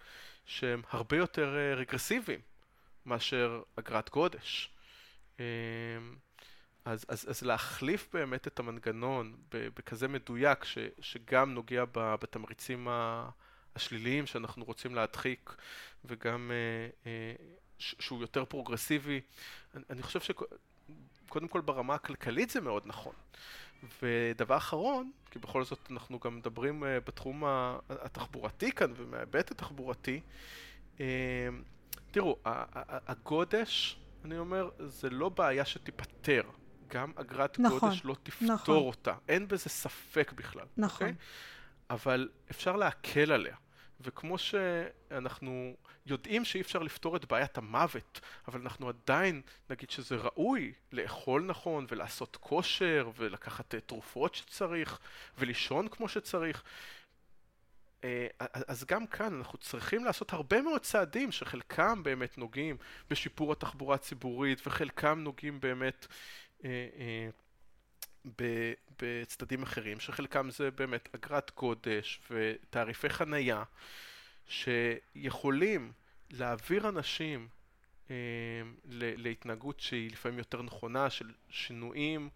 [0.45, 2.41] שהם הרבה יותר רגרסיביים
[3.07, 4.71] מאשר אגרת גודש.
[6.85, 12.89] אז, אז, אז להחליף באמת את המנגנון בכזה מדויק, ש, שגם נוגע בתמריצים
[13.77, 15.55] השליליים שאנחנו רוצים להדחיק,
[16.05, 16.51] וגם
[17.81, 19.21] שהוא יותר פרוגרסיבי.
[19.75, 23.13] אני, אני חושב שקודם כל ברמה הכלכלית זה מאוד נכון.
[24.03, 27.45] ודבר אחרון, כי בכל זאת אנחנו גם מדברים uh, בתחום
[27.89, 30.21] התחבורתי כאן ומההיבט התחבורתי,
[30.97, 31.01] uh,
[32.11, 36.43] תראו, הגודש, אני אומר, זה לא בעיה שתיפתר.
[36.89, 38.77] גם אגרת נכון, גודש לא תפתור נכון.
[38.77, 39.15] אותה.
[39.29, 40.67] אין בזה ספק בכלל.
[40.77, 41.07] נכון.
[41.07, 41.11] Okay?
[41.11, 41.15] אוקיי?
[41.91, 43.57] אבל אפשר להקל עליה.
[44.01, 45.77] וכמו שאנחנו
[46.07, 51.87] יודעים שאי אפשר לפתור את בעיית המוות, אבל אנחנו עדיין נגיד שזה ראוי לאכול נכון
[51.89, 54.99] ולעשות כושר ולקחת אה, תרופות שצריך
[55.39, 56.63] ולישון כמו שצריך.
[58.05, 58.27] אה,
[58.69, 62.77] אז גם כאן אנחנו צריכים לעשות הרבה מאוד צעדים שחלקם באמת נוגעים
[63.11, 66.07] בשיפור התחבורה הציבורית וחלקם נוגעים באמת
[66.65, 66.71] אה,
[69.03, 73.63] בצדדים אחרים, שחלקם זה באמת אגרת גודש ותעריפי חנייה,
[74.49, 75.93] שיכולים
[76.31, 77.49] להעביר אנשים
[78.11, 78.15] אה,
[79.17, 82.29] להתנהגות שהיא לפעמים יותר נכונה, של שינויים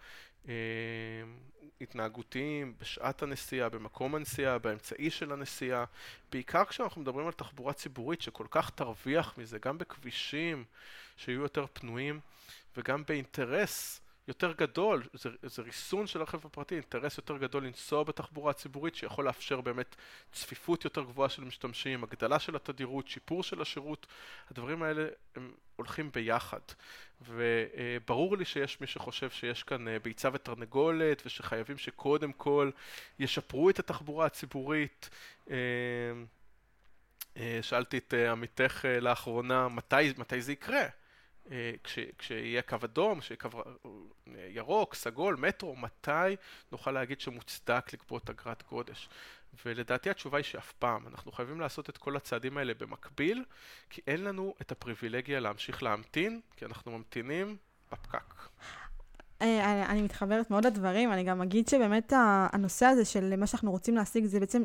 [1.80, 5.84] התנהגותיים בשעת הנסיעה, במקום הנסיעה, באמצעי של הנסיעה,
[6.32, 10.64] בעיקר כשאנחנו מדברים על תחבורה ציבורית שכל כך תרוויח מזה, גם בכבישים
[11.16, 12.20] שיהיו יותר פנויים
[12.76, 18.50] וגם באינטרס יותר גדול, זה, זה ריסון של הרכב הפרטי, אינטרס יותר גדול לנסוע בתחבורה
[18.50, 19.96] הציבורית שיכול לאפשר באמת
[20.32, 24.06] צפיפות יותר גבוהה של משתמשים, הגדלה של התדירות, שיפור של השירות,
[24.50, 25.06] הדברים האלה
[25.36, 26.60] הם הולכים ביחד.
[27.22, 32.70] וברור לי שיש מי שחושב שיש כאן אה, ביצה ותרנגולת ושחייבים שקודם כל
[33.18, 35.10] ישפרו את התחבורה הציבורית.
[35.50, 35.56] אה,
[37.36, 40.86] אה, שאלתי את עמיתך לאחרונה מתי, מתי זה יקרה.
[41.84, 43.48] כש, כשיהיה קו אדום, כשיהיה קו
[44.48, 46.36] ירוק, סגול, מטרו, מתי
[46.72, 49.08] נוכל להגיד שמוצדק לגבות אגרת גודש?
[49.66, 51.06] ולדעתי התשובה היא שאף פעם.
[51.06, 53.44] אנחנו חייבים לעשות את כל הצעדים האלה במקביל,
[53.90, 57.56] כי אין לנו את הפריבילגיה להמשיך להמתין, כי אנחנו ממתינים
[57.92, 58.34] בפקק.
[59.42, 62.12] אה, אני מתחברת מאוד לדברים, אני גם אגיד שבאמת
[62.52, 64.62] הנושא הזה של מה שאנחנו רוצים להשיג זה בעצם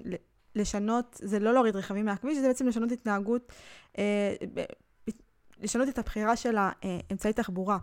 [0.55, 3.51] לשנות, זה לא להוריד רכבים מהכביש, זה בעצם לשנות התנהגות
[3.97, 4.35] אה,
[5.61, 7.77] לשנות את הבחירה של האמצעי תחבורה.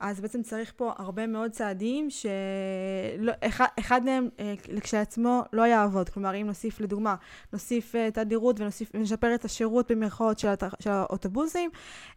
[0.00, 6.08] אז בעצם צריך פה הרבה מאוד צעדים שאחד מהם אה, כשלעצמו לא יעבוד.
[6.08, 7.14] כלומר, אם נוסיף לדוגמה,
[7.52, 8.60] נוסיף אה, תדירות
[8.94, 11.70] ונשפר את השירות במירכאות של, הת, של האוטובוסים,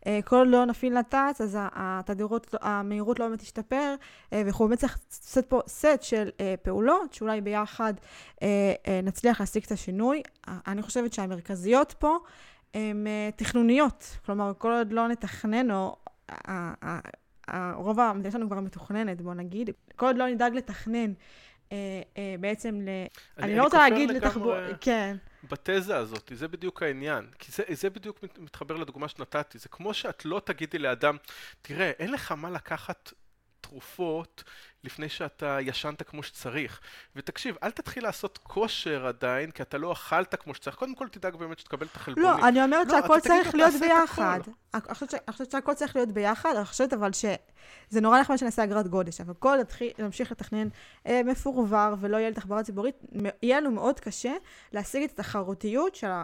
[0.07, 3.95] אה, כל לא נפעיל נת"צ, אז התדירות, המהירות לא באמת תשתפר,
[4.35, 4.67] וכו'.
[4.67, 6.29] באמת צריך לעשות פה סט של
[6.61, 7.93] פעולות, שאולי ביחד
[9.03, 10.21] נצליח להשיג את השינוי.
[10.47, 12.17] אני חושבת שהמרכזיות פה,
[12.73, 14.17] הן אה, תכנוניות.
[14.25, 15.95] כלומר, כל עוד לא נתכנן, או
[17.75, 21.13] רוב המדינה שלנו כבר מתוכננת, בוא נגיד, כל עוד לא נדאג לתכנן
[21.71, 22.89] אה, אה, בעצם ל...
[23.37, 24.69] אני, אני לא רוצה להגיד לתחבורה...
[24.81, 25.17] כן.
[25.51, 27.27] בתזה הזאת, זה בדיוק העניין.
[27.39, 29.57] כי זה, זה בדיוק מתחבר לדוגמה שנתתי.
[29.57, 31.17] זה כמו שאת לא תגידי לאדם,
[31.61, 33.13] תראה, אין לך מה לקחת
[33.61, 34.43] תרופות
[34.87, 36.79] לפני שאתה ישנת כמו שצריך.
[37.15, 40.75] ותקשיב, אל תתחיל לעשות כושר עדיין, כי אתה לא אכלת כמו שצריך.
[40.75, 42.29] קודם כל תדאג באמת שתקבל את החלבונים.
[42.29, 44.39] לא, אני אומרת לא, שהכל צריך להיות ביחד.
[44.73, 44.81] אני
[45.31, 49.33] חושבת שהכל צריך להיות ביחד, אני חושבת אבל שזה נורא נחמד שנעשה אגרת גודש, אבל
[49.33, 50.67] כל נתחיל להמשיך לתכנן
[51.07, 52.95] אה, מפורבר ולא יהיה לתחבורה ציבורית,
[53.43, 54.33] יהיה לנו מאוד קשה
[54.73, 56.23] להשיג את התחרותיות של, אה,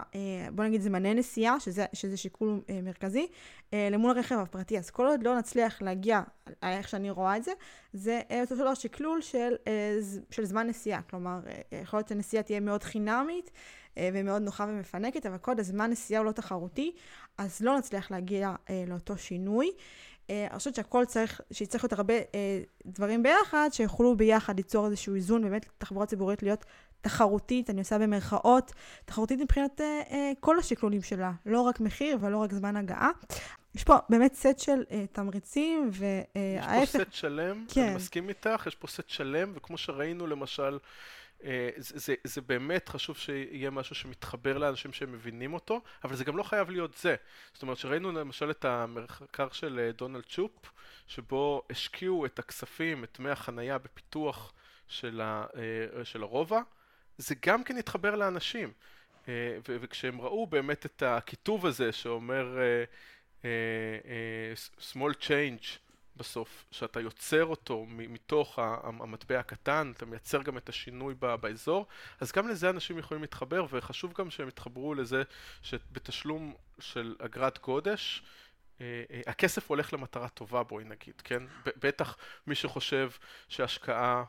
[0.52, 3.28] בוא נגיד, זמני נסיעה, שזה, שזה שיקול אה, מרכזי,
[3.74, 4.78] אה, למול הרכב הפרטי.
[4.78, 6.22] אז כל עוד לא נצליח להגיע,
[6.64, 7.52] איך שאני רואה את זה,
[7.94, 9.98] זה אה, בסופו של דבר שקלול של, אה,
[10.32, 11.02] של זמן נסיעה.
[11.02, 11.40] כלומר,
[11.82, 13.52] יכול להיות שהנסיעה תהיה מאוד חינמית
[14.00, 16.92] ומאוד נוחה ומפנקת, אבל כל הזמן נסיעה הוא לא תחרותי,
[17.38, 18.56] אז לא נצליח להגיע
[18.88, 19.72] לאותו שינוי.
[20.30, 22.14] אני חושבת שהכל צריך, שיצטרך להיות הרבה
[22.86, 26.66] דברים ביחד, שיוכלו ביחד ליצור איזשהו איזון, באמת תחבורה ציבורית להיות
[27.04, 28.72] תחרותית, אני עושה במרכאות,
[29.06, 33.10] תחרותית מבחינת אה, אה, כל השקלולים שלה, לא רק מחיר ולא רק זמן הגעה.
[33.76, 36.84] יש פה באמת סט של uh, תמריצים, וההפך...
[36.84, 37.82] יש פה סט שלם, כן.
[37.82, 40.80] אני מסכים איתך, יש פה סט שלם, וכמו שראינו למשל,
[41.40, 41.44] uh,
[41.78, 46.38] זה, זה, זה באמת חשוב שיהיה משהו שמתחבר לאנשים שהם מבינים אותו, אבל זה גם
[46.38, 47.16] לא חייב להיות זה.
[47.54, 50.72] זאת אומרת, שראינו למשל את המחקר של uh, דונלד צ'ופ,
[51.08, 54.54] שבו השקיעו את הכספים, את דמי החנייה בפיתוח
[54.88, 56.62] של, ה, uh, של הרובע,
[57.18, 58.72] זה גם כן התחבר לאנשים.
[59.68, 62.58] וכשהם ראו באמת את הכיתוב הזה שאומר...
[63.46, 63.50] אה,
[64.06, 64.54] אה,
[64.92, 65.66] small change
[66.16, 71.88] בסוף, שאתה יוצר אותו מתוך המטבע הקטן, אתה מייצר גם את השינוי באזור,
[72.20, 75.24] אז גם לזה אנשים יכולים להתחבר, וחשוב גם שהם יתחברו לזה
[75.62, 78.24] שבתשלום של אגרת גודש,
[78.82, 81.44] אה, הכסף הולך למטרה טובה בואי נגיד, כן?
[81.66, 82.18] בטח
[82.48, 83.10] מי שחושב
[83.50, 84.24] שהשקעה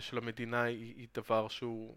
[0.00, 1.96] של המדינה היא דבר שהוא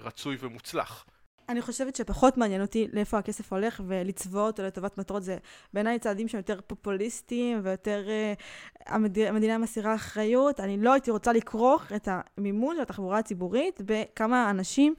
[0.00, 1.04] רצוי ומוצלח.
[1.48, 5.22] אני חושבת שפחות מעניין אותי לאיפה הכסף הולך ולצבוע אותו לטובת מטרות.
[5.22, 5.36] זה
[5.74, 8.06] בעיניי צעדים שהם יותר פופוליסטיים ויותר...
[8.06, 8.42] Uh,
[8.86, 10.60] המדינה, מסירה אחריות.
[10.60, 14.94] אני לא הייתי רוצה לכרוך את המימון של התחבורה הציבורית בכמה אנשים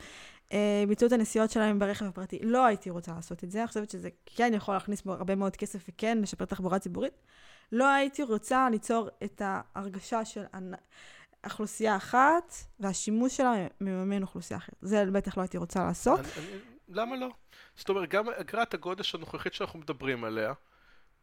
[0.88, 2.40] ביצעו את הנסיעות שלהם ברכב הפרטי.
[2.44, 3.60] לא הייתי רוצה לעשות את זה.
[3.60, 7.14] אני חושבת שזה כן יכול להכניס בו הרבה מאוד כסף וכן לשפר תחבורה ציבורית.
[7.72, 10.44] לא הייתי רוצה ליצור את ההרגשה של...
[11.46, 14.76] אוכלוסייה אחת, והשימוש שלה מממן אוכלוסייה אחרת.
[14.82, 16.20] זה בטח לא הייתי רוצה לעשות.
[16.88, 17.30] למה לא?
[17.76, 20.54] זאת אומרת, גם אגרת הגודש הנוכחית שאנחנו מדברים עליה,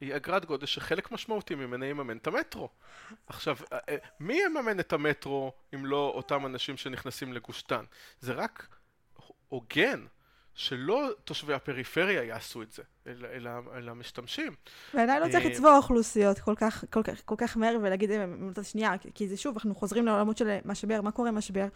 [0.01, 2.69] היא אגרת גודש שחלק משמעותי ממנה יממן את המטרו.
[3.27, 7.85] עכשיו, אה, אה, מי יממן את המטרו אם לא אותם אנשים שנכנסים לגוש דן?
[8.21, 8.69] זה רק
[9.49, 10.07] הוגן
[10.55, 14.53] שלא תושבי הפריפריה יעשו את זה, אל, אל, אל המשתמשים.
[14.95, 18.57] בעיניי לא צריך אה, לצבוע אוכלוסיות כל כך, כל, כך, כל כך מהר ולהגיד את
[18.57, 21.67] זה שנייה, כי זה שוב, אנחנו חוזרים לעולמות של משבר, מה קורה משבר?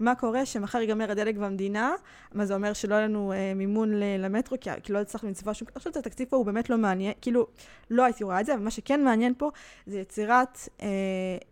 [0.00, 1.92] מה קורה שמחר ייגמר הדלק במדינה,
[2.32, 5.68] מה זה אומר שלא יהיה לנו אה, מימון למטרו, כי, כי לא הצלחנו לצבוע שום...
[5.68, 7.46] אני חושבת שהתקציב פה הוא באמת לא מעניין, כאילו,
[7.90, 9.50] לא הייתי רואה את זה, אבל מה שכן מעניין פה
[9.86, 10.86] זה יצירת, אה,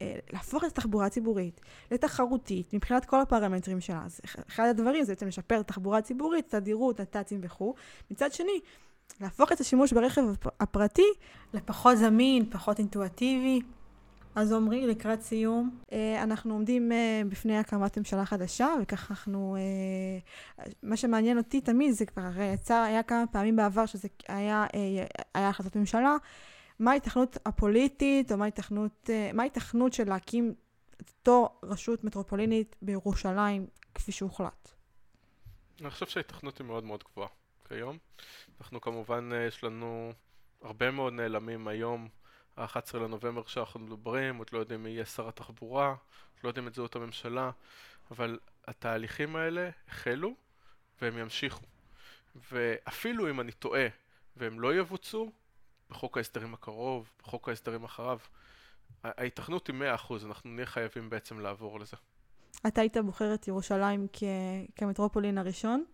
[0.03, 1.61] אה, להפוך את התחבורה הציבורית
[1.91, 4.03] לתחרותית מבחינת כל הפרמטרים שלה.
[4.05, 7.75] אז אחד הדברים זה בעצם לשפר את התחבורה הציבורית, תדירות, נת"צים וכו'.
[8.11, 8.61] מצד שני,
[9.21, 10.23] להפוך את השימוש ברכב
[10.61, 11.07] הפרטי
[11.55, 13.61] לפחות זמין, פחות אינטואטיבי.
[14.37, 19.57] אז עמרי, לקראת סיום, אה, אנחנו עומדים אה, בפני הקמת ממשלה חדשה, וככה אנחנו...
[19.57, 24.67] אה, מה שמעניין אותי תמיד, זה כבר יצא, היה כמה פעמים בעבר שזה היה,
[25.35, 26.17] היה החלטת ממשלה,
[26.79, 30.55] מה ההתכנות הפוליטית, או מה ההתכנות, מה ההתכנות של להקים
[31.01, 34.73] את אותו רשות מטרופולינית בירושלים, כפי שהוחלט?
[35.81, 37.29] אני חושב שההתכנות היא מאוד מאוד גבוהה
[37.69, 37.99] כיום.
[38.61, 40.13] אנחנו כמובן, אה, יש לנו
[40.63, 42.09] הרבה מאוד נעלמים היום,
[42.57, 45.95] ה-11 לנובמבר שאנחנו מדברים, עוד לא יודעים מי יהיה שר התחבורה,
[46.45, 47.51] לא יודעים את זהות הממשלה,
[48.11, 50.35] אבל התהליכים האלה החלו
[51.03, 51.65] והם ימשיכו.
[52.53, 53.87] ואפילו אם אני טועה
[54.37, 55.33] והם לא יבוצעו,
[55.91, 58.19] בחוק ההסדרים הקרוב, בחוק ההסדרים אחריו,
[59.05, 61.97] ההיתכנות היא 100%, אנחנו נהיה חייבים בעצם לעבור לזה.
[62.67, 64.23] אתה היית בוחר את ירושלים כ...
[64.77, 65.85] כמטרופולין הראשון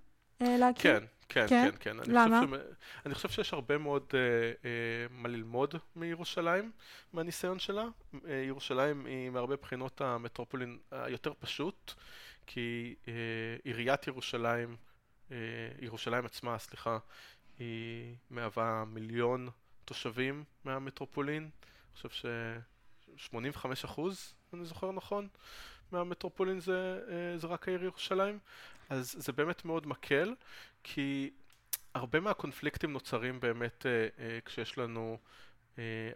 [0.42, 0.82] אה, להקים?
[0.82, 1.96] כן, כן, כן, כן.
[2.04, 2.10] כן.
[2.12, 2.40] למה?
[2.40, 3.06] אני חושב, ש...
[3.06, 4.18] אני חושב שיש הרבה מאוד אה,
[4.64, 6.72] אה, מה ללמוד מירושלים,
[7.12, 7.84] מהניסיון שלה.
[8.28, 11.92] אה, ירושלים היא מהרבה בחינות המטרופולין היותר פשוט,
[12.46, 13.12] כי אה,
[13.64, 14.76] עיריית ירושלים,
[15.32, 15.36] אה,
[15.80, 16.98] ירושלים עצמה, סליחה,
[17.58, 19.48] היא מהווה מיליון
[19.84, 21.42] תושבים מהמטרופולין.
[21.42, 22.26] אני חושב ש...
[23.16, 25.28] 85 אחוז, אני זוכר נכון,
[25.92, 28.38] מהמטרופולין זה, אה, זה רק העיר ירושלים.
[28.90, 30.34] אז זה באמת מאוד מקל,
[30.82, 31.30] כי
[31.94, 35.18] הרבה מהקונפליקטים נוצרים באמת אה, אה, כשיש לנו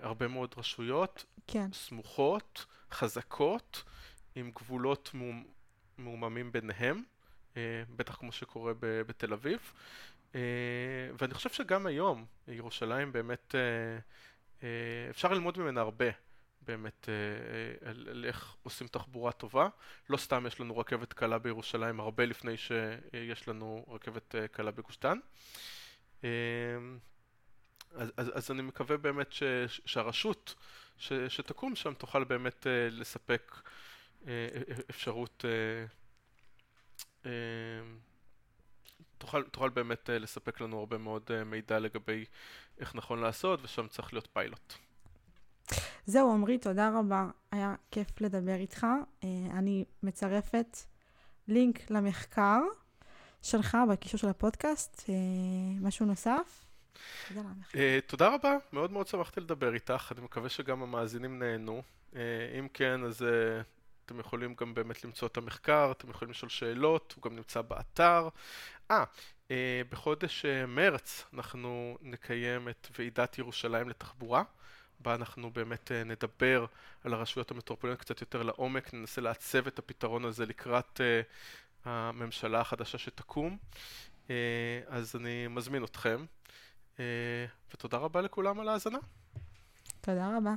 [0.00, 1.72] הרבה מאוד רשויות כן.
[1.72, 3.82] סמוכות, חזקות,
[4.34, 5.10] עם גבולות
[5.98, 7.02] מעוממים ביניהם,
[7.96, 9.72] בטח כמו שקורה בתל אביב.
[11.18, 13.54] ואני חושב שגם היום ירושלים באמת,
[15.10, 16.06] אפשר ללמוד ממנה הרבה.
[16.66, 19.68] באמת אה, על, על איך עושים תחבורה טובה.
[20.10, 24.98] לא סתם יש לנו רכבת קלה בירושלים הרבה לפני שיש לנו רכבת אה, קלה בגוש
[24.98, 25.18] דן.
[26.24, 26.30] אה,
[27.94, 29.42] אז, אז, אז אני מקווה באמת ש,
[29.86, 30.54] שהרשות
[30.98, 33.60] ש, שתקום שם תוכל באמת לספק
[34.90, 35.44] אפשרות,
[39.18, 42.24] תוכל, תוכל באמת לספק לנו הרבה מאוד מידע לגבי
[42.78, 44.74] איך נכון לעשות ושם צריך להיות פיילוט.
[46.06, 47.26] זהו, עמרי, תודה רבה.
[47.52, 48.86] היה כיף לדבר איתך.
[49.24, 50.76] אה, אני מצרפת
[51.48, 52.60] לינק למחקר
[53.42, 55.04] שלך בקישור של הפודקאסט.
[55.08, 55.14] אה,
[55.80, 56.64] משהו נוסף?
[57.76, 60.12] אה, תודה רבה, מאוד מאוד שמחתי לדבר איתך.
[60.16, 61.82] אני מקווה שגם המאזינים נהנו.
[62.58, 63.24] אם כן, אז
[64.04, 68.28] אתם יכולים גם באמת למצוא את המחקר, אתם יכולים לשאול שאלות, הוא גם נמצא באתר.
[69.50, 74.42] אה, בחודש מרץ אנחנו נקיים את ועידת ירושלים לתחבורה.
[75.00, 76.66] בה אנחנו באמת אה, נדבר
[77.04, 81.20] על הרשויות המטרופוליניות קצת יותר לעומק, ננסה לעצב את הפתרון הזה לקראת אה,
[81.84, 83.56] הממשלה החדשה שתקום.
[84.30, 84.34] אה,
[84.86, 86.24] אז אני מזמין אתכם,
[87.74, 88.98] ותודה רבה לכולם על ההאזנה.
[90.00, 90.54] תודה רבה.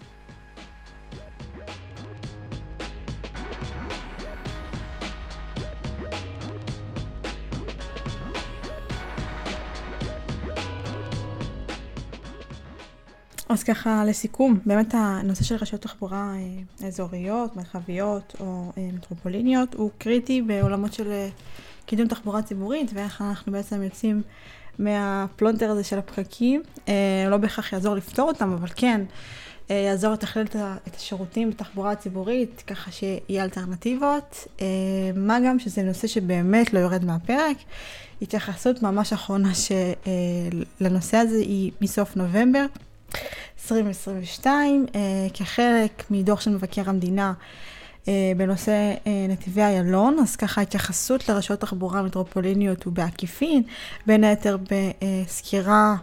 [13.49, 16.33] אז ככה לסיכום, באמת הנושא של רשויות תחבורה
[16.81, 21.29] אה, אזוריות, מרחביות או אה, מטרופוליניות הוא קריטי בעולמות של אה,
[21.85, 24.21] קידום תחבורה ציבורית ואיך אנחנו בעצם יוצאים
[24.79, 26.61] מהפלונטר הזה של הפקקים.
[27.29, 29.01] לא בהכרח יעזור לפתור אותם, אבל כן
[29.69, 30.45] יעזור לתכלל
[30.87, 34.47] את השירותים בתחבורה הציבורית, ככה שיהיה אלטרנטיבות.
[35.15, 37.57] מה גם שזה נושא שבאמת לא יורד מהפרק.
[38.21, 39.51] התייחסות ממש אחרונה
[40.81, 42.65] לנושא הזה היא מסוף נובמבר.
[43.71, 44.99] 2022, אה,
[45.33, 47.33] כחלק מדוח של מבקר המדינה
[48.07, 48.71] אה, בנושא
[49.07, 53.63] אה, נתיבי איילון, אז ככה התייחסות לרשויות תחבורה מטרופוליניות ובעקיפין,
[54.05, 55.95] בין היתר בסקירה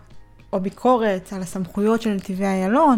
[0.53, 2.97] או ביקורת על הסמכויות של נתיבי איילון.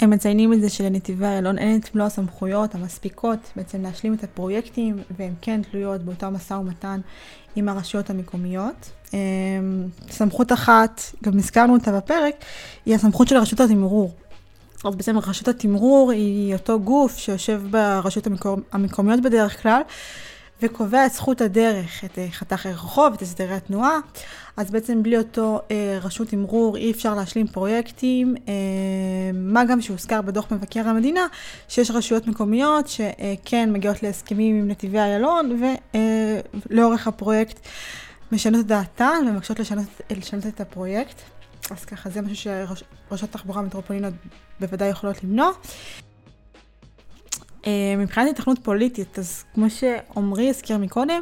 [0.00, 4.98] הם מציינים את זה שלנתיבי איילון אין את מלוא הסמכויות המספיקות בעצם להשלים את הפרויקטים,
[5.16, 7.00] והן כן תלויות באותו משא ומתן
[7.56, 8.90] עם הרשויות המקומיות.
[9.14, 9.18] אמ,
[10.10, 12.34] סמכות אחת, גם הזכרנו אותה בפרק,
[12.86, 14.14] היא הסמכות של רשות התמרור.
[14.84, 18.26] אז בעצם רשות התמרור היא אותו גוף שיושב ברשויות
[18.72, 19.80] המקומיות בדרך כלל,
[20.62, 23.98] וקובע את זכות הדרך, את חתך הרחוב, את הסדרי התנועה.
[24.56, 28.52] אז בעצם בלי אותו אה, רשות תמרור אי אפשר להשלים פרויקטים, אה,
[29.34, 31.26] מה גם שהוזכר בדוח מבקר המדינה,
[31.68, 35.62] שיש רשויות מקומיות שכן אה, מגיעות להסכמים עם נתיבי איילון,
[36.70, 37.60] ולאורך אה, הפרויקט
[38.32, 41.20] משנות את דעתן ומבקשות לשנות, לשנות את הפרויקט.
[41.70, 44.14] אז ככה, זה משהו שרשויות תחבורה מטרופוליניות
[44.60, 45.50] בוודאי יכולות למנוע.
[47.66, 51.20] אה, מבחינת התכנות פוליטית, אז כמו שעמרי הזכיר מקודם,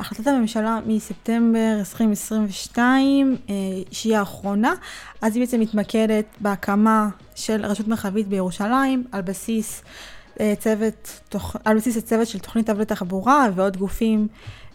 [0.00, 3.54] החלטת הממשלה מספטמבר 2022, אה,
[3.90, 4.74] שהיא האחרונה,
[5.22, 9.82] אז היא בעצם מתמקדת בהקמה של רשות מרחבית בירושלים על בסיס
[10.40, 11.20] אה, צוות,
[11.64, 14.28] על בסיס הצוות של תוכנית אב לתחבורה ועוד גופים,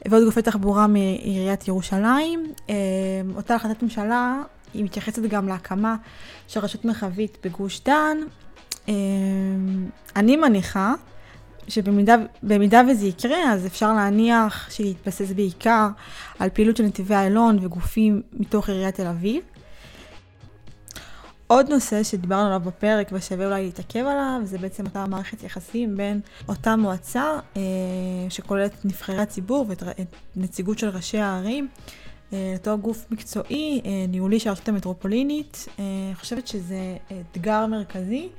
[0.07, 2.53] ועוד גופי תחבורה מעיריית ירושלים.
[3.35, 4.41] אותה החלטת ממשלה,
[4.73, 5.95] היא מתייחסת גם להקמה
[6.47, 8.17] של רשות מרחבית בגוש דן,
[10.15, 10.93] אני מניחה
[11.67, 15.87] שבמידה וזה יקרה, אז אפשר להניח שיתבסס בעיקר
[16.39, 19.43] על פעילות של נתיבי איילון וגופים מתוך עיריית תל אביב.
[21.47, 26.19] עוד נושא שדיברנו עליו בפרק ושווה אולי להתעכב עליו, זה בעצם אותה מערכת יחסים בין
[26.47, 27.61] אותה מועצה אה,
[28.29, 29.83] שכוללת נבחרי הציבור ואת
[30.35, 31.67] נציגות של ראשי הערים,
[32.33, 35.67] אה, אותו גוף מקצועי, אה, ניהולי של הרשות המטרופולינית.
[35.79, 36.97] אה, אני חושבת שזה
[37.31, 38.29] אתגר מרכזי.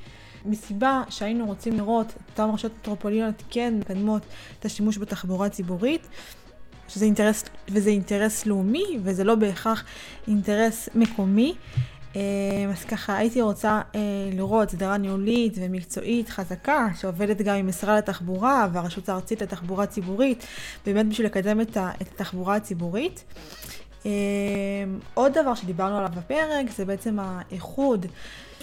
[0.45, 4.23] מסיבה שהיינו רוצים לראות את אותן רשויות מטרופוליניות כן מקדמות
[4.61, 6.09] את השימוש בתחבורה ציבורית.
[6.89, 9.85] שזה אינטרס, וזה אינטרס לאומי, וזה לא בהכרח
[10.29, 11.55] אינטרס מקומי.
[12.17, 12.23] אה,
[12.71, 14.01] אז ככה, הייתי רוצה אה,
[14.33, 20.47] לראות סדרה ניהולית ומקצועית חזקה, שעובדת גם עם משרד התחבורה והרשות הארצית לתחבורה ציבורית,
[20.87, 23.25] באמת בשביל לקדם את התחבורה הציבורית.
[24.07, 24.11] אה,
[25.15, 28.07] עוד דבר שדיברנו עליו בפרק, זה בעצם האיחוד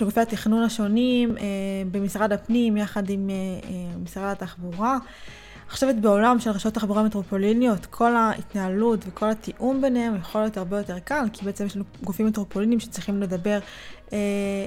[0.02, 1.44] של גופי התכנון השונים אה,
[1.92, 3.36] במשרד הפנים יחד עם אה,
[3.70, 4.94] אה, משרד התחבורה.
[4.94, 10.78] אני חושבת בעולם של רשויות תחבורה מטרופוליניות, כל ההתנהלות וכל התיאום ביניהם יכול להיות הרבה
[10.78, 13.60] יותר קל, כי בעצם יש לנו גופים מטרופוליניים שצריכים לדבר
[14.14, 14.18] אה,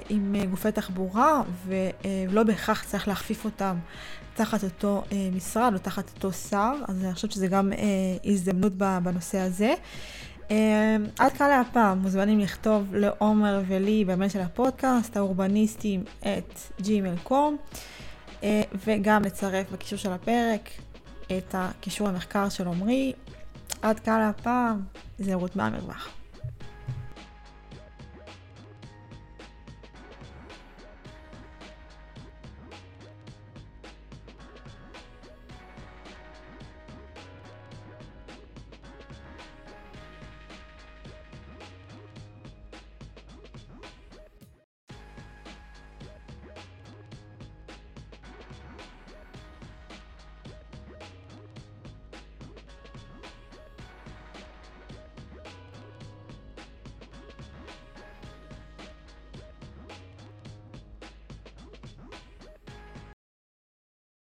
[0.09, 3.77] עם גופי תחבורה, ולא בהכרח צריך להכפיף אותם
[4.35, 7.79] תחת אותו אה, משרד או תחת אותו שר, אז אני חושבת שזה גם אה,
[8.25, 9.69] הזדמנות בנושא הזה.
[9.69, 9.75] אמ,
[11.19, 17.33] עד כאן להפעם, מוזמנים לכתוב לעומר ולי במייל של הפודקאסט, האורבניסטים את gmail.com
[18.43, 20.71] אה, וגם לצרף בקישור של הפרק
[21.27, 23.13] את הקישור למחקר של עומרי.
[23.83, 24.83] עד כאן להפעם,
[25.19, 26.24] זה רות מהמרווח.